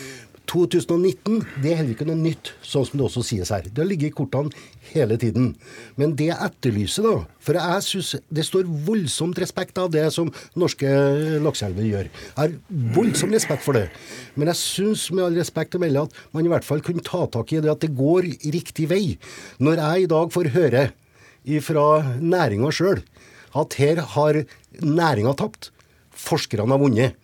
2019 0.51 1.45
det 1.63 1.71
er 1.71 1.79
heller 1.79 1.95
ikke 1.95 2.07
noe 2.09 2.19
nytt, 2.19 2.51
sånn 2.67 2.87
som 2.89 2.99
det 2.99 3.05
også 3.07 3.23
sies 3.27 3.53
her. 3.55 3.67
Det 3.69 3.79
har 3.79 3.89
ligget 3.89 4.11
i 4.11 4.17
kortene 4.17 4.51
hele 4.91 5.19
tiden. 5.21 5.53
Men 6.01 6.17
det 6.19 6.31
jeg 6.31 6.47
etterlyser, 6.49 7.07
da 7.07 7.13
For 7.41 7.59
jeg 7.59 7.87
syns 7.87 8.11
det 8.29 8.45
står 8.49 8.67
voldsomt 8.87 9.39
respekt 9.41 9.79
av 9.79 9.93
det 9.95 10.09
som 10.15 10.33
norske 10.59 10.91
lakseelver 11.45 11.87
gjør. 11.87 12.11
Jeg 12.11 12.39
har 12.41 12.57
voldsom 12.97 13.35
respekt 13.35 13.65
for 13.67 13.79
det. 13.79 13.87
Men 14.35 14.51
jeg 14.51 14.61
syns 14.61 15.07
med 15.15 15.29
all 15.29 15.39
respekt 15.39 15.79
å 15.79 15.83
melde 15.83 16.07
at 16.09 16.21
man 16.35 16.47
i 16.47 16.53
hvert 16.53 16.67
fall 16.67 16.83
kunne 16.85 17.07
ta 17.07 17.25
tak 17.31 17.55
i 17.55 17.63
det 17.63 17.71
at 17.71 17.85
det 17.85 17.95
går 17.99 18.27
riktig 18.51 18.91
vei. 18.91 19.05
Når 19.63 19.85
jeg 19.85 20.05
i 20.07 20.11
dag 20.11 20.35
får 20.35 20.55
høre 20.57 20.89
fra 21.65 21.87
næringa 22.21 22.69
sjøl 22.75 23.01
at 23.57 23.75
her 23.81 24.03
har 24.15 24.45
næringa 24.83 25.35
tapt, 25.39 25.71
forskerne 26.15 26.69
har 26.71 26.83
vunnet. 26.83 27.17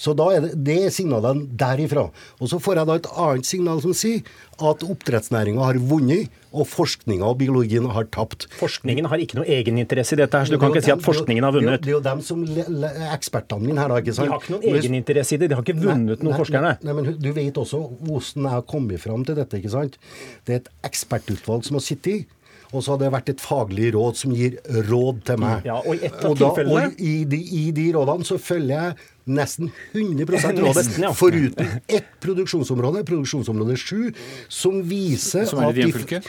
Så 0.00 0.14
da 0.16 0.30
er 0.32 0.46
det, 0.46 0.52
det 0.64 0.76
er 0.86 0.92
signalene 0.94 1.44
derifra. 1.60 2.06
Og 2.40 2.48
så 2.48 2.58
får 2.62 2.80
jeg 2.80 2.88
da 2.88 2.94
et 3.00 3.08
annet 3.26 3.48
signal 3.48 3.82
som 3.84 3.92
sier 3.96 4.22
at 4.60 4.84
oppdrettsnæringa 4.84 5.64
har 5.64 5.78
vunnet, 5.90 6.30
og 6.50 6.66
forskninga 6.66 7.28
og 7.28 7.36
biologien 7.38 7.84
har 7.94 8.08
tapt. 8.10 8.48
Forskningen 8.58 9.06
har 9.12 9.20
ikke 9.22 9.38
noe 9.38 9.46
egeninteresse 9.46 10.16
i 10.16 10.18
dette, 10.18 10.34
her, 10.34 10.48
så 10.48 10.56
du 10.56 10.58
kan 10.62 10.72
ikke 10.74 10.82
si 10.88 10.92
at 10.94 11.04
forskningen 11.04 11.46
har 11.46 11.54
vunnet. 11.54 11.84
Det 11.84 11.92
er 11.92 11.98
jo 11.98 12.02
dem 12.04 12.24
som 12.26 12.42
er 12.42 13.12
ekspertene 13.14 13.68
mine 13.68 13.78
her, 13.78 13.92
da. 13.92 14.00
ikke 14.02 14.16
sant? 14.16 14.26
De 14.26 14.34
har 14.34 14.42
ikke 14.42 14.56
noen 14.56 14.80
egeninteresse 14.80 15.36
i 15.36 15.40
det. 15.40 15.50
De 15.52 15.58
har 15.58 15.64
ikke 15.64 15.78
vunnet 15.78 16.24
noen, 16.26 16.36
forskerne. 16.40 16.74
Nei, 16.82 16.96
men 16.96 17.12
Du 17.20 17.30
vet 17.36 17.60
også 17.60 17.84
hvordan 18.00 18.48
jeg 18.48 18.56
har 18.56 18.66
kommet 18.72 19.04
fram 19.04 19.24
til 19.28 19.38
dette. 19.38 19.60
ikke 19.60 19.72
sant? 19.76 20.00
Det 20.48 20.56
er 20.56 20.62
et 20.64 20.72
ekspertutvalg 20.90 21.68
som 21.68 21.78
har 21.78 21.86
sittet 21.86 22.12
i. 22.16 22.20
Og 22.72 22.84
så 22.84 22.92
hadde 22.94 23.06
det 23.08 23.12
vært 23.16 23.30
et 23.32 23.40
faglig 23.42 23.88
råd 23.96 24.18
som 24.20 24.34
gir 24.36 24.58
råd 24.86 25.24
til 25.26 25.40
meg. 25.42 25.64
Ja, 25.66 25.80
Og 25.82 25.96
i 25.96 26.10
og 26.28 26.36
da, 26.38 26.50
og 26.62 27.00
i, 27.02 27.14
de, 27.26 27.40
I 27.40 27.64
de 27.74 27.88
rådene 27.96 28.26
så 28.28 28.38
følger 28.38 28.76
jeg 28.76 28.94
nesten 29.30 29.72
100 29.94 30.26
rådet, 30.30 30.76
Nesten, 30.76 31.02
ja. 31.04 31.10
foruten 31.14 31.72
ett 31.90 32.12
produksjonsområde, 32.22 33.02
produksjonsområde 33.08 33.76
7, 33.78 34.12
som 34.48 34.80
viser 34.86 35.44
Som 35.50 35.64
er 35.64 35.72
at 35.72 35.80
de- 35.80 36.22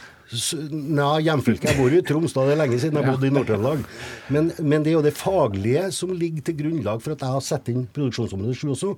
Nei, 0.71 1.21
hjemfylket. 1.25 1.71
Jeg 1.71 1.77
bor 1.79 1.91
i 1.91 2.01
Troms, 2.07 2.33
da 2.35 2.45
det 2.47 2.53
er 2.55 2.59
lenge 2.61 2.77
siden 2.79 2.99
jeg 2.99 3.07
bodde 3.09 3.27
i 3.27 3.33
Nord-Trøndelag. 3.35 3.81
Men, 4.31 4.47
men 4.63 4.85
det 4.85 4.93
er 4.93 4.95
jo 4.95 5.03
det 5.03 5.13
faglige 5.17 5.83
som 5.95 6.13
ligger 6.15 6.45
til 6.47 6.57
grunnlag 6.61 7.01
for 7.03 7.15
at 7.15 7.25
jeg 7.25 7.33
har 7.35 7.43
satt 7.43 7.71
inn 7.73 7.83
produksjonsområde 7.91 8.55
7 8.55 8.71
også. 8.75 8.93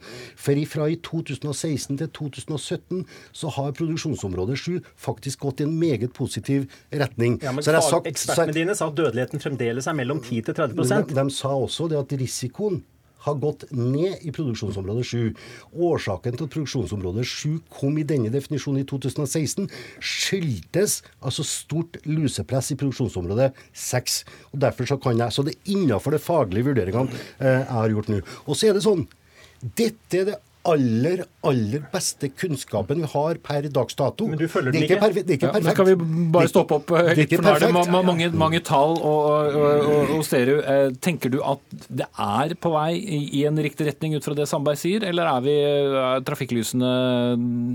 For 0.46 0.62
fra 0.70 0.88
i 0.94 1.00
2016 1.02 1.98
til 2.04 2.12
2017 2.14 3.02
så 3.34 3.52
har 3.58 3.74
produksjonsområde 3.80 4.58
7 4.60 4.78
faktisk 5.08 5.42
gått 5.48 5.64
i 5.64 5.68
en 5.68 5.76
meget 5.80 6.14
positiv 6.14 6.70
retning. 6.94 7.40
ja, 7.42 7.52
men 7.52 7.66
sagt- 7.66 8.08
Ekspertene 8.14 8.54
dine 8.54 8.76
sa 8.78 8.88
at 8.92 8.98
dødeligheten 8.98 9.42
fremdeles 9.42 9.88
er 9.88 9.98
mellom 9.98 10.22
10 10.22 10.42
til 10.42 10.54
30 10.54 10.76
men 10.78 11.08
de, 11.08 11.16
de 11.18 11.30
sa 11.34 11.50
også 11.56 11.90
det 11.90 11.98
at 11.98 12.20
risikoen 12.20 12.84
har 13.26 13.39
gått 13.41 13.65
ned 13.71 14.21
i 14.21 14.34
produksjonsområde 14.36 15.03
7. 15.07 15.34
Årsaken 15.74 16.38
til 16.38 16.47
at 16.47 16.53
produksjonsområde 16.53 17.26
7 17.28 17.59
kom 17.74 17.97
i 17.99 18.05
denne 18.07 18.32
definisjonen 18.34 18.84
i 18.84 18.88
2016, 18.89 19.69
skyldtes 20.03 20.99
altså 21.24 21.45
stort 21.47 21.99
lusepress 22.07 22.74
i 22.74 22.80
produksjonsområde 22.80 23.51
6. 23.74 24.21
Og 24.51 24.63
derfor 24.63 24.89
Så 24.93 24.97
kan 24.97 25.17
jeg, 25.17 25.32
så 25.32 25.43
det 25.43 25.55
er 25.55 25.74
innafor 25.74 26.11
de 26.11 26.19
faglige 26.19 26.67
vurderingene 26.67 27.09
eh, 27.39 27.63
jeg 27.63 27.71
har 27.71 27.93
gjort 27.95 28.09
nå. 28.11 28.19
Og 28.45 28.57
så 28.57 28.69
er 28.69 28.78
det 28.78 28.84
sånn 28.86 29.07
Dette 29.63 30.19
er 30.19 30.26
det 30.28 30.39
aller, 30.70 31.24
aller 31.43 31.82
beste 31.91 32.30
kunnskapen 32.39 33.01
vi 33.03 33.07
har 33.11 33.39
per 33.43 33.66
dags 33.74 33.97
dato. 33.99 34.28
Men 34.32 34.39
du 34.39 34.45
følger 34.47 34.72
det 34.72 34.80
den 34.80 34.84
er 34.84 34.86
ikke 34.88 34.95
ikke? 34.95 35.03
perfekt. 35.07 35.28
Det 35.28 35.34
er 35.34 35.39
ikke 35.39 35.47
Ja, 35.49 35.53
men 35.53 35.64
perfekt. 35.64 35.78
kan 35.78 35.89
vi 35.89 36.28
bare 36.38 36.51
stoppe 36.51 36.78
opp 36.80 36.93
eh, 36.95 37.01
Det 37.09 37.14
er 37.18 37.22
ikke 37.26 37.39
for 37.41 37.47
nå 37.49 37.53
er 37.55 37.64
det 37.66 37.72
ma 37.76 37.84
ma 37.91 38.01
mange, 38.07 38.30
mange 38.45 38.61
tall 38.64 38.95
og, 38.95 39.57
og, 39.59 39.88
og, 39.93 40.14
og 40.18 40.24
Sterud. 40.28 40.61
Eh, 40.64 40.93
Tenker 41.03 41.34
du 41.34 41.39
at 41.43 41.59
det 41.89 42.07
er 42.07 42.55
på 42.64 42.72
vei 42.74 42.93
i, 43.01 43.20
i 43.41 43.43
en 43.49 43.59
riktig 43.59 43.89
retning 43.89 44.16
ut 44.16 44.24
fra 44.24 44.38
det 44.39 44.47
Sandberg 44.47 44.80
sier, 44.80 45.03
eller 45.09 45.28
er 45.34 45.43
vi 45.45 45.57
er 45.59 46.24
trafikklysene 46.28 46.93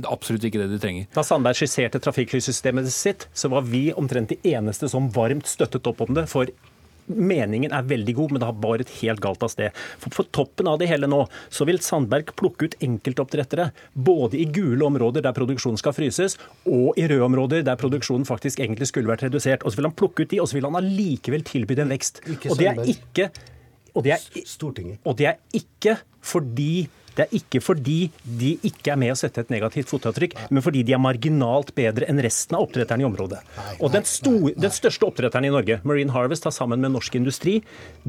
absolutt 0.08 0.44
ikke 0.48 0.62
det 0.64 0.70
de 0.76 0.80
trenger? 0.82 1.06
Da 1.14 1.24
Sandberg 1.26 1.58
skisserte 1.60 2.00
trafikklyssystemet 2.02 2.88
sitt, 2.92 3.28
så 3.36 3.50
var 3.52 3.66
vi 3.68 3.88
omtrent 3.98 4.32
de 4.32 4.40
eneste 4.54 4.88
som 4.90 5.10
varmt 5.14 5.48
støttet 5.50 5.86
opp 5.92 6.00
om 6.06 6.14
det. 6.16 6.28
for 6.32 6.48
Meningen 7.08 7.72
er 7.74 7.86
veldig 7.88 8.14
god, 8.18 8.32
men 8.32 8.42
det 8.42 8.48
har 8.50 8.60
båret 8.62 8.92
helt 9.00 9.22
galt 9.24 9.42
av 9.44 9.52
sted. 9.52 9.76
For 10.02 10.12
På 10.14 10.26
toppen 10.34 10.70
av 10.70 10.78
det 10.80 10.90
hele 10.90 11.08
nå 11.10 11.24
så 11.50 11.66
vil 11.68 11.80
Sandberg 11.84 12.34
plukke 12.38 12.68
ut 12.68 12.78
enkeltoppdrettere. 12.84 13.70
Både 13.92 14.40
i 14.40 14.46
gule 14.52 14.84
områder 14.86 15.24
der 15.24 15.36
produksjonen 15.36 15.80
skal 15.80 15.96
fryses, 15.96 16.38
og 16.68 16.98
i 17.00 17.06
røde 17.08 17.26
områder 17.26 17.66
der 17.66 17.80
produksjonen 17.80 18.28
faktisk 18.28 18.60
egentlig 18.64 18.90
skulle 18.92 19.10
vært 19.10 19.26
redusert. 19.26 19.64
Og 19.64 19.72
Så 19.72 19.80
vil 19.80 19.90
han 19.90 19.98
plukke 19.98 20.24
ut 20.24 20.32
de, 20.32 20.40
og 20.42 20.48
så 20.50 20.58
vil 20.58 20.68
han 20.68 20.80
allikevel 20.80 21.46
tilby 21.46 21.78
en 21.78 21.94
vekst. 21.94 22.22
Og 22.50 22.58
det 22.58 22.72
er 22.72 22.84
ikke 22.86 23.30
og 23.96 24.04
det, 24.04 24.12
er, 24.14 24.98
og 25.02 25.16
det 25.18 25.26
er 25.26 25.38
ikke 25.56 25.96
fordi 26.22 26.86
det 27.18 27.26
er 27.26 27.34
ikke 27.40 27.60
fordi 27.64 27.96
de 28.38 28.52
ikke 28.68 28.92
er 28.94 29.00
med 29.02 29.10
å 29.12 29.18
sette 29.18 29.42
et 29.42 29.50
negativt 29.50 29.90
fotavtrykk, 29.90 30.36
men 30.54 30.62
fordi 30.64 30.84
de 30.86 30.94
er 30.94 31.02
marginalt 31.02 31.72
bedre 31.76 32.06
enn 32.08 32.20
resten 32.22 32.54
av 32.54 32.68
oppdretterne 32.68 33.02
i 33.02 33.08
området. 33.08 33.40
Og 33.82 33.90
den, 33.94 34.06
sto- 34.06 34.52
den 34.54 34.74
største 34.74 35.08
oppdretteren 35.08 35.48
i 35.48 35.52
Norge, 35.52 35.80
Marine 35.88 36.14
Harvest, 36.14 36.46
har 36.46 36.54
sammen 36.54 36.78
med 36.84 36.94
Norsk 36.94 37.18
Industri, 37.18 37.56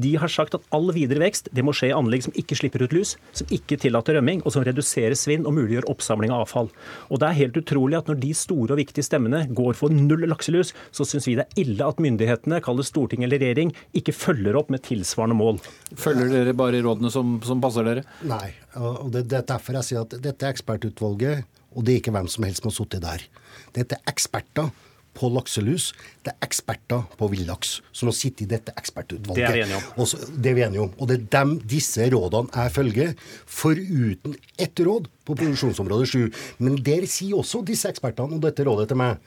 de 0.00 0.12
har 0.22 0.30
sagt 0.30 0.54
at 0.56 0.68
all 0.76 0.92
videre 0.94 1.24
vekst 1.24 1.50
det 1.56 1.64
må 1.66 1.74
skje 1.74 1.90
i 1.90 1.96
anlegg 1.96 2.22
som 2.28 2.36
ikke 2.38 2.56
slipper 2.60 2.86
ut 2.86 2.94
lus, 2.94 3.16
som 3.36 3.50
ikke 3.50 3.80
tillater 3.82 4.14
rømming, 4.20 4.44
og 4.46 4.54
som 4.54 4.64
reduserer 4.66 5.18
svinn 5.18 5.42
og 5.48 5.56
muliggjør 5.58 5.90
oppsamling 5.90 6.30
av 6.30 6.46
avfall. 6.46 6.70
Og 7.10 7.18
det 7.20 7.28
er 7.32 7.38
helt 7.42 7.58
utrolig 7.60 7.98
at 7.98 8.08
når 8.10 8.20
de 8.22 8.32
store 8.38 8.76
og 8.76 8.80
viktige 8.84 9.06
stemmene 9.06 9.42
går 9.50 9.74
for 9.80 9.90
null 9.90 10.22
lakselus, 10.30 10.70
så 10.94 11.02
syns 11.08 11.26
vi 11.26 11.34
det 11.40 11.48
er 11.48 11.62
ille 11.64 11.90
at 11.90 11.98
myndighetene, 11.98 12.62
kall 12.62 12.78
det 12.78 12.86
storting 12.88 13.26
eller 13.26 13.42
regjering, 13.42 13.74
ikke 13.96 14.14
følger 14.14 14.58
opp 14.62 14.70
med 14.70 14.86
tilsvarende 14.86 15.38
mål. 15.40 15.58
Følger 15.98 16.30
dere 16.30 16.54
bare 16.54 16.84
rådene 16.86 17.10
som, 17.10 17.40
som 17.42 17.58
passer 17.64 17.90
dere? 17.90 18.06
Nei. 18.22 18.52
Og 18.76 19.10
Det, 19.12 19.24
det 19.30 19.38
er 19.40 19.48
derfor 19.48 19.80
jeg 19.80 19.88
sier 19.88 20.04
at 20.04 20.14
dette 20.22 20.46
er 20.46 20.54
ekspertutvalget, 20.54 21.48
og 21.74 21.84
det 21.84 21.92
er 21.92 22.02
ikke 22.02 22.14
hvem 22.14 22.28
som 22.30 22.46
helst 22.46 22.62
som 22.62 22.70
har 22.70 22.76
sittet 22.76 23.02
der. 23.02 23.26
Dette 23.74 23.98
er 23.98 24.10
eksperter 24.10 24.70
på 25.14 25.28
lakselus. 25.34 25.90
Det 26.24 26.32
er 26.32 26.46
eksperter 26.46 27.02
på 27.18 27.28
villaks 27.32 27.80
som 27.92 28.10
har 28.10 28.16
sittet 28.16 28.46
i 28.46 28.50
dette 28.52 28.74
ekspertutvalget. 28.78 29.42
Det 29.42 29.48
er 29.48 29.56
vi 29.58 29.64
enige 29.64 29.80
om. 29.80 29.88
Og 30.02 30.10
så, 30.10 30.20
det 30.30 30.50
er 30.52 30.56
vi 30.58 30.64
enige 30.66 30.84
om. 30.84 30.92
Og 30.98 31.10
det 31.10 31.16
er 31.18 31.26
dem, 31.34 31.54
disse 31.72 32.06
rådene 32.14 32.54
jeg 32.54 32.74
følger, 32.76 33.14
foruten 33.46 34.36
ett 34.58 34.84
råd 34.86 35.10
på 35.26 35.34
produksjonsområde 35.34 36.06
7. 36.06 36.42
Men 36.62 36.78
der 36.86 37.06
sier 37.10 37.40
også 37.42 37.64
disse 37.66 37.90
ekspertene 37.90 38.38
og 38.38 38.44
dette 38.46 38.66
rådet 38.66 38.90
til 38.92 39.00
meg 39.00 39.18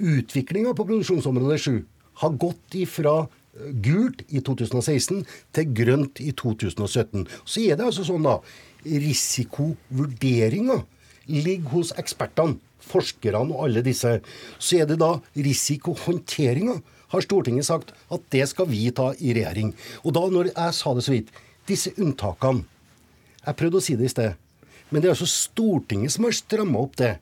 Utviklinga 0.00 0.72
på 0.72 0.86
produksjonsområde 0.88 1.58
7 1.60 1.72
har 2.22 2.36
gått 2.40 2.76
ifra 2.80 3.14
gult 3.82 4.22
i 4.28 4.40
2016 4.44 5.24
til 5.56 5.74
grønt 5.76 6.20
i 6.22 6.30
2017. 6.36 7.26
Så 7.44 7.64
er 7.66 7.78
det 7.78 7.86
altså 7.88 8.06
sånn, 8.06 8.26
da. 8.26 8.38
Risikovurderinga 8.86 10.80
ligger 11.30 11.74
hos 11.74 11.92
ekspertene, 12.00 12.58
forskerne 12.80 13.52
og 13.52 13.66
alle 13.66 13.84
disse. 13.84 14.18
Så 14.58 14.80
er 14.80 14.88
det 14.88 15.00
da 15.02 15.16
risikohåndteringa, 15.36 16.80
har 17.10 17.24
Stortinget 17.24 17.66
sagt 17.66 17.88
at 18.14 18.26
det 18.30 18.44
skal 18.46 18.68
vi 18.70 18.84
ta 18.94 19.08
i 19.18 19.32
regjering. 19.34 19.72
Og 20.06 20.14
da, 20.14 20.22
når 20.30 20.52
jeg 20.52 20.76
sa 20.78 20.92
det 20.94 21.02
så 21.02 21.16
vidt, 21.16 21.32
disse 21.66 21.92
unntakene 21.98 22.66
Jeg 23.40 23.56
prøvde 23.56 23.80
å 23.80 23.82
si 23.82 23.94
det 23.96 24.04
i 24.04 24.12
sted. 24.12 24.34
Men 24.90 25.00
det 25.00 25.08
er 25.08 25.14
altså 25.14 25.26
Stortinget 25.26 26.12
som 26.12 26.26
har 26.26 26.34
stramma 26.36 26.82
opp 26.82 26.98
det. 27.00 27.14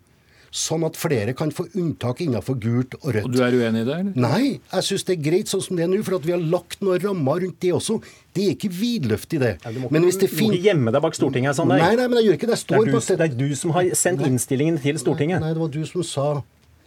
Sånn 0.51 0.84
at 0.86 0.96
flere 0.96 1.34
kan 1.36 1.51
få 1.53 1.66
unntak 1.76 2.22
innenfor 2.24 2.57
gult 2.62 2.94
og 3.03 3.11
rødt. 3.14 3.24
Og 3.28 3.32
du 3.34 3.42
er 3.44 3.53
uenig 3.53 3.82
i 3.82 3.84
det? 3.84 3.96
eller? 4.01 4.14
Nei, 4.16 4.61
jeg 4.72 4.86
syns 4.86 5.05
det 5.05 5.18
er 5.18 5.22
greit 5.30 5.51
sånn 5.53 5.61
som 5.62 5.76
det 5.76 5.84
er 5.84 5.90
nå, 5.92 6.03
for 6.07 6.16
at 6.16 6.24
vi 6.24 6.32
har 6.32 6.40
lagt 6.40 6.80
noen 6.80 7.01
rammer 7.05 7.42
rundt 7.44 7.59
det 7.61 7.72
også. 7.76 7.99
Det 8.32 8.46
er 8.46 8.55
ikke 8.57 8.70
vidløftig, 8.72 9.40
det. 9.42 9.55
Du 9.66 9.80
må, 9.84 9.90
Men 9.92 10.05
hvis 10.09 10.16
det 10.20 10.30
du 10.30 10.36
må 10.36 10.38
fin- 10.38 10.53
ikke 10.57 10.64
gjemme 10.70 10.92
deg 10.94 11.03
bak 11.05 11.14
Stortinget. 11.18 11.55
Sander. 11.59 11.76
Nei, 11.82 11.94
nei, 11.96 12.07
men 12.09 12.18
jeg 12.22 12.30
gjør 12.30 12.38
ikke 12.40 12.49
det. 12.53 12.59
Jeg 12.59 12.68
Det 12.68 12.76
er, 12.76 12.78
er, 12.78 12.92
på 12.92 13.01
du, 13.07 13.16
det 13.16 13.26
er 13.30 13.34
du 13.49 13.57
som 13.57 13.70
har 13.76 13.90
sendt 13.94 14.24
innstillingen 14.24 14.80
til 14.80 14.96
Stortinget. 14.99 15.40
Nei, 15.44 15.53
det 15.53 15.61
var 15.61 15.68
du 15.68 15.84
som 15.84 16.03
sa 16.03 16.28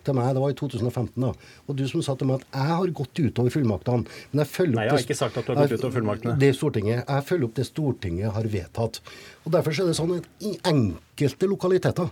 til 0.01 0.15
meg, 0.17 0.31
det 0.33 0.41
var 0.41 0.49
i 0.49 0.55
2015, 0.57 1.21
da, 1.21 1.27
og 1.69 1.75
du 1.77 1.83
som 1.87 2.01
sa 2.01 2.15
til 2.17 2.25
meg 2.25 2.39
at 2.41 2.45
jeg 2.57 2.69
har 2.73 2.87
gått 2.97 3.19
utover 3.21 3.51
fullmaktene. 3.53 4.07
Men 4.33 4.41
jeg 4.41 4.49
følger 4.49 4.73
Nei, 4.79 4.85
jeg 4.87 4.91
har 4.95 5.03
ikke 5.05 5.17
sagt 5.19 5.37
at 5.37 5.45
du 5.45 5.51
har 5.53 5.67
gått 5.67 5.77
utover 5.77 5.93
fullmaktene. 5.99 6.33
Det 6.41 6.49
er 6.49 6.53
Stortinget, 6.57 7.03
Jeg 7.05 7.23
følger 7.29 7.45
opp 7.45 7.53
det 7.53 7.65
Stortinget 7.69 8.33
har 8.33 8.43
vedtatt. 8.49 8.97
Og 9.45 9.51
Derfor 9.53 9.69
er 9.77 9.85
det 9.85 9.95
sånn 9.99 10.15
at 10.17 10.25
i 10.41 10.55
enkelte 10.65 11.45
lokaliteter 11.51 12.09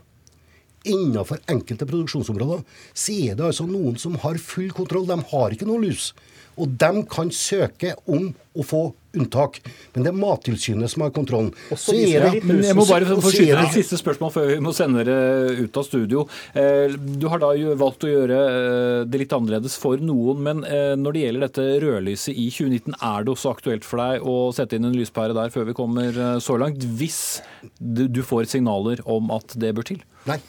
Innenfor 0.87 1.41
enkelte 1.51 1.85
produksjonsområder 1.89 2.63
så 2.93 3.15
er 3.29 3.35
det 3.35 3.49
altså 3.51 3.67
noen 3.67 3.97
som 3.99 4.15
har 4.23 4.39
full 4.39 4.69
kontroll. 4.71 5.05
De 5.09 5.19
har 5.33 5.55
ikke 5.55 5.67
noe 5.67 5.81
lus. 5.83 6.13
Og 6.59 6.67
de 6.75 7.03
kan 7.07 7.29
søke 7.31 7.93
om 8.11 8.33
å 8.59 8.63
få 8.67 8.79
unntak. 9.15 9.61
Men 9.93 10.03
det 10.03 10.09
er 10.11 10.17
Mattilsynet 10.19 10.91
som 10.91 11.05
har 11.05 11.11
kontrollen. 11.15 11.53
Så 11.71 11.93
er 11.95 12.25
det- 12.31 12.43
Men 12.43 12.61
jeg 12.61 12.75
må 12.75 12.85
bare 12.87 13.05
forsyne 13.05 13.21
få 13.23 13.31
skyte 13.31 13.63
et 13.63 13.71
siste 13.85 13.95
spørsmål 13.97 14.31
før 14.33 14.47
vi 14.47 14.57
må 14.59 14.73
sende 14.75 15.05
dere 15.05 15.55
ut 15.63 15.77
av 15.77 15.85
studio. 15.85 16.27
Eh, 16.53 16.89
Du 16.89 17.27
har 17.29 17.39
da 17.39 17.53
valgt 17.75 18.03
å 18.03 18.11
gjøre 18.11 18.39
eh, 18.49 19.05
det 19.05 19.19
litt 19.21 19.29
annerledes 19.31 19.77
for 19.77 19.95
noen, 19.97 20.37
men 20.43 20.63
eh, 20.65 20.95
når 20.99 21.13
det 21.13 21.23
gjelder 21.23 21.47
dette 21.47 21.81
rødlyset 21.81 22.35
i 22.35 22.49
2019, 22.51 22.93
er 23.01 23.23
det 23.23 23.33
også 23.33 23.55
aktuelt 23.55 23.83
for 23.85 23.97
deg 23.97 24.21
å 24.21 24.53
sette 24.53 24.73
inn 24.73 24.85
en 24.85 24.93
lyspære 24.95 25.33
der 25.33 25.49
før 25.49 25.65
vi 25.65 25.73
kommer 25.73 26.11
så 26.41 26.59
langt, 26.59 26.79
hvis 26.99 27.41
du 27.79 28.07
du 28.09 28.21
får 28.21 28.47
signaler 28.47 28.99
om 29.05 29.31
at 29.31 29.47
det 29.57 29.73
bør 29.75 29.85
til? 29.85 30.01
Nei. 30.27 30.39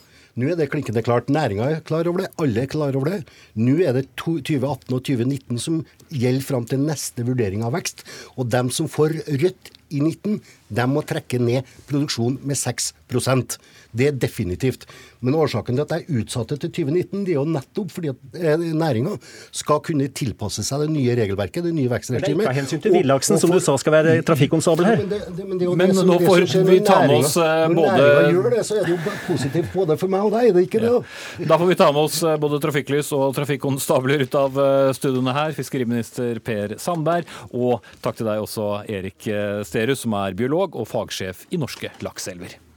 Nå 0.41 0.49
er 0.49 0.57
det 0.57 0.71
klinkende 0.73 1.03
klart. 1.05 1.29
Næringa 1.29 1.67
er 1.69 1.83
klar 1.85 2.09
over 2.09 2.23
det. 2.23 2.31
Alle 2.41 2.63
er 2.63 2.71
klar 2.71 2.97
over 2.97 3.11
det. 3.11 3.19
Nå 3.61 3.75
er 3.85 3.93
det 3.99 4.07
2018 4.23 4.95
og 4.97 5.03
2019 5.05 5.61
som 5.61 5.83
gjelder 6.09 6.47
fram 6.47 6.65
til 6.71 6.81
neste 6.81 7.27
vurdering 7.27 7.65
av 7.67 7.75
vekst. 7.77 8.07
Og 8.41 8.49
dem 8.49 8.71
som 8.73 8.89
får 8.89 9.19
rødt 9.43 9.73
i 9.91 10.01
19, 10.01 10.39
dem 10.71 10.93
må 10.95 11.03
trekke 11.07 11.41
ned 11.43 11.67
produksjonen 11.91 12.39
med 12.47 12.57
6% 12.57 13.57
Det 13.91 14.07
er 14.07 14.13
definitivt. 14.23 14.85
Men 15.21 15.35
årsaken 15.35 15.75
til 15.75 15.83
at 15.83 15.93
jeg 15.97 16.21
utsatte 16.23 16.55
til 16.63 16.71
2019, 16.71 17.25
det 17.27 17.33
er 17.33 17.39
jo 17.41 17.45
nettopp 17.51 17.91
fordi 17.91 18.13
at 18.13 18.37
eh, 18.39 18.63
næringa 18.79 19.17
skal 19.51 19.81
kunne 19.83 20.07
tilpasse 20.15 20.63
seg 20.63 20.85
det 20.85 20.93
nye 20.95 21.17
regelverket, 21.19 21.65
det 21.67 21.73
nye 21.75 21.89
Det 21.89 21.91
er 21.91 21.95
vekstregimet. 21.97 22.45
ikke 22.45 22.53
av 22.53 22.59
hensyn 22.61 22.83
til 22.85 22.95
villaksen, 22.95 23.41
som 23.43 23.51
du 23.51 23.59
sa 23.59 23.75
skal 23.83 23.97
være 23.97 24.13
trafikkonstabel 24.29 24.87
her. 24.87 25.03
Men, 25.03 25.11
det, 25.11 25.19
det, 25.41 25.47
men, 25.49 25.59
det 25.59 25.73
Men 25.81 25.91
nå 26.07 26.19
får 26.23 26.47
vi 26.71 26.79
ta 26.87 27.01
med 27.03 27.17
oss, 27.17 27.35
både 27.35 27.67
Når 27.67 27.75
både- 27.81 27.97
næringa 27.99 28.31
gjør 28.37 28.55
det, 28.55 28.63
så 28.71 28.79
er 28.79 28.87
det 28.87 28.95
jo 28.95 29.17
positivt 29.27 29.75
både 29.75 29.99
for 30.05 30.15
meg 30.15 30.29
og 30.29 30.33
deg, 30.37 30.53
er 30.55 30.63
ikke 30.63 30.85
det? 30.87 30.95
da? 30.95 31.49
Da 31.51 31.59
får 31.65 31.73
vi 31.73 31.79
ta 31.83 31.91
med 31.91 32.03
oss 32.05 32.23
eh, 32.23 32.39
både 32.47 32.63
trafikklys 32.63 33.11
og 33.19 33.35
trafikkonstabler 33.41 34.23
ut 34.23 34.39
av 34.45 34.63
eh, 34.69 34.93
studioene 34.95 35.35
her. 35.35 35.51
Fiskeriminister 35.59 36.39
Per 36.47 36.77
Sandberg. 36.79 37.27
Og 37.51 37.83
takk 38.07 38.23
til 38.23 38.31
deg 38.31 38.39
også, 38.47 38.71
Erik 38.87 39.27
Sterud, 39.67 39.99
som 39.99 40.15
er 40.23 40.39
biolog 40.39 40.60
og 40.69 40.89
fagsjef 40.89 41.47
i 41.51 41.61
Norske 41.61 41.93
lakseelver. 42.05 42.70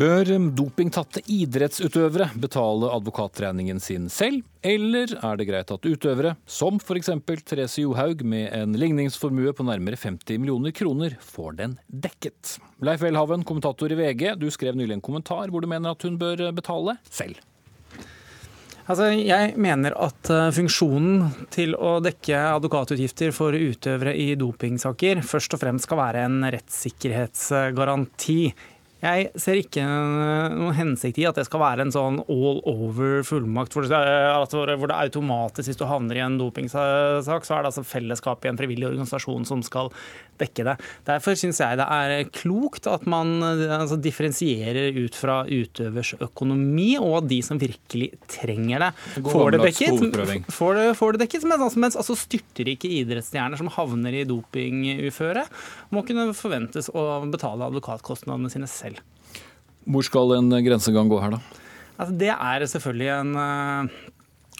Bør 0.00 0.30
dopingtatte 0.56 1.20
idrettsutøvere 1.28 2.30
betale 2.40 2.88
advokatregningen 2.94 3.82
sin 3.84 4.06
selv, 4.08 4.46
eller 4.64 5.12
er 5.18 5.36
det 5.36 5.46
greit 5.50 5.72
at 5.74 5.84
utøvere, 5.84 6.30
som 6.48 6.78
f.eks. 6.80 7.10
Therese 7.44 7.82
Johaug 7.82 8.24
med 8.24 8.46
en 8.56 8.78
ligningsformue 8.80 9.52
på 9.52 9.66
nærmere 9.68 10.00
50 10.00 10.40
millioner 10.40 10.72
kroner, 10.72 11.18
får 11.20 11.58
den 11.60 11.76
dekket? 11.92 12.56
Leif 12.80 13.04
Welhaven, 13.04 13.44
kommentator 13.44 13.92
i 13.92 14.00
VG, 14.00 14.24
du 14.40 14.48
skrev 14.48 14.78
nylig 14.78 14.96
en 14.96 15.04
kommentar 15.04 15.52
hvor 15.52 15.60
du 15.60 15.68
mener 15.68 15.92
at 15.92 16.08
hun 16.08 16.16
bør 16.22 16.46
betale 16.56 16.96
selv. 17.04 17.44
Altså, 18.90 19.12
jeg 19.14 19.52
mener 19.60 19.94
at 20.02 20.30
eh, 20.34 20.48
funksjonen 20.56 21.46
til 21.54 21.76
å 21.78 21.98
dekke 22.02 22.40
advokatutgifter 22.56 23.30
for 23.36 23.54
utøvere 23.54 24.16
i 24.18 24.32
dopingsaker 24.38 25.20
først 25.22 25.54
og 25.54 25.60
fremst 25.62 25.86
skal 25.86 26.00
være 26.00 26.24
en 26.26 26.40
rettssikkerhetsgaranti. 26.56 28.40
Jeg 29.00 29.30
ser 29.40 29.60
ikke 29.60 29.84
noen 29.84 30.76
hensikt 30.76 31.20
i 31.22 31.26
at 31.28 31.38
det 31.38 31.46
skal 31.48 31.62
være 31.62 31.86
en 31.86 31.94
sånn 31.94 32.18
all 32.26 32.60
over 32.68 33.22
fullmakt, 33.26 33.72
hvor 33.72 33.86
det, 33.88 33.96
altså 33.96 34.64
automatisk, 34.68 35.70
hvis 35.70 35.80
du 35.80 35.86
havner 35.88 36.20
i 36.20 36.24
en 36.24 36.36
dopingsak, 36.40 37.46
så 37.46 37.56
er 37.56 37.62
det 37.64 37.70
altså 37.70 37.86
fellesskapet 37.86 38.48
i 38.48 38.52
en 38.52 38.60
frivillig 38.60 38.90
organisasjon 38.90 39.48
som 39.48 39.64
skal 39.64 39.88
dekke 40.40 40.66
det. 40.68 40.76
Derfor 41.08 41.36
syns 41.38 41.60
jeg 41.62 41.78
det 41.80 41.86
er 41.86 42.28
klokt 42.32 42.88
at 42.90 43.06
man 43.08 43.40
altså, 43.44 43.98
differensierer 44.00 44.96
ut 44.96 45.16
fra 45.16 45.42
utøvers 45.48 46.14
økonomi, 46.20 46.92
og 47.00 47.28
de 47.30 47.40
som 47.44 47.60
virkelig 47.60 48.12
trenger 48.30 48.86
det, 48.86 48.90
får 49.30 49.56
det 49.56 49.62
dekket. 49.64 50.50
Får 50.52 50.76
det, 50.76 50.86
får 50.98 51.16
det 51.16 51.24
dekket 51.24 51.48
mens, 51.48 51.78
mens 51.80 51.98
altså, 52.00 52.16
styrtrike 52.18 52.90
idrettsstjerner 53.00 53.60
som 53.60 53.72
havner 53.72 54.20
i 54.20 54.26
dopinguføre, 54.28 55.46
må 55.94 56.04
kunne 56.06 56.30
forventes 56.36 56.90
å 56.94 57.04
betale 57.30 57.66
advokatkostnadene 57.66 58.50
sine 58.52 58.68
selv. 58.70 59.00
Hvor 59.90 60.04
skal 60.06 60.36
en 60.36 60.52
grensegang 60.64 61.10
gå 61.10 61.18
her, 61.22 61.36
da? 61.36 61.60
Altså, 62.00 62.14
det 62.20 62.32
er 62.32 62.66
selvfølgelig 62.72 63.10
en 63.16 63.32
uh, 63.36 64.10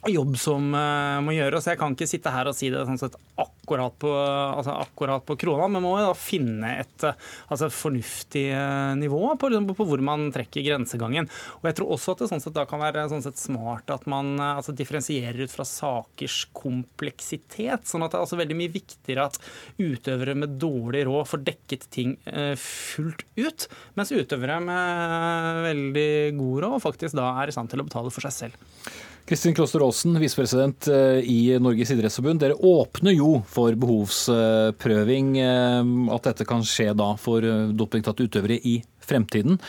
jobb 0.08 0.36
som 0.40 0.70
uh, 0.72 1.20
må 1.24 1.34
gjøres. 1.36 1.68
Jeg 1.68 1.78
kan 1.80 1.92
ikke 1.92 2.08
sitte 2.08 2.32
her 2.32 2.48
og 2.48 2.56
si 2.56 2.70
det 2.72 2.86
sånn 2.88 3.00
sett 3.00 3.18
akkurat 3.40 3.94
på, 4.00 4.10
altså 4.10 4.78
akkurat 4.80 5.24
på 5.28 5.36
krona, 5.40 5.68
men 5.68 5.84
må 5.84 5.92
da 6.00 6.14
finne 6.16 6.72
et 6.80 7.04
altså 7.04 7.68
fornuftig 7.74 8.46
uh, 8.54 8.96
nivå 8.98 9.20
på, 9.40 9.50
på, 9.68 9.86
hvor 9.90 10.04
man 10.04 10.30
trekker 10.32 10.64
grensegangen. 10.64 11.28
Og 11.60 11.68
jeg 11.68 11.78
tror 11.78 11.92
også 11.96 12.14
at 12.14 12.24
det 12.24 12.30
sånn 12.32 12.44
sett 12.44 12.56
da 12.56 12.64
kan 12.70 12.82
være 12.82 13.08
sånn 13.12 13.24
sett 13.26 13.40
smart 13.40 13.92
at 13.92 14.08
man 14.10 14.32
altså 14.40 14.74
differensierer 14.76 15.44
ut 15.44 15.52
fra 15.52 15.68
sakers 15.68 16.42
kompleksitet. 16.56 17.84
sånn 17.88 18.06
at 18.06 18.14
det 18.14 18.20
er 18.20 18.24
altså 18.24 18.40
veldig 18.40 18.56
mye 18.56 18.72
viktigere 18.72 19.28
at 19.28 19.38
utøvere 19.80 20.38
med 20.38 20.56
dårlig 20.62 21.04
råd 21.10 21.28
får 21.28 21.44
dekket 21.50 21.86
ting 21.92 22.16
uh, 22.32 22.56
fullt 22.56 23.26
ut, 23.36 23.68
mens 24.00 24.14
utøvere 24.16 24.60
med 24.64 25.62
veldig 25.68 26.10
god 26.40 26.66
råd 26.66 26.82
faktisk 26.88 27.20
da 27.20 27.34
er 27.42 27.50
i 27.50 27.54
stand 27.54 27.72
til 27.72 27.82
å 27.82 27.88
betale 27.88 28.12
for 28.14 28.24
seg 28.24 28.36
selv. 28.40 29.08
Kristin 29.30 29.54
Kloster 29.54 29.78
Aasen, 29.86 30.16
visepresident 30.18 30.88
eh, 30.90 31.20
i 31.22 31.58
Norges 31.62 31.92
idrettsforbund. 31.94 32.40
Dere 32.42 32.56
åpner 32.66 33.14
jo 33.14 33.36
for 33.46 33.76
behovsprøving, 33.78 35.28
eh, 35.38 35.90
at 36.16 36.26
dette 36.26 36.46
kan 36.50 36.64
skje 36.66 36.88
da 36.98 37.12
for 37.14 37.46
eh, 37.46 37.68
dopingtatte 37.70 38.26
utøvere 38.26 38.56
i 38.66 38.80
fremtiden. 39.06 39.60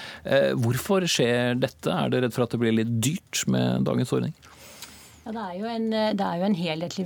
Hvorfor 0.62 1.05
skjer 1.09 1.55
dette? 1.62 1.93
Er 1.93 2.09
dere 2.09 2.28
redd 2.28 2.36
for 2.36 2.45
at 2.45 2.53
det 2.53 2.59
blir 2.62 2.76
litt 2.76 2.91
dyrt 3.05 3.43
med 3.49 3.86
dagens 3.86 4.12
ordning? 4.14 4.34
Ja, 5.22 5.30
det, 5.36 5.41
er 5.53 5.65
en, 5.69 5.84
det, 6.17 6.26
er 6.26 6.39
jo 6.39 6.45
en, 6.47 6.55
helhetlig 6.57 7.03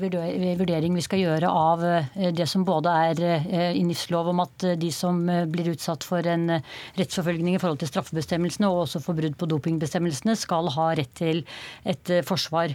vurdering 0.55 0.93
vi 0.95 1.03
skal 1.03 1.20
gjøre 1.20 1.49
av 1.51 1.82
eh, 1.84 2.30
det 2.32 2.45
som 2.47 2.63
både 2.63 2.93
er 3.09 3.20
eh, 3.28 3.76
i 3.76 3.84
om 4.16 4.39
at 4.39 4.63
eh, 4.63 4.78
de 4.80 4.91
som 4.95 5.20
blir 5.51 5.74
utsatt 5.74 6.07
for 6.07 6.24
en 6.24 6.47
rettsforfølgning 6.95 7.57
i 7.57 7.59
forhold 7.59 7.82
til 7.84 7.91
straffebestemmelsene 7.91 8.72
og 8.72 8.86
også 8.86 9.03
for 9.03 9.20
brudd 9.20 9.36
på 9.36 9.49
dopingbestemmelsene, 9.51 10.38
skal 10.39 10.72
ha 10.78 10.88
rett 10.95 11.11
til 11.20 11.43
et 11.84 12.13
forsvar. 12.24 12.72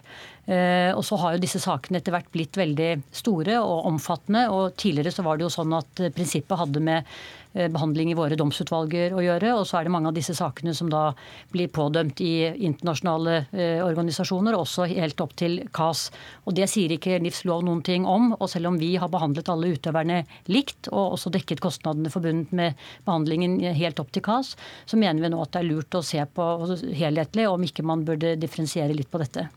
Og 0.50 1.02
så 1.06 1.16
har 1.22 1.34
jo 1.36 1.42
disse 1.44 1.60
sakene 1.62 2.00
etter 2.00 2.12
hvert 2.14 2.30
blitt 2.34 2.56
veldig 2.58 2.88
store 3.14 3.60
og 3.62 3.86
omfattende. 3.86 4.48
og 4.50 4.74
Tidligere 4.80 5.12
så 5.14 5.22
var 5.22 5.38
det 5.38 5.46
jo 5.46 5.52
sånn 5.54 5.76
at 5.76 6.02
prinsippet 6.16 6.58
hadde 6.58 6.82
med 6.82 7.06
behandling 7.52 8.12
i 8.12 8.16
våre 8.18 8.38
domsutvalger 8.38 9.14
å 9.16 9.22
gjøre. 9.24 9.52
Og 9.58 9.66
så 9.68 9.78
er 9.78 9.86
det 9.86 9.92
mange 9.94 10.10
av 10.10 10.16
disse 10.16 10.34
sakene 10.36 10.74
som 10.76 10.90
da 10.92 11.10
blir 11.52 11.70
pådømt 11.72 12.22
i 12.24 12.32
internasjonale 12.52 13.36
eh, 13.50 13.80
organisasjoner, 13.84 14.56
også 14.56 14.88
helt 14.90 15.20
opp 15.22 15.34
til 15.40 15.60
KAS. 15.76 16.08
Og 16.46 16.56
det 16.58 16.68
sier 16.70 16.94
ikke 16.94 17.18
NIFs 17.22 17.44
lov 17.48 17.64
noen 17.66 17.82
ting 17.86 18.06
om. 18.08 18.32
Og 18.38 18.50
selv 18.52 18.70
om 18.72 18.80
vi 18.80 18.94
har 19.00 19.12
behandlet 19.12 19.50
alle 19.52 19.72
utøverne 19.74 20.22
likt, 20.50 20.90
og 20.92 21.16
også 21.18 21.32
dekket 21.34 21.62
kostnadene 21.64 22.12
forbundet 22.12 22.54
med 22.56 22.78
behandlingen 23.08 23.58
helt 23.76 24.02
opp 24.02 24.12
til 24.14 24.24
KAS, 24.26 24.54
så 24.86 25.00
mener 25.00 25.24
vi 25.24 25.32
nå 25.32 25.40
at 25.42 25.54
det 25.54 25.64
er 25.64 25.70
lurt 25.70 25.98
å 25.98 26.04
se 26.06 26.22
på 26.22 26.50
helhetlig 26.96 27.48
om 27.50 27.66
ikke 27.66 27.86
man 27.86 28.04
burde 28.06 28.36
differensiere 28.40 28.94
litt 28.96 29.10
på 29.10 29.20
dette. 29.22 29.48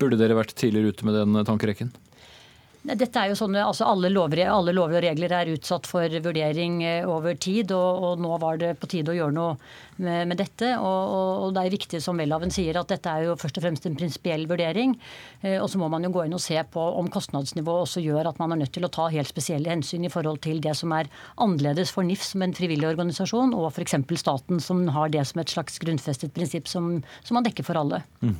Burde 0.00 0.18
dere 0.18 0.36
vært 0.36 0.56
tidligere 0.58 0.90
ute 0.90 1.06
med 1.06 1.16
den 1.16 1.44
tankerekken? 1.46 1.92
Dette 2.84 3.16
er 3.16 3.30
jo 3.30 3.36
sånne, 3.38 3.62
altså 3.64 3.86
alle, 3.88 4.10
lover, 4.12 4.42
alle 4.44 4.74
lover 4.76 4.98
og 4.98 5.04
regler 5.06 5.32
er 5.32 5.50
utsatt 5.54 5.86
for 5.88 6.04
vurdering 6.26 6.82
eh, 6.84 7.06
over 7.08 7.38
tid, 7.40 7.72
og, 7.72 8.04
og 8.04 8.20
nå 8.20 8.36
var 8.42 8.60
det 8.60 8.74
på 8.76 8.90
tide 8.92 9.14
å 9.14 9.16
gjøre 9.16 9.36
noe 9.38 9.54
med, 9.96 10.28
med 10.30 10.40
dette. 10.40 10.72
Og, 10.78 11.14
og, 11.14 11.48
det 11.54 11.64
er 11.64 11.74
viktig 11.74 12.00
som 12.02 12.18
Welhaven 12.20 12.52
sier 12.54 12.78
at 12.80 12.90
dette 12.90 13.10
er 13.10 13.28
jo 13.28 13.36
først 13.40 13.60
og 13.60 13.66
fremst 13.66 13.88
en 13.88 13.96
prinsipiell 13.98 14.46
vurdering. 14.50 14.96
Eh, 15.42 15.58
og 15.60 15.68
så 15.70 15.80
må 15.80 15.88
man 15.92 16.06
jo 16.06 16.12
gå 16.14 16.24
inn 16.26 16.36
og 16.36 16.42
se 16.42 16.58
på 16.70 16.84
om 16.98 17.10
kostnadsnivået 17.12 17.86
også 17.86 18.02
gjør 18.04 18.30
at 18.30 18.40
man 18.42 18.54
er 18.54 18.62
nødt 18.64 18.74
til 18.74 18.86
å 18.86 18.92
ta 18.92 19.08
helt 19.12 19.30
spesielle 19.30 19.70
hensyn 19.70 20.06
i 20.06 20.12
forhold 20.12 20.42
til 20.44 20.60
det 20.64 20.74
som 20.78 20.92
er 20.96 21.10
annerledes 21.42 21.92
for 21.94 22.06
NIF 22.06 22.24
som 22.24 22.44
en 22.44 22.56
frivillig 22.56 22.88
organisasjon, 22.90 23.54
og 23.56 23.70
f.eks. 23.72 23.96
staten 24.20 24.60
som 24.62 24.84
har 24.94 25.12
det 25.12 25.24
som 25.28 25.42
et 25.42 25.52
slags 25.52 25.78
grunnfestet 25.82 26.34
prinsipp 26.34 26.70
som, 26.70 26.98
som 27.24 27.38
man 27.38 27.46
dekker 27.46 27.66
for 27.66 27.78
alle. 27.80 28.02
Mm. 28.24 28.36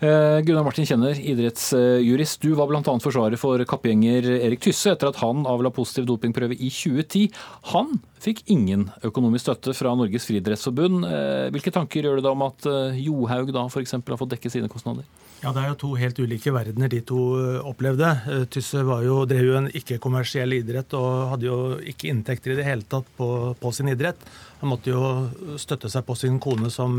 Eh, 0.00 0.40
Gunnar 0.46 0.66
Martin 0.66 0.88
Kjenner, 0.88 1.16
idrettsjurist. 1.16 2.42
Du 2.42 2.56
var 2.58 2.70
bl.a. 2.70 2.82
forsvarer 2.82 3.40
for 3.40 3.62
kappgjenger 3.68 4.28
Erik 4.38 4.64
Tysse 4.64 4.94
etter 4.94 5.10
at 5.10 5.20
han 5.22 5.46
avla 5.48 5.72
positiv 5.74 6.08
dopingprøve 6.08 6.56
i 6.56 6.70
2010. 6.72 7.28
Han 7.72 7.96
fikk 8.22 8.42
ingen 8.52 8.88
økonomisk 9.06 9.46
støtte 9.46 9.74
fra 9.76 9.92
Norges 9.98 10.26
friidrettsforbund. 10.28 10.85
Eh, 10.86 11.46
hvilke 11.54 11.72
tanker 11.74 12.06
gjør 12.06 12.18
du 12.18 12.24
deg 12.24 12.32
om 12.32 12.44
at 12.46 12.66
eh, 12.70 12.98
Johaug 13.06 13.52
da 13.54 13.66
f.eks. 13.68 13.96
har 13.96 14.20
fått 14.20 14.34
dekke 14.34 14.52
sine 14.52 14.70
kostnader? 14.72 15.06
Ja, 15.42 15.52
Det 15.52 15.62
er 15.62 15.68
jo 15.68 15.78
to 15.82 15.90
helt 16.00 16.18
ulike 16.18 16.52
verdener 16.54 16.90
de 16.92 17.02
to 17.06 17.20
eh, 17.40 17.58
opplevde. 17.66 18.12
Tysse 18.52 18.82
jo, 19.04 19.18
drev 19.28 19.44
jo 19.48 19.58
en 19.58 19.68
ikke-kommersiell 19.68 20.56
idrett 20.58 20.96
og 20.98 21.32
hadde 21.34 21.48
jo 21.48 21.58
ikke 21.92 22.10
inntekter 22.12 22.54
i 22.54 22.58
det 22.60 22.66
hele 22.68 22.86
tatt 22.88 23.08
på, 23.18 23.28
på, 23.60 23.74
sin 23.76 23.92
idrett. 23.92 24.20
Han 24.62 24.72
måtte 24.72 24.94
jo 24.94 25.58
støtte 25.60 25.90
seg 25.92 26.06
på 26.06 26.16
sin 26.16 26.40
kone 26.42 26.72
som, 26.72 26.98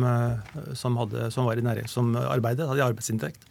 som, 0.77 1.01
hadde, 1.01 1.31
som 1.33 1.49
var 1.49 1.57
i 1.57 1.65
næring, 1.65 1.89
som 1.89 2.13
arbeidet, 2.19 2.67
hadde 2.69 2.85
arbeidsinntekt. 2.85 3.49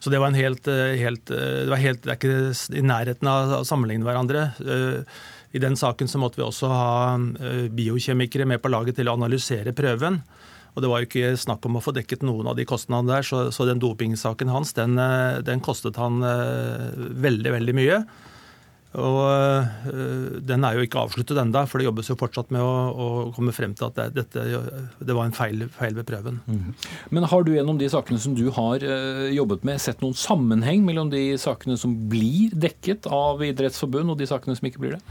Så 0.00 0.12
det 0.12 0.20
var 0.20 0.30
en 0.30 0.36
helt, 0.36 0.64
helt, 0.96 1.26
det, 1.28 1.68
var 1.68 1.80
helt 1.80 2.04
det 2.04 2.12
er 2.12 2.16
ikke 2.16 2.76
i 2.76 2.84
nærheten 2.84 3.28
av 3.28 3.58
å 3.58 3.64
sammenligne 3.68 4.06
hverandre. 4.06 4.46
Eh, 5.50 5.56
I 5.56 5.62
den 5.62 5.76
saken 5.76 6.08
så 6.08 6.18
måtte 6.18 6.40
vi 6.40 6.46
også 6.46 6.70
ha 6.70 7.18
biokjemikere 7.70 8.46
med 8.46 8.62
på 8.62 8.70
laget 8.70 8.96
til 8.96 9.10
å 9.10 9.16
analysere 9.18 9.74
prøven. 9.76 10.22
Og 10.74 10.82
det 10.82 10.90
var 10.90 11.02
jo 11.02 11.08
ikke 11.08 11.36
snakk 11.36 11.66
om 11.66 11.76
å 11.80 11.82
få 11.82 11.94
dekket 11.96 12.22
noen 12.22 12.46
av 12.46 12.56
de 12.56 12.66
kostnadene 12.68 13.16
der, 13.16 13.26
så, 13.26 13.48
så 13.50 13.66
den 13.66 13.80
dopingsaken 13.82 14.52
hans, 14.54 14.72
den, 14.76 14.94
den 15.42 15.62
kostet 15.66 15.98
han 15.98 16.22
veldig, 16.22 17.50
veldig 17.56 17.74
mye. 17.74 18.04
Og 18.90 20.42
Den 20.46 20.64
er 20.66 20.74
jo 20.74 20.86
ikke 20.86 21.02
avsluttet 21.04 21.38
ennå, 21.38 21.64
for 21.70 21.78
det 21.78 21.86
jobbes 21.86 22.08
jo 22.10 22.16
fortsatt 22.18 22.54
med 22.54 22.62
å, 22.62 22.70
å 22.90 23.08
komme 23.34 23.54
frem 23.54 23.74
til 23.78 23.86
at 23.86 23.98
det, 23.98 24.06
dette, 24.16 24.62
det 24.98 25.14
var 25.14 25.26
en 25.26 25.34
feil, 25.34 25.66
feil 25.74 25.94
ved 25.98 26.06
prøven. 26.06 26.40
Mm. 26.46 26.72
Men 27.14 27.28
har 27.30 27.46
du 27.46 27.52
gjennom 27.54 27.78
de 27.78 27.90
sakene 27.90 28.22
som 28.22 28.38
du 28.38 28.46
har 28.54 28.86
jobbet 29.34 29.66
med, 29.66 29.82
sett 29.82 30.02
noen 30.02 30.14
sammenheng 30.18 30.86
mellom 30.86 31.10
de 31.10 31.32
sakene 31.38 31.78
som 31.78 31.98
blir 32.10 32.54
dekket 32.54 33.10
av 33.10 33.42
idrettsforbund, 33.46 34.14
og 34.14 34.22
de 34.22 34.30
sakene 34.30 34.58
som 34.58 34.70
ikke 34.70 34.86
blir 34.86 34.98
det? 34.98 35.02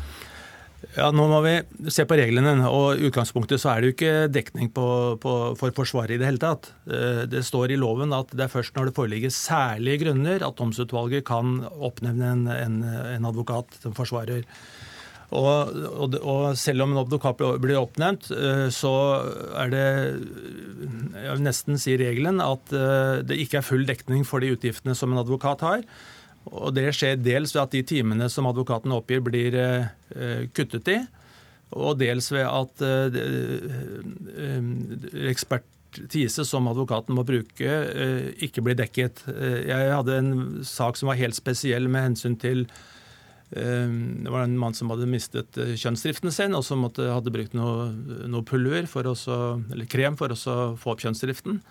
Ja, 0.95 1.09
Nå 1.13 1.25
må 1.29 1.39
vi 1.43 1.53
se 1.91 2.05
på 2.07 2.17
reglene. 2.17 2.55
og 2.67 2.97
I 2.97 3.09
utgangspunktet 3.09 3.61
så 3.61 3.73
er 3.73 3.81
det 3.81 3.89
jo 3.89 3.95
ikke 3.97 4.31
dekning 4.31 4.71
på, 4.73 4.87
på, 5.21 5.33
for 5.59 5.75
Forsvaret 5.75 6.15
i 6.15 6.19
det 6.21 6.29
hele 6.29 6.41
tatt. 6.41 6.71
Eh, 6.89 7.23
det 7.29 7.43
står 7.47 7.73
i 7.73 7.79
loven 7.79 8.15
at 8.15 8.31
det 8.33 8.47
er 8.47 8.53
først 8.53 8.77
når 8.77 8.89
det 8.89 8.97
foreligger 8.97 9.33
særlige 9.33 10.05
grunner 10.05 10.45
at 10.45 10.59
domsutvalget 10.59 11.27
kan 11.27 11.59
oppnevne 11.69 12.31
en, 12.33 12.45
en, 12.53 12.79
en 13.15 13.29
advokat 13.29 13.75
som 13.83 13.97
forsvarer. 13.97 14.47
Og, 15.29 15.75
og, 15.93 16.15
og, 16.23 16.43
selv 16.57 16.87
om 16.87 16.95
en 16.95 17.03
advokat 17.03 17.41
blir 17.61 17.77
oppnevnt, 17.77 18.31
eh, 18.33 18.67
så 18.73 18.93
er 19.61 19.73
det 19.73 19.85
jeg 21.19 21.35
vil 21.35 21.43
nesten 21.45 21.81
si 21.81 21.97
regelen 22.01 22.41
at 22.41 22.73
eh, 22.73 23.19
det 23.27 23.37
ikke 23.43 23.59
er 23.61 23.67
full 23.67 23.85
dekning 23.85 24.25
for 24.25 24.41
de 24.41 24.55
utgiftene 24.55 24.97
som 24.97 25.13
en 25.13 25.21
advokat 25.21 25.65
har. 25.65 25.83
Og 26.49 26.73
Det 26.73 26.89
skjer 26.95 27.19
dels 27.21 27.53
ved 27.55 27.63
at 27.63 27.73
de 27.75 27.83
timene 27.85 28.29
som 28.31 28.47
advokaten 28.49 28.93
oppgir, 28.95 29.21
blir 29.25 29.55
eh, 29.59 30.45
kuttet 30.55 30.87
i. 30.87 30.99
og 31.69 31.99
dels 31.99 32.31
ved 32.33 32.47
at 32.49 32.81
ekspertise 35.29 36.45
som 36.45 36.67
advokaten 36.71 37.13
må 37.13 37.21
bruke, 37.21 37.75
ikke 38.41 38.63
blir 38.65 38.77
dekket. 38.79 39.21
Jeg 39.29 39.91
hadde 39.93 40.15
en 40.17 40.31
sak 40.65 40.97
som 40.97 41.11
var 41.11 41.19
helt 41.19 41.37
spesiell 41.37 41.85
med 41.85 42.07
hensyn 42.07 42.39
til 42.41 42.65
det 43.49 44.29
var 44.29 44.43
en 44.45 44.57
mann 44.61 44.75
som 44.77 44.91
hadde 44.93 45.09
mistet 45.09 45.57
kjønnsdriften 45.57 46.33
sin, 46.33 46.57
og 46.57 46.65
som 46.65 46.83
hadde 46.85 47.33
brukt 47.33 47.55
noe, 47.57 47.87
noe 48.29 48.45
pulver 48.45 48.85
for 48.89 49.09
også, 49.09 49.37
eller 49.73 49.89
krem 49.89 50.17
for 50.17 50.33
å 50.33 50.57
få 50.77 50.93
opp 50.93 51.01
kjønnsdriften. 51.01 51.61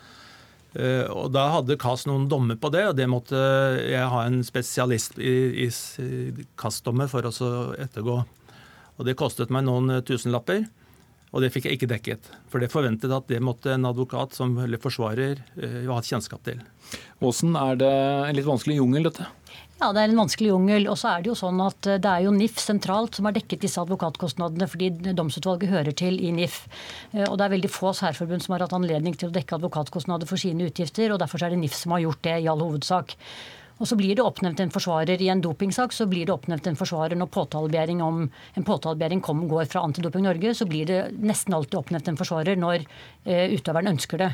Eh, 0.78 1.04
og 1.10 1.32
Da 1.34 1.48
hadde 1.56 1.78
KAS 1.80 2.06
noen 2.06 2.28
dommer 2.30 2.58
på 2.60 2.70
det, 2.74 2.84
og 2.90 2.96
det 2.98 3.08
måtte 3.10 3.38
jeg 3.82 4.10
ha 4.12 4.24
en 4.26 4.40
spesialist 4.46 5.18
i, 5.18 5.66
i 5.66 5.68
KAS-dommer 6.60 7.10
for 7.10 7.26
å 7.26 7.32
ettergå. 7.78 8.18
Og 8.98 9.06
Det 9.06 9.18
kostet 9.18 9.50
meg 9.54 9.66
noen 9.66 10.00
tusenlapper, 10.06 10.66
og 11.28 11.42
det 11.44 11.50
fikk 11.52 11.68
jeg 11.68 11.78
ikke 11.78 11.90
dekket. 11.90 12.30
For 12.48 12.62
det 12.62 12.70
forventet 12.72 13.12
at 13.12 13.26
det 13.28 13.42
måtte 13.44 13.74
en 13.74 13.88
advokat 13.90 14.36
som, 14.38 14.54
eller 14.62 14.80
forsvarer 14.80 15.42
eh, 15.58 15.82
ha 15.90 15.98
kjennskap 16.00 16.46
til. 16.46 16.62
Åsen, 17.20 17.58
er 17.58 17.78
det 17.82 17.90
en 17.90 18.38
litt 18.38 18.48
vanskelig 18.48 18.78
jungel, 18.78 19.10
dette? 19.10 19.26
Ja, 19.78 19.92
det 19.94 20.02
er 20.02 20.10
en 20.10 20.18
vanskelig 20.18 20.48
jungel. 20.50 20.88
Og 20.90 20.96
så 20.98 21.12
er 21.12 21.22
det 21.22 21.30
jo 21.30 21.36
sånn 21.38 21.60
at 21.62 21.86
eh, 21.86 22.00
det 22.02 22.10
er 22.10 22.24
jo 22.26 22.34
NIF 22.34 22.58
sentralt 22.58 23.14
som 23.14 23.28
har 23.28 23.36
dekket 23.36 23.62
disse 23.62 23.78
advokatkostnadene, 23.78 24.66
fordi 24.70 25.14
domsutvalget 25.14 25.70
hører 25.70 25.94
til 25.98 26.18
i 26.18 26.32
NIF. 26.34 26.64
Eh, 27.12 27.28
og 27.28 27.36
det 27.38 27.46
er 27.46 27.52
veldig 27.54 27.70
få 27.70 27.92
særforbund 27.94 28.42
som 28.42 28.56
har 28.56 28.66
hatt 28.66 28.74
anledning 28.74 29.14
til 29.14 29.30
å 29.30 29.36
dekke 29.36 29.54
advokatkostnader 29.60 30.26
for 30.26 30.40
sine 30.42 30.66
utgifter, 30.66 31.14
og 31.14 31.22
derfor 31.22 31.46
er 31.46 31.54
det 31.54 31.60
NIF 31.62 31.78
som 31.78 31.94
har 31.94 32.02
gjort 32.08 32.24
det 32.26 32.34
i 32.42 32.50
all 32.50 32.64
hovedsak. 32.64 33.14
Og 33.78 33.86
så 33.86 33.94
blir 33.94 34.16
det 34.18 34.24
oppnevnt 34.26 34.58
en 34.58 34.72
forsvarer 34.74 35.20
i 35.22 35.28
en 35.30 35.42
dopingsak, 35.44 35.94
så 35.94 36.08
blir 36.10 36.26
det 36.26 36.34
oppnevnt 36.34 36.66
en 36.66 36.78
forsvarer 36.80 37.14
når 37.14 37.30
påtalebegjæring 37.36 38.02
om 38.02 38.24
en 38.26 38.66
påtalebegjæring 38.66 39.22
går 39.22 39.70
fra 39.70 39.84
Antidoping 39.86 40.26
Norge, 40.26 40.56
så 40.58 40.66
blir 40.66 40.90
det 40.90 40.98
nesten 41.22 41.54
alltid 41.54 41.78
oppnevnt 41.78 42.10
en 42.10 42.18
forsvarer 42.18 42.58
når 42.58 42.82
eh, 42.82 43.54
utøveren 43.54 43.94
ønsker 43.94 44.26
det. 44.26 44.32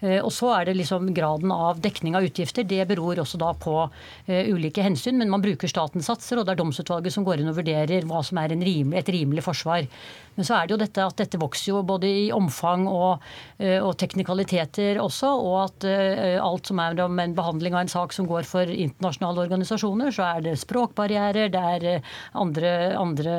Eh, 0.00 0.20
og 0.22 0.30
så 0.34 0.52
er 0.54 0.68
det 0.68 0.76
liksom 0.78 1.10
graden 1.14 1.52
av 1.54 1.80
dekning 1.82 2.16
av 2.18 2.26
utgifter. 2.28 2.66
Det 2.68 2.84
beror 2.90 3.22
også 3.24 3.40
da 3.40 3.50
på 3.58 3.74
uh, 3.88 4.42
ulike 4.52 4.84
hensyn, 4.84 5.18
men 5.18 5.32
man 5.32 5.42
bruker 5.42 5.70
statens 5.70 6.06
satser, 6.10 6.38
og 6.38 6.46
det 6.46 6.54
er 6.54 6.62
domsutvalget 6.62 7.14
som 7.14 7.26
går 7.26 7.42
inn 7.42 7.50
og 7.50 7.58
vurderer 7.58 8.06
hva 8.06 8.22
som 8.26 8.38
er 8.38 8.54
rimelig, 8.54 8.98
et 9.00 9.12
rimelig 9.14 9.46
forsvar. 9.46 9.88
Men 10.38 10.46
så 10.46 10.56
er 10.56 10.66
det 10.66 10.76
jo 10.76 10.80
dette 10.80 11.04
at 11.04 11.18
dette 11.18 11.40
vokser 11.40 11.72
jo 11.72 11.82
både 11.86 12.08
i 12.08 12.24
omfang 12.34 12.86
og, 12.86 13.24
uh, 13.60 13.78
og 13.82 13.92
teknikaliteter 14.00 15.00
også, 15.02 15.32
og 15.42 15.56
at 15.64 15.88
uh, 15.90 16.38
alt 16.44 16.70
som 16.70 16.82
er 16.82 17.02
om 17.04 17.18
en 17.22 17.36
behandling 17.36 17.76
av 17.76 17.84
en 17.84 17.92
sak 17.92 18.14
som 18.16 18.28
går 18.30 18.46
for 18.48 18.70
internasjonale 18.70 19.44
organisasjoner, 19.46 20.14
så 20.14 20.28
er 20.30 20.44
det 20.46 20.56
språkbarrierer, 20.62 21.50
det 21.52 21.64
er 21.74 22.12
andre, 22.38 22.74
andre 22.98 23.38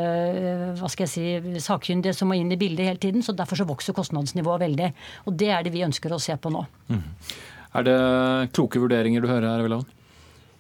hva 0.80 0.90
skal 0.92 1.08
jeg 1.08 1.14
si, 1.14 1.60
sakkyndige 1.64 2.16
som 2.18 2.30
må 2.32 2.38
inn 2.40 2.52
i 2.52 2.60
bildet 2.60 2.90
hele 2.90 3.02
tiden. 3.02 3.24
så 3.26 3.36
Derfor 3.38 3.60
så 3.60 3.68
vokser 3.70 3.96
kostnadsnivået 3.96 4.66
veldig. 4.66 4.92
Og 5.30 5.40
det 5.40 5.54
er 5.56 5.64
det 5.66 5.74
vi 5.74 5.86
ønsker 5.88 6.14
å 6.14 6.22
se 6.22 6.36
på 6.36 6.52
nå. 6.54 6.66
Mm. 6.92 7.06
Er 7.80 7.86
det 7.86 7.98
kloke 8.58 8.82
vurderinger 8.82 9.24
du 9.24 9.30
hører 9.30 9.48
her, 9.52 9.64
Velland? 9.66 9.99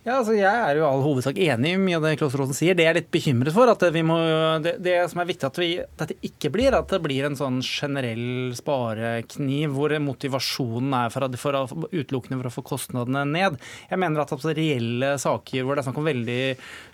Ja, 0.07 0.21
altså 0.21 0.31
Jeg 0.31 0.47
er 0.47 0.77
jo 0.79 0.85
all 0.87 1.01
hovedsak 1.03 1.35
enig 1.43 1.73
i 1.75 1.79
mye 1.79 1.97
av 1.97 2.05
det 2.05 2.13
Klaus 2.21 2.35
Rosen 2.39 2.55
sier. 2.55 2.75
Det 2.77 2.85
jeg 2.85 2.93
er 2.93 2.97
litt 3.01 3.09
bekymret 3.11 3.51
for, 3.51 3.67
at 3.67 3.81
vi 3.91 3.99
må, 4.07 4.15
det, 4.63 4.77
det, 4.79 4.93
som 5.11 5.19
er 5.19 5.27
viktig 5.27 5.43
at 5.43 5.57
vi, 5.59 5.67
dette 5.99 6.15
ikke 6.23 6.51
blir, 6.53 6.77
at 6.77 6.93
det 6.93 7.01
blir 7.03 7.27
en 7.27 7.35
sånn 7.35 7.57
generell 7.59 8.53
sparekniv 8.55 9.73
hvor 9.75 9.91
motivasjonen 9.99 10.95
er 11.01 11.11
for, 11.11 11.35
for, 11.41 11.73
utelukkende 11.91 12.39
for 12.39 12.47
å 12.47 12.53
få 12.53 12.63
kostnadene 12.69 13.25
ned. 13.27 13.57
Jeg 13.91 13.99
mener 13.99 14.23
at 14.23 14.31
altså, 14.37 14.53
reelle 14.55 15.09
saker 15.19 15.67
hvor 15.67 15.75
det 15.75 15.83
er 15.83 15.89
snakk 15.89 15.99
om 15.99 16.07
veldig 16.07 16.39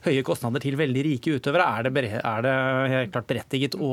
høye 0.08 0.26
kostnader 0.26 0.66
til 0.66 0.80
veldig 0.82 1.06
rike 1.06 1.38
utøvere, 1.38 1.70
er 1.78 1.86
det, 1.92 2.06
er 2.18 2.44
det 2.48 2.56
helt 2.96 3.14
klart 3.14 3.30
berettiget 3.30 3.78
å 3.78 3.92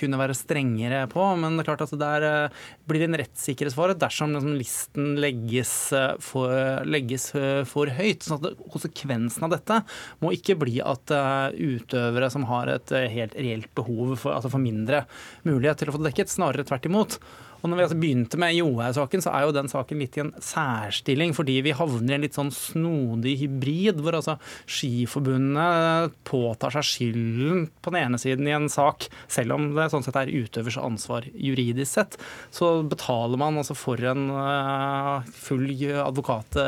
kunne 0.00 0.22
være 0.22 0.38
strengere 0.40 1.04
på. 1.12 1.28
Men 1.36 1.60
det 1.60 1.66
er 1.66 1.70
klart 1.74 1.84
at 1.84 1.92
det 1.92 2.00
der 2.00 2.58
blir 2.88 3.04
en 3.04 3.20
rettssikkerhetsfare 3.20 4.00
dersom 4.00 4.32
liksom, 4.32 4.56
listen 4.56 5.14
legges 5.20 5.76
for, 6.24 6.56
legges 6.88 7.30
for 7.68 7.92
høyt. 8.00 8.24
sånn 8.24 8.37
at 8.38 8.62
konsekvensen 8.72 9.46
av 9.46 9.54
dette 9.56 9.80
må 10.22 10.32
ikke 10.36 10.58
bli 10.60 10.78
at 10.84 11.14
eh, 11.14 11.58
utøvere 11.76 12.30
som 12.32 12.46
har 12.50 12.72
et 12.74 12.94
eh, 12.96 13.10
helt 13.12 13.36
reelt 13.38 13.70
behov 13.78 14.16
for, 14.16 14.36
altså 14.36 14.52
for 14.52 14.62
mindre 14.62 15.04
mulighet 15.48 15.82
til 15.82 15.92
å 15.92 15.96
få 15.96 16.02
det 16.02 16.12
dekket, 16.12 16.32
snarere 16.32 16.66
tvert 16.68 16.88
imot. 16.90 17.20
Og 17.58 17.70
når 17.70 17.78
vi 17.78 17.84
altså 17.84 17.98
begynte 17.98 18.38
med 18.38 18.54
Johaug-saken, 18.54 19.22
så 19.24 19.32
er 19.34 19.44
jo 19.44 19.54
den 19.56 19.70
saken 19.70 20.02
litt 20.02 20.16
i 20.18 20.22
en 20.22 20.30
særstilling, 20.42 21.32
fordi 21.34 21.56
vi 21.66 21.74
havner 21.74 22.14
i 22.14 22.16
en 22.18 22.24
litt 22.26 22.38
sånn 22.38 22.52
snodig 22.54 23.34
hybrid, 23.40 23.98
hvor 24.04 24.18
altså 24.18 24.36
Skiforbundet 24.70 26.14
påtar 26.28 26.76
seg 26.76 26.86
skylden 26.86 27.66
på 27.82 27.92
den 27.94 28.04
ene 28.04 28.20
siden 28.22 28.46
i 28.46 28.54
en 28.54 28.70
sak, 28.70 29.08
selv 29.26 29.56
om 29.56 29.72
det 29.74 29.88
sånn 29.90 30.06
sett 30.06 30.20
er 30.20 30.30
utøvers 30.30 30.78
ansvar 30.80 31.26
juridisk 31.34 31.98
sett. 31.98 32.18
Så 32.54 32.70
betaler 32.86 33.40
man 33.40 33.58
altså 33.58 33.74
for 33.78 34.02
en 34.06 34.28
uh, 34.30 35.26
full 35.34 35.66
advokat 35.98 36.60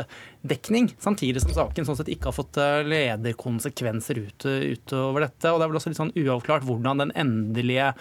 dekning, 0.47 0.89
samtidig 1.01 1.43
som 1.43 1.53
saken 1.53 1.85
sånn 1.85 1.97
sett 1.99 2.09
ikke 2.11 2.31
har 2.31 2.35
fått 2.35 2.57
eh, 2.61 2.81
lederkonsekvenser 2.87 4.21
ut, 4.23 4.45
utover 4.45 5.27
dette. 5.27 5.51
og 5.51 5.59
Det 5.59 5.65
er 5.65 5.71
vel 5.71 5.79
også 5.79 5.93
litt 5.93 6.01
sånn 6.01 6.15
uavklart 6.17 6.65
hvordan 6.65 7.03
den 7.03 7.15
endelige 7.19 7.91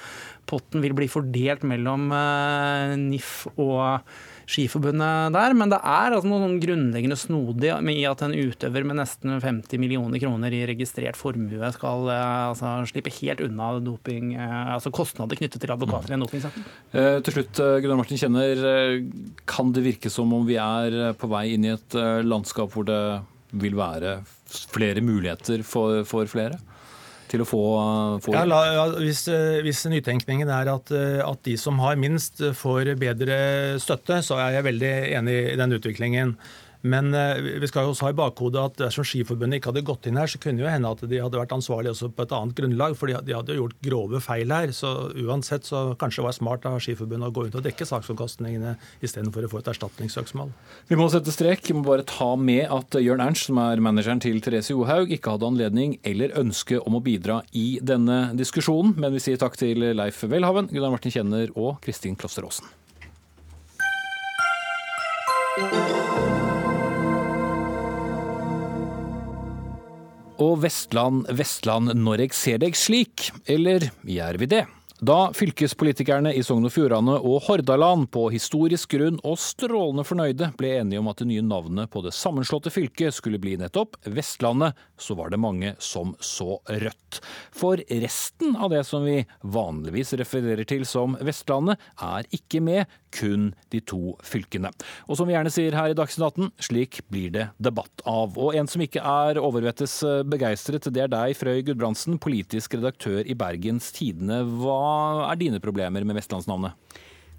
potten 0.50 0.84
vil 0.84 0.96
bli 0.96 1.10
fordelt 1.12 1.66
mellom 1.68 2.08
eh, 2.16 2.96
NIF 3.00 3.44
og 3.56 4.00
Skiforbundet 4.50 5.34
der. 5.34 5.54
Men 5.56 5.72
det 5.72 5.78
er 5.78 6.16
altså 6.16 6.30
noe 6.30 6.58
grunnleggende 6.62 7.18
snodig 7.18 7.70
i 7.70 8.04
at 8.08 8.24
en 8.26 8.34
utøver 8.34 8.86
med 8.88 9.00
nesten 9.00 9.36
50 9.38 9.80
millioner 9.82 10.22
kroner 10.22 10.54
i 10.56 10.64
registrert 10.70 11.18
formue 11.18 11.72
skal 11.76 12.10
eh, 12.10 12.46
altså, 12.50 12.74
slippe 12.90 13.14
helt 13.20 13.44
unna 13.46 13.72
doping, 13.84 14.34
altså 14.40 14.92
kostnader 14.94 15.38
knyttet 15.38 15.62
til 15.62 15.74
advokater 15.74 16.12
i 16.12 16.18
en 16.18 16.24
dopingsak. 16.24 16.56
Eh, 16.92 17.18
til 17.24 17.38
slutt, 17.38 17.62
Gunnar 17.82 18.00
Martin 18.00 18.20
Kjenner. 18.20 18.64
Kan 19.48 19.74
det 19.76 19.86
virke 19.86 20.12
som 20.12 20.32
om 20.34 20.46
vi 20.48 20.58
er 20.60 21.14
på 21.18 21.30
vei 21.30 21.50
inn 21.54 21.68
i 21.68 21.74
et 21.76 21.98
landskap 22.26 22.74
hvor 22.74 22.86
det 22.88 23.00
vil 23.50 23.74
være 23.78 24.20
flere 24.70 25.02
muligheter 25.02 25.64
for, 25.66 26.02
for 26.08 26.28
flere? 26.30 26.58
Til 27.30 27.44
å 27.44 27.48
få, 27.48 27.62
få 28.24 28.34
ja, 28.34 28.42
la, 28.48 28.60
ja, 28.74 28.86
hvis, 28.98 29.24
hvis, 29.64 29.84
nytenkningen 29.92 30.50
er 30.50 30.72
at, 30.72 30.90
at, 30.90 31.42
de 31.46 31.56
som 31.60 31.78
har 31.82 31.98
minst, 32.00 32.42
får 32.58 32.94
bedre 33.00 33.38
støtte, 33.82 34.20
så 34.26 34.40
er 34.42 34.58
jeg 34.58 34.66
veldig 34.66 34.94
enig 35.20 35.36
i 35.52 35.58
den 35.60 35.78
utviklingen. 35.78 36.34
Men 36.82 37.12
eh, 37.14 37.40
vi 37.60 37.68
skal 37.68 37.90
også 37.90 38.06
ha 38.06 38.12
i 38.14 38.16
bakhodet 38.16 38.60
at 38.62 38.78
dersom 38.80 39.04
Skiforbundet 39.06 39.60
ikke 39.60 39.70
hadde 39.72 39.84
gått 39.86 40.08
inn 40.08 40.18
her, 40.20 40.30
så 40.30 40.40
kunne 40.40 40.64
jo 40.64 40.70
hende 40.70 40.88
at 40.88 41.02
de 41.04 41.20
hadde 41.20 41.40
vært 41.40 41.52
ansvarlige 41.54 41.92
også 41.92 42.10
på 42.16 42.24
et 42.24 42.34
annet 42.36 42.56
grunnlag, 42.56 42.96
for 42.96 43.10
de 43.10 43.34
hadde 43.36 43.58
gjort 43.58 43.76
grove 43.84 44.22
feil 44.24 44.54
her. 44.54 44.72
Så 44.76 44.92
uansett 45.20 45.68
så 45.68 45.90
kanskje 46.00 46.22
det 46.22 46.28
var 46.28 46.36
smart 46.38 46.68
av 46.68 46.78
Skiforbundet 46.82 47.28
å 47.28 47.36
gå 47.36 47.46
ut 47.48 47.58
og 47.60 47.66
dekke 47.66 47.88
saksomkostningene 47.88 48.76
istedenfor 49.04 49.46
å 49.46 49.52
få 49.52 49.62
et 49.62 49.70
erstatningssøksmål. 49.74 50.54
Vi 50.88 50.98
må 51.00 51.10
sette 51.12 51.34
strek. 51.34 51.66
Vi 51.68 51.76
må 51.76 51.84
bare 51.86 52.06
ta 52.08 52.32
med 52.40 52.64
at 52.72 52.96
Jørn 53.00 53.24
Ernst, 53.24 53.50
som 53.50 53.60
er 53.62 53.82
manageren 53.84 54.22
til 54.22 54.40
Therese 54.44 54.72
Johaug, 54.72 55.12
ikke 55.12 55.36
hadde 55.36 55.50
anledning 55.52 55.98
eller 56.06 56.34
ønske 56.40 56.80
om 56.80 56.96
å 56.96 57.04
bidra 57.04 57.42
i 57.56 57.78
denne 57.84 58.30
diskusjonen. 58.38 58.96
Men 59.00 59.14
vi 59.16 59.24
sier 59.24 59.40
takk 59.40 59.58
til 59.60 59.84
Leif 59.96 60.24
Welhaven, 60.24 60.72
Gunnar 60.72 60.96
Martin 60.96 61.14
Kjenner 61.14 61.52
og 61.56 61.80
Kristin 61.84 62.16
Kloster 62.16 62.48
Aasen. 62.48 62.68
Og 70.40 70.62
Vestland, 70.62 71.26
Vestland, 71.36 71.92
når 72.00 72.24
jeg 72.24 72.36
ser 72.36 72.60
deg 72.62 72.76
slik, 72.78 73.28
eller 73.44 73.90
gjør 74.08 74.40
vi 74.40 74.48
det? 74.48 74.62
Da 75.00 75.30
fylkespolitikerne 75.32 76.34
i 76.36 76.42
Sogn 76.44 76.66
og 76.68 76.74
Fjordane 76.74 77.14
og 77.24 77.46
Hordaland 77.46 78.10
på 78.12 78.26
historisk 78.34 78.92
grunn 78.98 79.16
og 79.24 79.38
strålende 79.40 80.04
fornøyde 80.04 80.50
ble 80.60 80.74
enige 80.76 81.00
om 81.00 81.08
at 81.08 81.22
det 81.22 81.28
nye 81.30 81.44
navnet 81.46 81.88
på 81.88 82.02
det 82.04 82.12
sammenslåtte 82.12 82.68
fylket 82.74 83.16
skulle 83.16 83.40
bli 83.40 83.54
nettopp 83.56 83.96
Vestlandet, 84.12 84.76
så 85.00 85.16
var 85.16 85.32
det 85.32 85.40
mange 85.40 85.72
som 85.80 86.12
så 86.20 86.58
rødt. 86.68 87.22
For 87.56 87.80
resten 87.88 88.58
av 88.60 88.74
det 88.74 88.82
som 88.90 89.06
vi 89.08 89.22
vanligvis 89.40 90.12
refererer 90.20 90.68
til 90.68 90.84
som 90.84 91.16
Vestlandet, 91.24 91.80
er 91.96 92.28
ikke 92.36 92.60
med, 92.60 92.84
kun 93.10 93.48
de 93.72 93.80
to 93.80 94.12
fylkene. 94.22 94.68
Og 95.08 95.16
som 95.18 95.26
vi 95.26 95.34
gjerne 95.34 95.50
sier 95.50 95.74
her 95.74 95.90
i 95.90 95.96
Dagsnytt 95.96 96.28
18, 96.28 96.52
slik 96.68 97.00
blir 97.10 97.32
det 97.34 97.48
debatt 97.56 98.04
av. 98.04 98.36
Og 98.36 98.52
en 98.54 98.68
som 98.70 98.84
ikke 98.84 99.00
er 99.00 99.40
overvettes 99.40 99.96
begeistret, 100.28 100.92
det 100.92 101.06
er 101.06 101.10
deg, 101.10 101.34
Frøy 101.40 101.64
Gudbrandsen, 101.66 102.20
politisk 102.22 102.76
redaktør 102.76 103.24
i 103.24 103.38
Bergens 103.38 103.90
Tidende. 103.96 104.44
Hva 104.60 104.89
er 105.30 105.40
dine 105.40 105.62
problemer 105.62 106.04
med 106.06 106.18
vestlandsnavnet? 106.18 106.76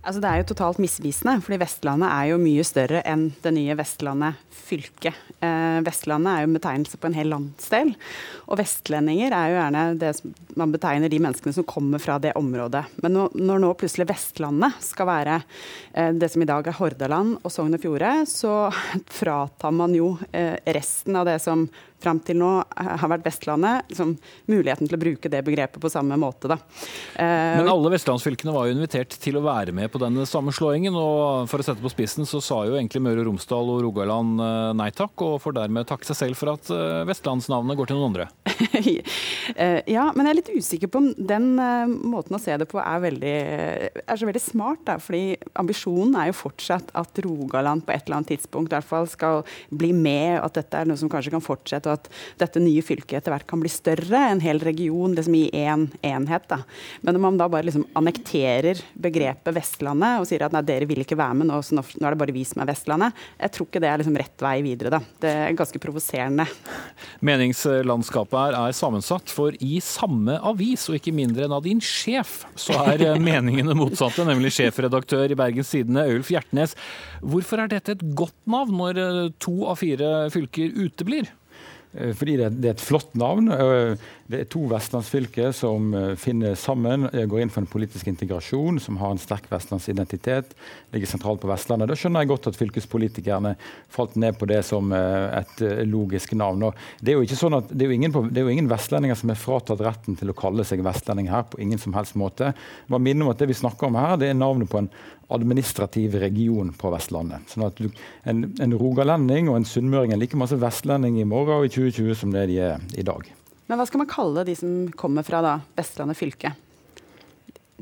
Altså 0.01 0.17
Det 0.17 0.29
er 0.29 0.39
jo 0.41 0.47
totalt 0.49 0.79
misvisende, 0.81 1.35
fordi 1.45 1.59
Vestlandet 1.61 2.09
er 2.09 2.31
jo 2.31 2.39
mye 2.41 2.63
større 2.65 3.03
enn 3.05 3.27
det 3.43 3.51
nye 3.53 3.75
Vestlandet 3.77 4.39
fylke. 4.49 5.11
Eh, 5.45 5.77
Vestlandet 5.85 6.31
er 6.31 6.41
jo 6.41 6.49
en 6.49 6.55
betegnelse 6.57 6.97
på 6.97 7.09
en 7.09 7.17
hel 7.19 7.29
landsdel. 7.29 7.91
Og 8.47 8.57
vestlendinger 8.57 9.35
er 9.37 9.51
jo 9.51 9.59
gjerne 9.59 9.83
det 10.01 10.13
man 10.57 10.73
betegner 10.73 11.11
de 11.11 11.19
menneskene 11.21 11.53
som 11.53 11.67
kommer 11.69 12.01
fra 12.01 12.17
det 12.21 12.33
området. 12.39 12.81
Men 13.05 13.19
når 13.29 13.61
nå 13.61 13.69
plutselig 13.77 14.09
Vestlandet 14.09 14.81
skal 14.81 15.09
være 15.11 15.37
eh, 15.93 16.09
det 16.17 16.31
som 16.33 16.41
i 16.41 16.49
dag 16.49 16.65
er 16.65 16.79
Hordaland 16.79 17.37
og 17.37 17.53
Sogn 17.53 17.77
og 17.77 17.85
Fjorde, 17.85 18.15
så 18.31 18.55
fratar 19.21 19.75
man 19.75 19.93
jo 19.93 20.15
eh, 20.33 20.57
resten 20.73 21.21
av 21.21 21.29
det 21.29 21.37
som 21.45 21.67
fram 22.03 22.19
til 22.25 22.39
nå 22.41 22.49
har 22.67 23.09
vært 23.11 23.25
Vestlandet, 23.25 23.87
liksom, 23.91 24.15
muligheten 24.51 24.89
til 24.89 24.97
å 24.97 25.01
bruke 25.01 25.31
det 25.31 25.43
begrepet 25.45 25.81
på 25.81 25.91
samme 25.91 26.17
måte. 26.19 26.49
Da. 26.51 26.57
Eh, 27.15 27.59
Men 27.61 27.69
alle 27.71 27.93
vestlandsfylkene 27.93 28.53
var 28.55 28.67
jo 28.67 28.75
invitert 28.75 29.15
til 29.21 29.37
å 29.39 29.43
være 29.45 29.75
med 29.75 29.91
på 29.93 30.01
denne 30.01 30.25
sammenslåingen. 30.27 30.95
og 30.95 31.49
For 31.51 31.61
å 31.61 31.67
sette 31.67 31.83
på 31.83 31.91
spissen 31.93 32.27
så 32.29 32.41
sa 32.43 32.63
jo 32.67 32.77
egentlig 32.77 33.03
Møre 33.05 33.23
og 33.23 33.29
Romsdal 33.31 33.73
og 33.75 33.81
Rogaland 33.85 34.41
eh, 34.41 34.71
nei 34.81 34.89
takk, 34.95 35.15
og 35.25 35.39
får 35.43 35.57
dermed 35.59 35.89
takke 35.89 36.07
seg 36.09 36.19
selv 36.19 36.39
for 36.39 36.53
at 36.55 36.71
eh, 36.73 37.01
vestlandsnavnet 37.09 37.79
går 37.79 37.91
til 37.91 37.99
noen 37.99 38.11
andre. 38.11 38.29
ja, 39.95 40.07
men 40.15 40.25
jeg 40.25 40.31
er 40.31 40.39
litt 40.39 40.53
usikker 40.53 40.91
på 40.91 41.01
om 41.01 41.09
den 41.17 41.53
måten 42.07 42.37
å 42.37 42.41
se 42.41 42.55
det 42.59 42.67
på 42.69 42.79
er, 42.81 42.99
veldig, 43.03 43.35
er 44.05 44.19
så 44.19 44.27
veldig 44.29 44.43
smart. 44.43 44.83
Da, 44.87 44.97
fordi 45.01 45.37
ambisjonen 45.59 46.15
er 46.19 46.31
jo 46.31 46.37
fortsatt 46.41 46.91
at 46.97 47.21
Rogaland 47.25 47.85
på 47.85 47.93
et 47.95 48.05
eller 48.05 48.21
annet 48.21 48.33
tidspunkt 48.35 48.71
i 48.71 48.77
hvert 48.77 48.87
fall 48.87 49.09
skal 49.09 49.41
bli 49.69 49.91
med, 49.95 50.39
og 50.39 50.49
at 50.49 50.61
dette 50.61 50.81
er 50.81 50.89
noe 50.89 50.99
som 50.99 51.11
kanskje 51.11 51.33
kan 51.33 51.43
fortsette 51.43 51.90
at 51.95 52.09
dette 52.41 52.61
nye 52.63 52.85
fylket 52.85 53.19
etter 53.19 53.35
hvert 53.35 53.49
kan 53.49 53.61
bli 53.61 53.71
større, 53.71 54.25
en 54.31 54.43
hel 54.43 54.61
region 54.63 55.15
liksom 55.17 55.35
i 55.37 55.45
én 55.51 55.71
en 55.71 55.89
enhet. 56.01 56.47
Da. 56.47 56.61
Men 57.01 57.15
om 57.15 57.21
man 57.21 57.37
da 57.37 57.47
bare 57.49 57.67
liksom 57.67 57.85
annekterer 57.97 58.79
begrepet 58.93 59.55
Vestlandet 59.55 60.21
og 60.21 60.27
sier 60.29 60.45
at 60.45 60.55
nei, 60.55 60.63
dere 60.65 60.87
vil 60.89 61.03
ikke 61.03 61.17
være 61.19 61.39
med, 61.39 61.49
nå, 61.49 61.59
så 61.65 61.77
nå, 61.77 61.83
er 61.83 62.13
det 62.13 62.21
bare 62.21 62.35
vi 62.35 62.43
som 62.47 62.63
er 62.63 62.69
Vestlandet, 62.71 63.23
jeg 63.39 63.55
tror 63.55 63.69
ikke 63.69 63.83
det 63.83 63.91
er 63.91 64.01
liksom 64.01 64.19
rett 64.21 64.45
vei 64.45 64.55
videre. 64.65 64.93
Da. 64.93 65.01
Det 65.23 65.33
er 65.45 65.57
ganske 65.57 65.81
provoserende. 65.81 66.47
Meningslandskapet 67.25 68.37
her 68.37 68.59
er 68.59 68.77
sammensatt, 68.77 69.31
for 69.31 69.55
i 69.63 69.79
samme 69.83 70.37
avis, 70.51 70.87
og 70.89 70.99
ikke 70.99 71.15
mindre 71.15 71.47
enn 71.47 71.55
av 71.55 71.65
din 71.65 71.81
sjef, 71.83 72.41
så 72.59 72.77
er 72.91 73.05
eh, 73.07 73.19
meningene 73.21 73.75
motsatte, 73.77 74.25
nemlig 74.27 74.53
sjefredaktør 74.57 75.31
i 75.31 75.39
Bergens 75.39 75.71
Tidende, 75.73 76.07
Ulf 76.11 76.31
Hjertnes. 76.33 76.75
Hvorfor 77.21 77.63
er 77.63 77.71
dette 77.71 77.95
et 77.95 78.07
godt 78.17 78.37
navn 78.49 78.79
når 78.81 79.01
eh, 79.01 79.21
to 79.41 79.61
av 79.69 79.79
fire 79.81 80.27
fylker 80.33 80.73
uteblir? 80.81 81.29
Eh, 81.93 82.13
fordi 82.15 82.37
det, 82.39 82.49
er 82.63 82.73
et 82.75 82.83
flott 82.83 83.13
navn. 83.19 83.51
Eh, 83.51 83.99
det 84.31 84.39
er 84.39 84.49
to 84.51 84.63
vestlandsfylker 84.71 85.51
som 85.55 85.91
eh, 85.97 86.13
finner 86.19 86.55
sammen, 86.59 87.09
går 87.11 87.43
inn 87.43 87.51
for 87.51 87.63
en 87.63 87.71
politisk 87.71 88.07
integrasjon, 88.07 88.79
som 88.79 88.99
har 89.01 89.11
en 89.11 89.21
sterk 89.21 89.49
vestlandsidentitet, 89.51 90.55
ligger 90.95 91.11
sentralt 91.11 91.41
på 91.43 91.51
Vestlandet. 91.51 91.91
Da 91.91 91.97
skjønner 91.99 92.23
jeg 92.23 92.31
godt 92.31 92.49
at 92.51 92.59
fylkespolitikerne 92.59 93.55
falt 93.91 94.15
ned 94.19 94.39
på 94.39 94.47
det 94.49 94.61
som 94.67 94.91
et 94.95 95.63
logisk 95.87 96.35
navn. 96.37 96.69
Det 97.03 97.15
er 97.15 97.35
sånn 97.35 97.57
at 97.59 97.71
det 97.71 97.87
er 97.87 97.95
ingen, 97.95 98.13
det 98.31 98.39
er 98.39 98.47
jo 98.47 98.53
ingen 98.53 98.69
vestlendinger 98.71 99.19
som 99.19 99.31
er 99.33 99.39
fratatt 99.39 99.83
retten 99.83 100.17
til 100.19 100.31
å 100.31 100.37
kalle 100.37 100.65
seg 100.67 100.83
vestlending 100.85 101.31
her, 101.31 101.43
på 101.51 101.59
ingen 101.63 101.81
som 101.81 101.95
helst 101.97 102.17
måte. 102.19 102.53
Bare 102.91 103.03
minner 103.03 103.27
om 103.27 103.33
at 103.33 103.41
det 103.41 103.49
vi 103.51 103.57
snakker 103.57 103.89
om 103.89 103.99
her, 103.99 104.15
det 104.21 104.31
er 104.31 104.39
navnet 104.39 104.71
på 104.71 104.79
en 104.79 104.91
administrativ 105.35 106.15
region 106.21 106.73
på 106.77 106.91
Vestlandet. 106.93 107.45
Sånn 107.51 107.67
at 107.67 107.77
du, 107.79 107.89
en, 108.27 108.45
en 108.61 108.75
rogalending 108.77 109.51
og 109.51 109.59
en 109.59 109.67
sunnmøring 109.67 110.15
er 110.15 110.21
like 110.21 110.39
masse 110.39 110.57
vestlending 110.59 111.19
i 111.21 111.27
morgen 111.27 111.61
og 111.61 111.69
i 111.69 111.73
2020 111.73 112.19
som 112.23 112.33
det 112.35 112.47
de 112.51 112.59
er 112.71 112.83
i 112.99 113.05
dag. 113.07 113.29
Men 113.71 113.79
hva 113.79 113.87
skal 113.87 114.03
man 114.03 114.11
kalle 114.11 114.43
de 114.47 114.57
som 114.57 114.75
kommer 114.99 115.23
fra 115.23 115.39
da, 115.45 115.55
Vestlandet 115.77 116.19
fylke? 116.19 116.53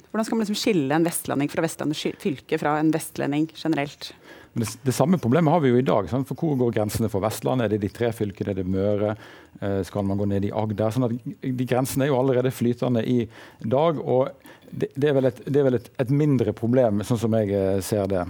Hvordan 0.09 0.25
skal 0.25 0.37
man 0.37 0.45
liksom 0.45 0.57
skille 0.57 0.95
en 0.95 1.05
vestlending 1.05 1.49
fra 1.51 1.63
Vestlandet 1.65 2.21
fylke 2.21 2.57
fra 2.61 2.77
en 2.79 2.91
vestlending 2.93 3.49
generelt? 3.57 4.11
Det, 4.53 4.79
det, 4.83 4.91
samme 4.91 5.17
problemet 5.17 5.53
har 5.53 5.61
vi 5.61 5.69
jo 5.69 5.77
i 5.77 5.85
dag. 5.85 6.09
Sant? 6.09 6.27
For 6.27 6.37
Hvor 6.39 6.57
går 6.57 6.73
grensene 6.79 7.09
for 7.11 7.21
Vestlandet? 7.23 7.67
Er 7.67 7.75
det 7.75 7.83
de 7.83 7.91
tre 7.93 8.09
fylkene? 8.15 8.53
Er 8.53 8.59
det 8.59 8.65
Møre? 8.67 9.15
Eh, 9.61 9.81
skal 9.85 10.05
man 10.07 10.17
gå 10.17 10.25
ned 10.29 10.47
i 10.47 10.53
Agder? 10.55 10.93
Sånn 10.93 11.05
at 11.09 11.15
de 11.43 11.67
Grensene 11.69 12.07
er 12.07 12.11
jo 12.13 12.19
allerede 12.19 12.53
flytende 12.53 13.03
i 13.05 13.21
dag. 13.61 14.01
og 14.01 14.29
Det, 14.69 14.91
det 14.95 15.09
er 15.09 15.15
vel, 15.17 15.29
et, 15.29 15.43
det 15.45 15.61
er 15.61 15.69
vel 15.69 15.79
et, 15.79 15.91
et, 16.01 16.09
mindre 16.13 16.53
problem, 16.53 17.03
sånn 17.05 17.21
som 17.21 17.37
jeg 17.37 17.53
eh, 17.53 17.79
ser 17.85 18.09
det. 18.09 18.25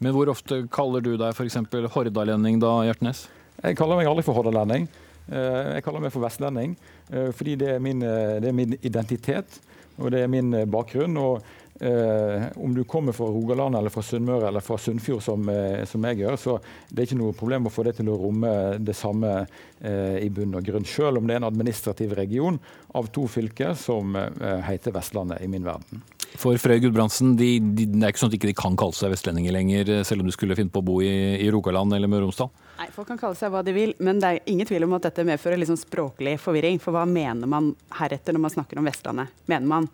Men 0.00 0.16
hvor 0.16 0.32
ofte 0.32 0.62
kaller 0.72 1.04
du 1.04 1.14
deg 1.20 1.36
f.eks. 1.36 1.60
hordalending 1.92 2.60
da, 2.60 2.78
Hjertnes? 2.88 3.26
Jeg 3.60 3.76
kaller 3.76 4.00
meg 4.00 4.08
aldri 4.08 4.24
for 4.24 4.36
hordalending. 4.36 4.88
Eh, 5.28 5.76
jeg 5.76 5.84
kaller 5.84 6.04
meg 6.04 6.12
for 6.12 6.24
vestlending, 6.24 6.76
eh, 7.12 7.28
fordi 7.36 7.58
det 7.60 7.74
er, 7.76 7.82
min, 7.84 8.00
det 8.00 8.48
er 8.48 8.56
min 8.56 8.76
identitet 8.80 9.60
og 10.00 10.14
det 10.14 10.22
er 10.24 10.30
min 10.32 10.54
bakgrunn. 10.72 11.16
og 11.20 11.42
Eh, 11.80 12.42
om 12.60 12.74
du 12.74 12.84
kommer 12.84 13.12
fra 13.16 13.24
Rogaland 13.24 13.76
eller 13.76 13.90
fra 13.90 14.02
Sunnmøre 14.04 14.48
eller 14.48 14.60
fra 14.60 14.76
Sunnfjord, 14.78 15.22
som, 15.24 15.48
eh, 15.48 15.84
som, 15.88 16.04
jeg 16.04 16.20
gjør, 16.20 16.36
så 16.36 16.58
det 16.90 17.02
er 17.02 17.08
ikke 17.08 17.20
noe 17.22 17.36
problem 17.36 17.70
å 17.70 17.72
få 17.72 17.86
det 17.86 17.94
til 17.96 18.10
å 18.12 18.18
romme 18.20 18.52
det 18.84 18.96
samme 18.98 19.30
eh, 19.40 20.18
i 20.20 20.28
bunn 20.28 20.58
og 20.58 20.66
grunn. 20.66 20.84
Selv 20.84 21.22
om 21.22 21.26
det 21.26 21.38
er 21.38 21.40
en 21.40 21.48
administrativ 21.48 22.12
region 22.18 22.60
av 22.92 23.08
to 23.14 23.24
fylker 23.30 23.72
som 23.80 24.12
eh, 24.16 24.60
heter 24.68 24.92
Vestlandet 24.92 25.40
i 25.40 25.48
min 25.48 25.64
verden. 25.64 26.04
For 26.38 26.54
Frøy 26.60 26.78
Gudbrandsen, 26.84 27.32
de, 27.38 27.56
de, 27.58 27.86
det 27.90 28.04
er 28.04 28.12
ikke 28.12 28.22
sånn 28.22 28.30
at 28.30 28.36
de 28.36 28.38
ikke 28.52 28.60
kan 28.60 28.76
kalle 28.78 28.94
seg 28.94 29.10
vestlendinger 29.14 29.56
lenger, 29.56 29.88
eh, 29.96 30.04
selv 30.06 30.22
om 30.22 30.28
du 30.28 30.34
skulle 30.36 30.58
finne 30.58 30.70
på 30.72 30.82
å 30.82 30.86
bo 30.86 31.00
i, 31.00 31.14
i 31.40 31.48
Rogaland 31.50 31.96
eller 31.96 32.12
Møre 32.12 32.28
og 32.28 32.30
Romsdal? 32.30 32.52
Nei, 32.80 32.90
Folk 32.94 33.08
kan 33.10 33.18
kalle 33.20 33.40
seg 33.40 33.50
hva 33.52 33.64
de 33.64 33.74
vil, 33.76 33.96
men 34.04 34.20
det 34.20 34.28
er 34.28 34.52
ingen 34.52 34.68
tvil 34.68 34.86
om 34.86 34.94
at 34.96 35.08
dette 35.08 35.24
medfører 35.26 35.60
liksom 35.60 35.80
språklig 35.80 36.36
forvirring. 36.44 36.78
For 36.82 36.96
hva 36.96 37.08
mener 37.08 37.50
man 37.50 37.72
heretter 37.98 38.36
når 38.36 38.44
man 38.46 38.54
snakker 38.54 38.80
om 38.80 38.92
Vestlandet? 38.92 39.34
Mener 39.50 39.72
man 39.72 39.90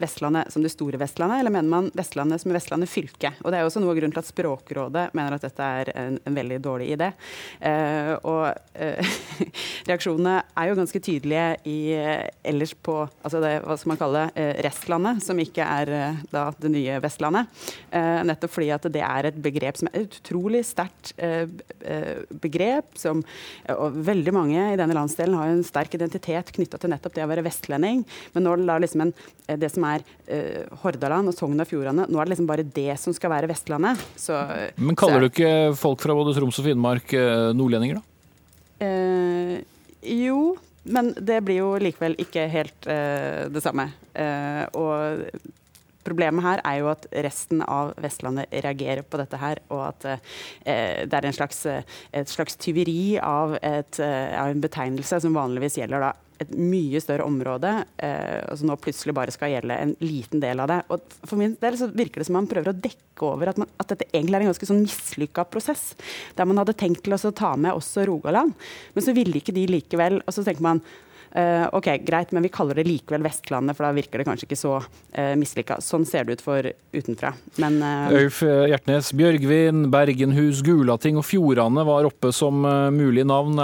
Vestlandet 0.00 0.52
som 0.52 0.64
det 0.64 0.72
store 0.72 0.98
Vestlandet, 1.00 1.40
eller 1.40 1.54
mener 1.54 1.70
man 1.70 1.90
Vestlandet 1.96 2.42
som 2.42 2.52
Vestlandet 2.54 2.90
fylke? 2.90 3.32
Og 3.42 3.50
Det 3.50 3.58
er 3.58 3.64
jo 3.64 3.70
også 3.70 3.82
noe 3.82 3.94
av 3.94 3.98
grunnen 3.98 4.14
til 4.14 4.22
at 4.22 4.28
Språkrådet 4.28 5.04
mener 5.16 5.36
at 5.36 5.46
dette 5.46 5.68
er 5.80 5.90
en, 5.96 6.18
en 6.26 6.36
veldig 6.36 6.58
dårlig 6.64 6.90
idé. 6.96 7.10
Eh, 7.60 8.12
og 8.28 8.50
eh, 8.74 9.14
reaksjonene 9.88 10.36
er 10.52 10.70
jo 10.70 10.78
ganske 10.80 11.02
tydelige 11.08 11.46
i, 11.68 11.78
eh, 11.96 12.26
ellers 12.52 12.74
på 12.76 12.98
altså 13.06 13.40
det, 13.44 13.54
hva 13.64 13.78
skal 13.78 13.92
man 13.92 14.00
kalle 14.00 14.24
eh, 14.34 14.52
Restlandet, 14.66 15.22
som 15.24 15.40
ikke 15.42 15.64
er 15.64 15.94
eh, 15.96 16.20
da 16.32 16.44
det 16.60 16.72
nye 16.74 17.00
Vestlandet. 17.04 17.64
Eh, 17.90 18.20
nettopp 18.28 18.56
fordi 18.56 18.70
at 18.76 18.90
det 18.92 19.04
er 19.06 19.30
et 19.30 19.40
begrep 19.48 19.80
som 19.80 19.90
er 19.90 20.04
et 20.04 20.20
utrolig 20.20 20.62
sterkt 20.66 21.14
begrep, 22.42 22.88
som 22.98 23.20
og 23.72 23.96
veldig 24.06 24.32
mange 24.34 24.62
i 24.72 24.78
denne 24.78 24.94
landsdelen 24.96 25.36
har 25.38 25.50
en 25.50 25.64
sterk 25.66 25.94
identitet 25.96 26.50
knytta 26.56 26.80
til 26.80 26.90
nettopp 26.92 27.14
det 27.16 27.24
å 27.24 27.30
være 27.30 27.44
vestlending. 27.46 28.02
Men 28.34 28.46
nå 28.46 28.54
lar 28.62 28.82
liksom 28.82 29.06
en, 29.06 29.12
det 29.46 29.70
som 29.72 29.85
er 29.94 30.04
uh, 30.04 30.76
Hordaland 30.82 31.30
og 31.30 31.36
Sogn 31.36 31.62
og 31.62 31.68
Fjordane. 31.70 32.06
Nå 32.10 32.20
er 32.20 32.28
det 32.28 32.34
liksom 32.34 32.50
bare 32.50 32.66
det 32.66 32.98
som 33.02 33.14
skal 33.16 33.32
være 33.32 33.50
Vestlandet. 33.50 34.02
Så, 34.20 34.36
Men 34.76 34.98
kaller 34.98 35.20
så, 35.20 35.24
du 35.24 35.30
ikke 35.32 35.78
folk 35.78 36.04
fra 36.04 36.16
både 36.18 36.36
Troms 36.36 36.60
og 36.62 36.68
Finnmark 36.68 37.16
uh, 37.16 37.50
nordlendinger, 37.56 38.00
da? 38.00 38.86
Uh, 38.86 39.58
jo, 40.06 40.40
men 40.86 41.10
det 41.18 41.40
blir 41.46 41.62
jo 41.62 41.70
likevel 41.82 42.14
ikke 42.22 42.44
helt 42.52 42.86
det 42.86 43.62
samme. 43.64 43.88
og 44.78 45.24
Problemet 46.06 46.46
her 46.46 46.62
er 46.64 46.80
jo 46.80 46.90
at 46.92 47.08
resten 47.26 47.64
av 47.66 47.94
Vestlandet 48.02 48.52
reagerer 48.64 49.02
på 49.06 49.20
dette 49.20 49.40
her, 49.40 49.62
og 49.74 49.82
at 49.90 50.06
eh, 50.12 51.02
det 51.06 51.18
er 51.22 51.34
slags, 51.34 51.64
et 51.66 52.30
slags 52.30 52.58
tyveri 52.62 53.16
av, 53.22 53.58
et, 53.62 54.00
av, 54.00 54.52
en 54.52 54.62
betegnelse 54.62 55.20
som 55.24 55.36
vanligvis 55.36 55.80
gjelder 55.82 56.08
da 56.08 56.14
et 56.42 56.52
mye 56.52 57.00
større 57.00 57.24
område, 57.26 57.70
eh, 58.02 58.42
og 58.50 58.58
som 58.60 58.70
nå 58.70 58.76
plutselig 58.80 59.14
bare 59.16 59.32
skal 59.34 59.54
gjelde 59.54 59.78
en 59.80 59.94
liten 60.04 60.42
del 60.42 60.60
av 60.62 60.68
det. 60.70 60.78
Og 60.92 61.16
For 61.22 61.40
min 61.40 61.56
del 61.62 61.78
så 61.80 61.88
virker 61.88 62.20
det 62.20 62.28
som 62.28 62.36
man 62.38 62.48
prøver 62.50 62.72
å 62.72 62.76
dekke 62.76 63.24
over 63.24 63.52
at, 63.52 63.60
man, 63.60 63.70
at 63.80 63.92
dette 63.92 64.08
egentlig 64.10 64.38
er 64.38 64.46
en 64.46 64.52
ganske 64.52 64.68
sånn 64.68 64.84
mislykka 64.84 65.46
prosess. 65.48 65.88
Der 66.36 66.48
man 66.48 66.60
hadde 66.60 66.76
tenkt 66.76 67.04
til 67.06 67.16
å 67.16 67.32
ta 67.32 67.54
med 67.56 67.76
også 67.76 68.04
Rogaland, 68.08 68.52
men 68.94 69.04
så 69.04 69.16
ville 69.16 69.40
ikke 69.40 69.56
de 69.56 69.66
likevel. 69.70 70.20
Og 70.24 70.36
så 70.36 70.44
tenker 70.44 70.66
man 70.66 70.84
Uh, 71.34 71.66
ok, 71.76 71.90
Greit, 72.06 72.32
men 72.32 72.46
vi 72.46 72.52
kaller 72.52 72.78
det 72.78 72.86
likevel 72.88 73.24
Vestlandet, 73.26 73.76
for 73.76 73.88
da 73.88 73.92
virker 73.96 74.22
det 74.22 74.28
kanskje 74.28 74.48
ikke 74.48 74.60
så 74.60 74.74
uh, 74.78 75.34
mislykka. 75.38 75.80
Sånn 75.84 76.06
ser 76.08 76.26
det 76.26 76.38
ut 76.38 76.44
for 76.44 76.70
utenfra. 76.94 77.34
Men 77.62 77.80
uh, 77.82 78.14
Øyf 78.22 78.42
Hjertnes, 78.44 79.12
Bjørgvin, 79.16 79.86
Bergenhus, 79.92 80.62
Gulating 80.66 81.20
og 81.20 81.26
Fjordane 81.28 81.86
var 81.88 82.08
oppe 82.08 82.32
som 82.36 82.64
uh, 82.64 82.88
mulige 82.94 83.28
navn. 83.28 83.60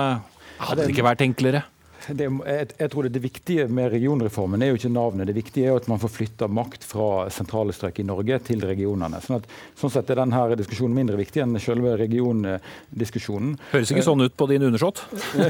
Hadde 0.62 0.84
det 0.84 0.92
ikke 0.94 1.06
vært 1.06 1.24
enklere? 1.24 1.64
Det, 2.08 2.26
jeg, 2.26 2.68
jeg, 2.78 2.90
tror 2.92 3.06
det, 3.06 3.12
det 3.14 3.22
viktige 3.22 3.66
med 3.70 3.90
regionreformen 3.92 4.62
er 4.62 4.72
jo 4.72 4.78
ikke 4.78 4.90
navnet. 4.92 5.28
Det 5.28 5.36
viktige 5.36 5.66
er 5.68 5.74
jo 5.74 5.80
at 5.80 5.88
man 5.90 6.00
får 6.02 6.12
flytta 6.16 6.48
makt 6.50 6.86
fra 6.86 7.08
sentrale 7.32 7.74
strøk 7.76 8.00
i 8.02 8.06
Norge 8.06 8.38
til 8.48 8.64
regionene. 8.66 9.20
Sånn, 9.24 9.42
at, 9.42 9.48
sånn 9.78 9.92
sett 9.94 10.10
er 10.12 10.20
denne 10.22 10.58
diskusjonen 10.58 10.96
mindre 10.96 11.18
viktig 11.20 11.44
enn 11.44 11.58
selve 11.62 11.94
regiondiskusjonen. 12.00 13.56
Høres 13.72 13.92
ikke 13.94 14.06
sånn 14.06 14.24
ut 14.24 14.36
på 14.38 14.48
din 14.50 14.66
undersått. 14.68 15.04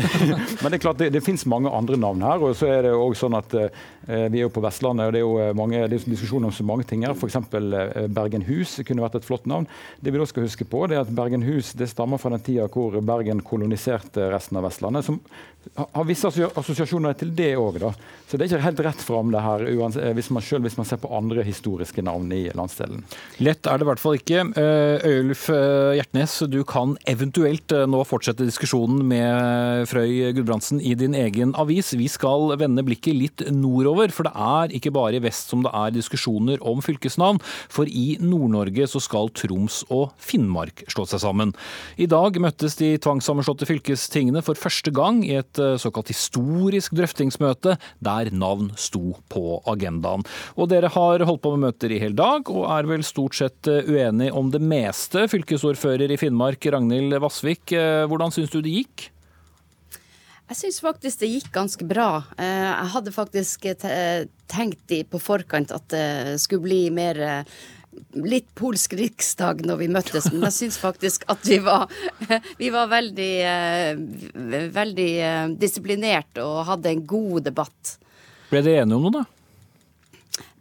Men 0.63 0.69
det 0.69 0.79
er 0.79 0.83
klart 0.85 1.01
det, 1.01 1.13
det 1.15 1.25
finnes 1.25 1.47
mange 1.51 1.73
andre 1.73 1.99
navn 2.01 2.25
her. 2.27 2.43
og 2.43 2.57
så 2.59 2.71
er 2.73 2.89
det 2.89 2.95
også 2.97 3.27
sånn 3.27 3.39
at 3.39 3.57
eh, 3.59 4.27
Vi 4.33 4.41
er 4.41 4.47
jo 4.47 4.53
på 4.55 4.65
Vestlandet, 4.65 5.09
og 5.09 5.15
det 5.15 5.23
er 5.23 5.27
jo 5.27 5.39
eh, 5.43 5.55
mange 5.57 5.85
det 5.87 6.01
er 6.01 6.11
diskusjoner 6.11 6.51
om 6.51 6.57
så 6.57 6.67
mange 6.67 6.87
ting 6.89 7.07
her. 7.07 7.17
F.eks. 7.17 7.39
Eh, 7.39 8.09
Bergenhus 8.13 8.79
kunne 8.89 9.05
vært 9.05 9.21
et 9.21 9.29
flott 9.29 9.47
navn. 9.51 9.69
Det 10.01 10.13
vi 10.13 10.21
da 10.21 10.29
skal 10.29 10.47
huske 10.47 10.67
på, 10.69 10.85
det 10.91 10.99
er 10.99 11.07
at 11.07 11.15
Bergenhus 11.15 11.73
det 11.79 11.91
stammer 11.93 12.21
fra 12.23 12.35
den 12.35 12.45
tida 12.45 12.69
hvor 12.73 12.99
Bergen 13.05 13.43
koloniserte 13.47 14.31
resten 14.33 14.61
av 14.61 14.69
Vestlandet. 14.69 15.07
som 15.07 15.21
har 15.79 16.05
visse 16.09 16.29
assosiasjoner 16.29 17.17
til 17.19 17.33
det 17.37 17.55
òg. 17.61 17.81
Så 18.29 18.37
det 18.37 18.45
er 18.45 18.51
ikke 18.51 18.65
helt 18.65 18.81
rett 18.87 19.03
fram 19.05 19.31
det 19.33 19.43
her, 19.45 19.65
hvis 20.17 20.31
man, 20.33 20.45
selv 20.45 20.67
hvis 20.67 20.77
man 20.79 20.87
ser 20.89 21.01
på 21.03 21.11
andre 21.13 21.45
historiske 21.45 22.03
navn 22.05 22.31
i 22.33 22.47
landsdelen. 22.57 23.03
Lett 23.45 23.69
er 23.69 23.79
det 23.79 23.87
i 23.87 23.89
hvert 23.91 24.03
fall 24.03 24.17
ikke. 24.19 24.45
Øyulf 24.57 25.47
Hjertnes, 25.49 26.39
du 26.53 26.61
kan 26.69 26.97
eventuelt 27.09 27.75
nå 27.89 28.03
fortsette 28.09 28.47
diskusjonen 28.49 29.05
med 29.09 29.87
Frøy 29.91 30.33
Gudbrandsen 30.37 30.81
i 30.81 30.95
din 30.99 31.17
egen 31.19 31.55
avis. 31.61 31.93
Vi 31.99 32.09
skal 32.11 32.55
vende 32.61 32.85
blikket 32.87 33.19
litt 33.19 33.45
nordover, 33.53 34.13
for 34.15 34.29
det 34.29 34.33
er 34.33 34.77
ikke 34.79 34.95
bare 34.97 35.19
i 35.19 35.25
vest 35.25 35.53
som 35.53 35.65
det 35.67 35.73
er 35.77 35.95
diskusjoner 35.95 36.63
om 36.65 36.81
fylkesnavn. 36.85 37.41
For 37.73 37.89
i 37.89 38.17
Nord-Norge 38.23 38.89
så 38.91 39.03
skal 39.03 39.33
Troms 39.37 39.83
og 39.93 40.11
Finnmark 40.21 40.85
slå 40.93 41.07
seg 41.09 41.23
sammen. 41.25 41.53
I 42.01 42.09
dag 42.11 42.41
møttes 42.43 42.79
de 42.81 42.95
tvangssammenslåtte 43.03 43.69
fylkestingene 43.69 44.43
for 44.45 44.59
første 44.59 44.93
gang 44.95 45.21
i 45.27 45.37
et 45.41 45.52
såkalt 45.81 46.13
historisk 46.13 46.95
drøftingsmøte. 46.97 47.77
der 48.03 48.31
navn 48.33 48.71
sto 48.77 49.17
på 49.29 49.63
agendaen. 49.67 50.25
Og 50.57 50.69
dere 50.69 50.89
har 50.93 51.25
holdt 51.25 51.43
på 51.43 51.55
med 51.57 51.67
møter 51.67 51.93
i 51.93 52.01
hele 52.03 52.17
dag, 52.19 52.49
og 52.51 52.69
er 52.71 52.89
vel 52.89 53.05
stort 53.07 53.35
sett 53.39 53.69
uenige 53.69 54.13
uenig 54.13 54.33
om 54.33 54.51
det 54.53 54.61
meste. 54.61 55.27
Fylkesordfører 55.31 56.13
i 56.13 56.21
Finnmark, 56.21 56.65
Ragnhild 56.73 57.19
Vassvik, 57.23 57.73
eh, 57.73 58.05
hvordan 58.07 58.33
syns 58.35 58.53
du 58.53 58.61
det 58.61 58.77
gikk? 58.83 59.11
Jeg 60.53 60.59
syns 60.59 60.83
faktisk 60.85 61.23
det 61.23 61.31
gikk 61.33 61.53
ganske 61.55 61.85
bra. 61.89 62.25
Eh, 62.37 62.69
jeg 62.69 62.93
hadde 62.95 63.15
faktisk 63.15 63.69
tenkt 64.53 64.93
på 65.09 65.21
forkant 65.23 65.73
at 65.73 65.89
det 65.89 66.41
skulle 66.43 66.67
bli 66.67 66.83
mer 66.91 67.45
litt 68.17 68.49
polsk 68.59 68.95
riksdag 68.99 69.65
når 69.69 69.83
vi 69.83 69.91
møttes, 69.93 70.31
men 70.33 70.47
jeg 70.49 70.57
syns 70.57 70.81
faktisk 70.81 71.27
at 71.33 71.45
vi 71.49 71.59
var, 71.65 71.91
vi 72.61 72.71
var 72.73 72.91
veldig, 72.93 73.35
veldig 74.73 75.13
disiplinert 75.61 76.41
og 76.43 76.65
hadde 76.71 76.93
en 76.93 77.07
god 77.07 77.49
debatt. 77.51 77.97
Ble 78.53 78.65
dere 78.65 78.85
enige 78.85 78.99
om 78.99 79.09
noe, 79.09 79.23
da? 79.23 79.29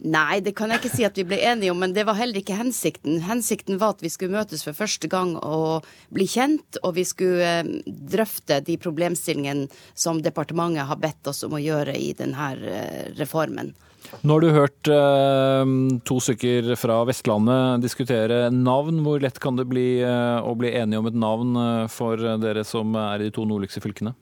Nei, 0.01 0.39
det 0.41 0.55
kan 0.57 0.71
jeg 0.73 0.81
ikke 0.81 0.89
si 0.95 1.03
at 1.05 1.17
vi 1.19 1.27
ble 1.29 1.37
enige 1.45 1.69
om, 1.69 1.77
men 1.83 1.93
det 1.93 2.07
var 2.07 2.17
heller 2.17 2.39
ikke 2.39 2.57
hensikten. 2.57 3.19
Hensikten 3.21 3.77
var 3.81 3.93
at 3.93 4.01
vi 4.01 4.09
skulle 4.09 4.33
møtes 4.33 4.63
for 4.65 4.73
første 4.73 5.05
gang 5.11 5.35
og 5.37 5.85
bli 6.09 6.25
kjent, 6.25 6.79
og 6.81 6.95
vi 6.97 7.05
skulle 7.05 7.51
eh, 7.61 7.69
drøfte 7.85 8.63
de 8.65 8.79
problemstillingene 8.81 9.67
som 9.93 10.23
departementet 10.25 10.89
har 10.89 10.97
bedt 11.01 11.29
oss 11.29 11.43
om 11.45 11.53
å 11.53 11.61
gjøre 11.61 11.93
i 11.93 12.15
denne 12.17 12.49
eh, 12.65 13.11
reformen. 13.19 13.75
Nå 14.21 14.35
har 14.35 14.43
du 14.43 14.49
hørt 14.53 14.89
eh, 14.91 15.69
to 16.07 16.17
stykker 16.21 16.73
fra 16.79 16.99
Vestlandet 17.07 17.81
diskutere 17.85 18.43
navn. 18.53 18.99
Hvor 19.05 19.23
lett 19.23 19.39
kan 19.41 19.55
det 19.57 19.69
bli 19.71 20.01
eh, 20.03 20.39
å 20.43 20.53
bli 20.59 20.73
enige 20.75 20.99
om 20.99 21.07
et 21.09 21.17
navn 21.17 21.55
eh, 21.61 21.85
for 21.91 22.19
dere 22.43 22.65
som 22.67 22.93
er 22.99 23.21
i 23.21 23.29
de 23.29 23.35
to 23.37 23.47
nordligste 23.47 23.83
fylkene? 23.83 24.13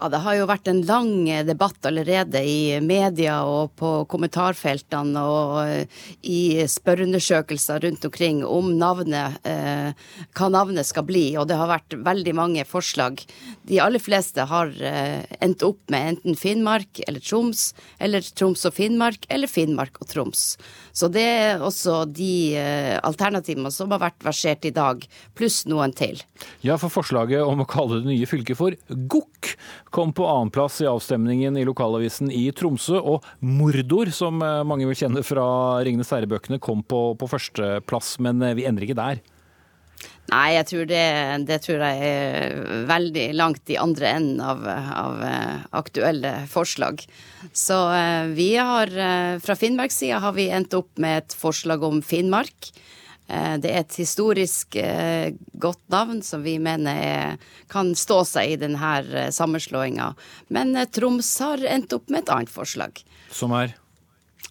Ja, 0.00 0.08
Det 0.08 0.22
har 0.24 0.34
jo 0.38 0.46
vært 0.48 0.68
en 0.70 0.80
lang 0.88 1.26
debatt 1.44 1.84
allerede 1.84 2.40
i 2.40 2.78
media 2.80 3.42
og 3.44 3.74
på 3.76 3.88
kommentarfeltene 4.08 5.20
og 5.28 5.58
eh, 5.66 5.98
i 6.24 6.64
spørreundersøkelser 6.64 7.82
rundt 7.84 8.06
omkring 8.08 8.40
om 8.46 8.70
navnet, 8.80 9.36
eh, 9.44 9.92
hva 10.32 10.48
navnet 10.48 10.88
skal 10.88 11.04
bli. 11.04 11.26
Og 11.36 11.50
det 11.50 11.58
har 11.60 11.68
vært 11.68 11.98
veldig 12.00 12.34
mange 12.38 12.64
forslag. 12.64 13.20
De 13.68 13.76
aller 13.84 14.00
fleste 14.00 14.46
har 14.48 14.72
eh, 14.80 15.20
endt 15.44 15.66
opp 15.68 15.92
med 15.92 16.14
enten 16.14 16.40
Finnmark 16.40 17.02
eller 17.04 17.20
Troms, 17.20 17.74
eller 18.00 18.24
Troms 18.24 18.64
og 18.64 18.78
Finnmark, 18.78 19.28
eller 19.28 19.52
Finnmark 19.52 20.00
og 20.00 20.08
Troms. 20.08 20.54
Så 20.96 21.12
det 21.12 21.26
er 21.28 21.60
også 21.60 22.06
de 22.08 22.56
eh, 22.56 22.96
alternativene 23.04 23.68
som 23.74 23.92
har 23.92 24.00
vært 24.06 24.24
versert 24.24 24.64
i 24.64 24.72
dag, 24.72 25.04
pluss 25.36 25.66
noen 25.68 25.92
til. 25.92 26.24
Ja, 26.64 26.80
for 26.80 26.88
forslaget 26.88 27.44
om 27.44 27.60
å 27.60 27.68
kalle 27.68 28.00
det 28.00 28.14
nye 28.14 28.32
fylket 28.32 28.56
for 28.56 28.80
GOK 28.88 29.52
kom 29.90 30.12
på 30.12 30.26
annenplass 30.26 30.80
i 30.80 30.86
avstemningen 30.86 31.56
i 31.56 31.64
lokalavisen 31.66 32.30
i 32.30 32.46
Tromsø. 32.56 33.00
Og 33.00 33.26
Mordor, 33.40 34.12
som 34.14 34.40
eh, 34.42 34.62
mange 34.66 34.88
vil 34.88 34.98
kjenne 34.98 35.24
fra 35.26 35.44
Ringenes 35.86 36.12
herre-bøkene, 36.14 36.60
kom 36.62 36.84
på, 36.86 37.02
på 37.18 37.28
førsteplass. 37.30 38.16
Men 38.22 38.42
eh, 38.46 38.56
vi 38.58 38.66
endrer 38.70 38.88
ikke 38.88 39.00
der. 39.00 39.22
Nei, 40.30 40.54
jeg 40.54 40.66
tror 40.70 40.86
det, 40.86 41.06
det, 41.48 41.56
tror 41.64 41.82
jeg 41.82 42.10
er 42.10 42.84
veldig 42.86 43.24
langt 43.34 43.72
i 43.72 43.80
andre 43.82 44.12
enden 44.14 44.44
av, 44.44 44.62
av 44.70 45.24
eh, 45.26 45.56
aktuelle 45.80 46.36
forslag. 46.50 47.02
Så 47.50 47.80
vi 48.36 48.52
har 48.54 48.92
fra 49.42 49.56
Finnmarks 49.58 49.98
side 50.02 50.20
har 50.22 50.36
vi 50.36 50.46
endt 50.54 50.76
opp 50.76 51.02
med 51.02 51.24
et 51.24 51.34
forslag 51.34 51.82
om 51.82 51.98
Finnmark. 52.04 52.70
Eh, 53.30 53.56
det 53.62 53.70
er 53.70 53.84
et 53.84 53.98
historisk 54.00 54.76
eh, 54.80 55.30
godt 55.62 55.82
navn 55.92 56.22
som 56.26 56.42
vi 56.42 56.56
mener 56.62 56.98
er, 56.98 57.50
kan 57.70 57.92
stå 57.94 58.22
seg 58.26 58.54
i 58.54 58.58
denne 58.60 58.94
eh, 59.06 59.30
sammenslåinga. 59.34 60.10
Men 60.54 60.74
Troms 60.90 61.30
har 61.44 61.62
endt 61.70 61.94
opp 61.96 62.10
med 62.10 62.24
et 62.24 62.34
annet 62.34 62.52
forslag. 62.52 63.02
Som 63.30 63.54
er? 63.54 63.76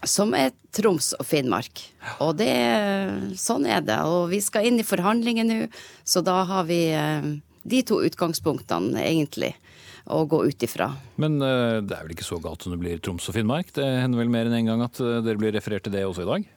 Som 0.07 0.31
er 0.37 0.53
Troms 0.75 1.11
og 1.17 1.27
Finnmark. 1.27 1.83
Og 2.23 2.37
det, 2.39 2.53
sånn 3.39 3.67
er 3.67 3.83
det. 3.83 3.99
Og 4.07 4.29
vi 4.31 4.39
skal 4.43 4.69
inn 4.69 4.79
i 4.79 4.87
forhandlinger 4.87 5.47
nå, 5.47 5.57
så 6.07 6.23
da 6.23 6.39
har 6.47 6.69
vi 6.69 6.85
de 7.69 7.81
to 7.83 7.99
utgangspunktene, 8.07 9.01
egentlig 9.03 9.51
å 10.09 10.23
gå 10.25 10.39
ut 10.47 10.63
ifra. 10.63 10.87
Men 11.21 11.35
det 11.41 11.91
er 11.91 12.05
vel 12.05 12.15
ikke 12.15 12.25
så 12.25 12.39
galt 12.41 12.63
som 12.63 12.71
det 12.73 12.79
blir 12.81 13.01
Troms 13.03 13.27
og 13.27 13.35
Finnmark? 13.35 13.73
Det 13.75 13.83
hender 13.83 14.23
vel 14.23 14.31
mer 14.31 14.47
enn 14.47 14.55
en 14.61 14.71
gang 14.71 14.85
at 14.87 15.01
dere 15.01 15.41
blir 15.41 15.53
referert 15.57 15.83
til 15.85 15.97
det 15.97 16.05
også 16.07 16.23
i 16.23 16.29
dag? 16.31 16.47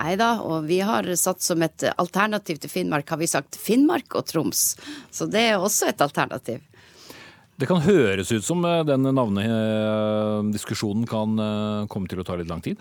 Nei 0.00 0.14
da, 0.20 0.34
og 0.42 0.66
vi 0.66 0.80
har 0.84 1.06
satt 1.16 1.42
som 1.44 1.62
et 1.64 1.84
alternativ 1.94 2.58
til 2.62 2.72
Finnmark, 2.72 3.08
har 3.08 3.20
vi 3.20 3.30
sagt 3.30 3.56
Finnmark 3.60 4.16
og 4.18 4.26
Troms. 4.28 4.74
Så 5.14 5.28
det 5.30 5.44
er 5.52 5.62
også 5.62 5.88
et 5.92 6.02
alternativ. 6.04 6.64
Det 7.54 7.68
kan 7.70 7.84
høres 7.84 8.32
ut 8.34 8.44
som 8.44 8.64
eh, 8.66 8.82
den 8.88 9.06
navnediskusjonen 9.14 11.06
kan 11.06 11.38
eh, 11.38 11.86
komme 11.90 12.10
til 12.10 12.20
å 12.20 12.26
ta 12.26 12.34
litt 12.38 12.50
lang 12.50 12.64
tid? 12.64 12.80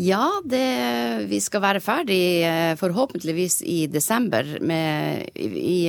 Ja, 0.00 0.28
det, 0.46 1.26
vi 1.28 1.40
skal 1.42 1.64
være 1.64 1.82
ferdig 1.82 2.20
eh, 2.46 2.76
forhåpentligvis 2.78 3.60
i 3.66 3.80
desember 3.90 4.46
med, 4.62 5.26
i, 5.34 5.48
i 5.58 5.80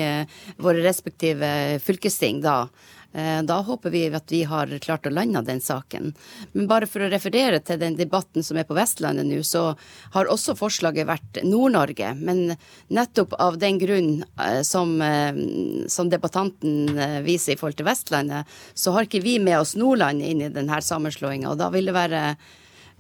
våre 0.58 0.82
respektive 0.84 1.78
fylkesting 1.86 2.42
da. 2.44 2.66
Eh, 3.14 3.42
da 3.44 3.60
håper 3.62 3.90
vi 3.90 4.06
at 4.16 4.32
vi 4.32 4.44
har 4.48 4.72
klart 4.80 5.08
å 5.08 5.12
lande 5.12 5.42
den 5.48 5.62
saken. 5.62 6.14
Men 6.54 6.70
bare 6.70 6.88
for 6.88 7.04
å 7.04 7.10
referere 7.12 7.60
til 7.60 7.80
den 7.82 7.98
debatten 8.00 8.46
som 8.46 8.60
er 8.60 8.68
på 8.68 8.78
Vestlandet 8.78 9.28
nå, 9.28 9.42
så 9.44 9.74
har 10.16 10.32
også 10.32 10.56
forslaget 10.60 11.10
vært 11.10 11.42
Nord-Norge. 11.44 12.14
Men 12.22 12.56
nettopp 12.88 13.36
av 13.40 13.60
den 13.60 13.82
grunn 13.82 14.24
eh, 14.40 14.62
som, 14.68 14.96
eh, 15.02 15.44
som, 15.92 16.12
debattanten 16.12 16.96
viser 17.26 17.56
i 17.56 17.60
forhold 17.60 17.80
til 17.80 17.88
Vestlandet, 17.88 18.50
så 18.74 18.96
har 18.96 19.08
ikke 19.08 19.24
vi 19.24 19.38
med 19.40 19.60
oss 19.60 19.76
Nordland 19.80 20.24
inn 20.24 20.46
i 20.46 20.52
denne 20.54 20.82
sammenslåinga. 20.82 21.52
Og 21.52 21.60
da 21.60 21.70
vil 21.74 21.92
det 21.92 21.96
være 21.96 22.24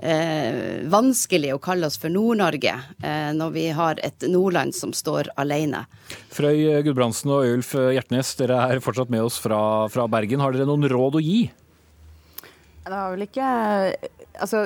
eh, 0.01 0.81
vanskelig 0.91 1.53
å 1.55 1.61
kalle 1.63 1.87
oss 1.87 1.99
for 2.01 2.13
Nord-Norge 2.13 2.73
eh, 3.03 3.31
når 3.37 3.55
vi 3.55 3.65
har 3.77 4.01
et 4.03 4.27
Nordland 4.29 4.75
som 4.77 4.93
står 4.95 5.31
alene. 5.41 5.85
Frøy 6.33 6.81
Gudbrandsen 6.85 7.31
og 7.33 7.47
Ulf 7.55 7.73
Hjertnes, 7.77 8.35
dere 8.41 8.59
er 8.67 8.83
fortsatt 8.83 9.13
med 9.13 9.23
oss 9.29 9.39
fra, 9.41 9.61
fra 9.93 10.07
Bergen. 10.11 10.43
Har 10.43 10.55
dere 10.55 10.69
noen 10.69 10.89
råd 10.91 11.21
å 11.21 11.23
gi? 11.23 11.41
Det 12.81 12.97
har 12.97 13.11
vel 13.13 13.27
ikke 13.27 13.47
altså, 14.41 14.63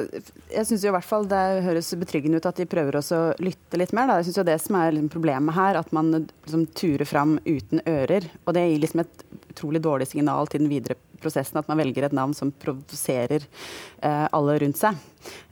Jeg 0.51 0.67
syns 0.69 0.85
i 0.85 0.91
hvert 0.93 1.07
fall 1.07 1.27
det 1.29 1.41
høres 1.65 1.91
betryggende 1.99 2.39
ut 2.39 2.47
at 2.47 2.59
de 2.61 2.67
prøver 2.69 2.99
å 2.99 3.21
lytte 3.43 3.79
litt 3.79 3.93
mer. 3.95 4.07
Da. 4.09 4.19
Jeg 4.21 4.29
syns 4.29 4.47
det 4.47 4.57
som 4.63 4.77
er 4.79 4.95
liksom 4.95 5.11
problemet 5.13 5.57
her, 5.57 5.79
at 5.79 5.91
man 5.95 6.13
liksom 6.15 6.67
turer 6.77 7.05
fram 7.09 7.37
uten 7.45 7.83
ører. 7.89 8.29
Og 8.45 8.55
det 8.55 8.65
gir 8.69 8.83
liksom 8.85 9.03
et 9.03 9.25
utrolig 9.51 9.83
dårlig 9.83 10.09
signal 10.11 10.49
til 10.51 10.63
den 10.63 10.71
videre 10.71 10.97
prosessen 11.25 11.59
at 11.59 11.67
man 11.71 11.81
velger 11.81 12.07
et 12.07 12.15
navn 12.15 12.35
som 12.37 12.53
provoserer 12.53 13.43
eh, 13.45 14.25
alle 14.31 14.57
rundt 14.61 14.79
seg. 14.79 14.97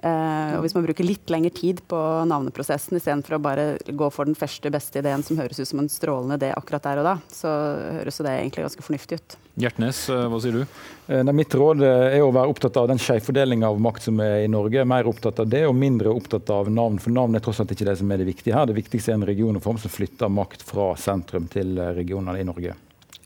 Eh, 0.04 0.54
og 0.58 0.64
Hvis 0.66 0.76
man 0.78 0.86
bruker 0.86 1.08
litt 1.08 1.32
lengre 1.34 1.54
tid 1.56 1.82
på 1.90 2.00
navneprosessen 2.30 3.00
istedenfor 3.00 3.38
å 3.38 3.44
bare 3.44 3.66
gå 3.88 4.10
for 4.14 4.30
den 4.30 4.38
første 4.38 4.70
beste 4.74 5.02
ideen 5.02 5.26
som 5.26 5.40
høres 5.42 5.62
ut 5.62 5.70
som 5.70 5.82
en 5.82 5.90
strålende 5.92 6.38
idé 6.38 6.52
akkurat 6.54 6.86
der 6.86 7.02
og 7.02 7.08
da, 7.08 7.16
så 7.34 7.50
høres 8.00 8.22
det 8.22 8.36
egentlig 8.36 8.68
ganske 8.68 8.86
fornuftig 8.86 9.20
ut. 9.20 9.38
Hjertnes, 9.64 10.04
eh, 10.14 10.28
hva 10.30 10.42
sier 10.42 10.62
du? 10.62 10.78
Nei, 11.14 11.34
mitt 11.36 11.52
råd 11.58 11.84
er 11.84 12.22
å 12.24 12.32
være 12.32 12.54
opptatt 12.54 12.78
av 12.80 12.88
den 12.88 13.02
skjevfordelinga 13.02 13.68
av 13.68 13.82
makt 13.84 14.08
som 14.08 14.22
er 14.24 14.46
i 14.46 14.52
Norge. 14.52 14.86
Mer 14.88 15.10
opptatt 15.10 15.42
av 15.44 15.50
det, 15.52 15.66
og 15.68 15.76
mindre 15.76 16.14
opptatt 16.14 16.48
av 16.54 16.72
navn. 16.72 16.96
For 17.04 17.14
navn 17.14 17.36
er 17.36 17.44
tross 17.44 17.60
alt 17.60 17.74
ikke 17.76 17.90
det 17.90 17.98
som 18.00 18.14
er 18.14 18.24
det 18.24 18.30
viktige 18.30 18.56
her. 18.56 18.70
Det 18.70 18.78
viktigste 18.78 19.12
er 19.12 19.20
en 19.20 19.28
regionreform 19.28 19.82
som 19.84 19.92
flytter 19.92 20.32
makt 20.32 20.64
fra 20.66 20.94
sentrum 21.00 21.50
til 21.52 21.76
regionene 22.00 22.40
i 22.40 22.48
Norge. 22.48 22.78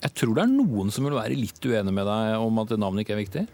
Jeg 0.04 0.14
tror 0.18 0.36
det 0.38 0.44
er 0.46 0.52
noen 0.54 0.92
som 0.94 1.08
vil 1.08 1.18
være 1.18 1.38
litt 1.38 1.64
uenig 1.66 1.94
med 1.94 2.06
deg 2.06 2.44
om 2.44 2.62
at 2.62 2.76
navnet 2.78 3.06
ikke 3.06 3.18
er 3.18 3.24
viktig? 3.24 3.48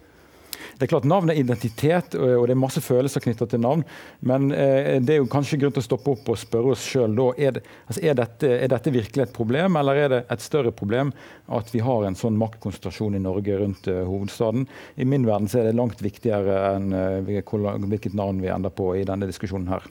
Det 0.78 0.88
er 0.88 0.90
klart 0.90 1.06
Navn 1.08 1.30
er 1.32 1.40
identitet, 1.40 2.16
og 2.18 2.48
det 2.48 2.56
er 2.56 2.60
masse 2.60 2.82
følelser 2.84 3.24
knytta 3.24 3.46
til 3.50 3.62
navn. 3.64 3.84
Men 4.26 4.50
eh, 4.56 4.98
det 5.04 5.16
er 5.16 5.22
jo 5.22 5.30
kanskje 5.32 5.60
grunn 5.62 5.76
til 5.76 5.84
å 5.84 5.86
stoppe 5.86 6.14
opp 6.16 6.32
og 6.34 6.40
spørre 6.40 6.74
oss 6.74 6.86
sjøl 6.88 7.16
da. 7.18 7.28
Er, 7.38 7.56
det, 7.58 7.64
altså 7.88 8.04
er, 8.04 8.18
dette, 8.18 8.50
er, 8.58 8.72
dette, 8.74 8.94
virkelig 8.96 9.26
et 9.26 9.36
problem, 9.36 9.78
eller 9.80 10.02
er 10.02 10.12
det 10.14 10.22
et 10.34 10.44
større 10.44 10.74
problem 10.76 11.14
at 11.54 11.74
vi 11.74 11.84
har 11.86 12.08
en 12.08 12.18
sånn 12.18 12.40
maktkonsentrasjon 12.42 13.18
i 13.20 13.24
Norge 13.24 13.60
rundt 13.62 13.90
uh, 13.92 14.02
hovedstaden? 14.10 14.68
I 14.98 15.08
min 15.10 15.28
verden 15.30 15.50
så 15.52 15.62
er 15.62 15.70
det 15.70 15.78
langt 15.78 16.02
viktigere 16.04 16.60
enn 16.74 16.94
uh, 16.96 17.22
hvilket 17.28 18.18
navn 18.18 18.42
vi 18.44 18.52
ender 18.54 18.74
på 18.74 18.94
i 18.98 19.06
denne 19.08 19.30
diskusjonen 19.30 19.72
her. 19.76 19.88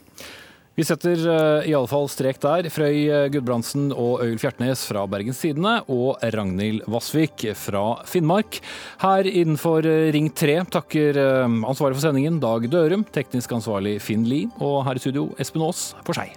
Vi 0.75 0.85
setter 0.89 1.21
uh, 1.29 1.69
i 1.69 1.75
alle 1.77 1.91
fall 1.91 2.09
strek 2.09 2.39
der. 2.41 2.69
Frøy 2.73 3.03
eh, 3.05 3.27
Gudbrandsen 3.33 3.91
og 3.93 4.23
Øyulf 4.25 4.47
Hjertnes 4.47 4.87
fra 4.89 5.05
Bergens 5.11 5.43
Tidende 5.43 5.75
og 5.93 6.23
Ragnhild 6.35 6.87
Vassvik 6.91 7.45
fra 7.61 7.85
Finnmark. 8.09 8.63
Her 9.03 9.29
innenfor 9.29 9.85
Ring 10.15 10.31
3 10.33 10.61
takker 10.73 11.19
ansvarlig 11.21 11.99
for 11.99 12.07
sendingen 12.07 12.41
Dag 12.43 12.65
Dørum, 12.73 13.05
teknisk 13.13 13.53
ansvarlig 13.59 13.99
Finn 14.05 14.25
Lie, 14.29 14.49
og 14.63 14.81
her 14.89 14.97
i 14.97 15.05
studio 15.05 15.29
Espen 15.43 15.67
Aas 15.67 15.91
for 16.07 16.17
seg. 16.17 16.33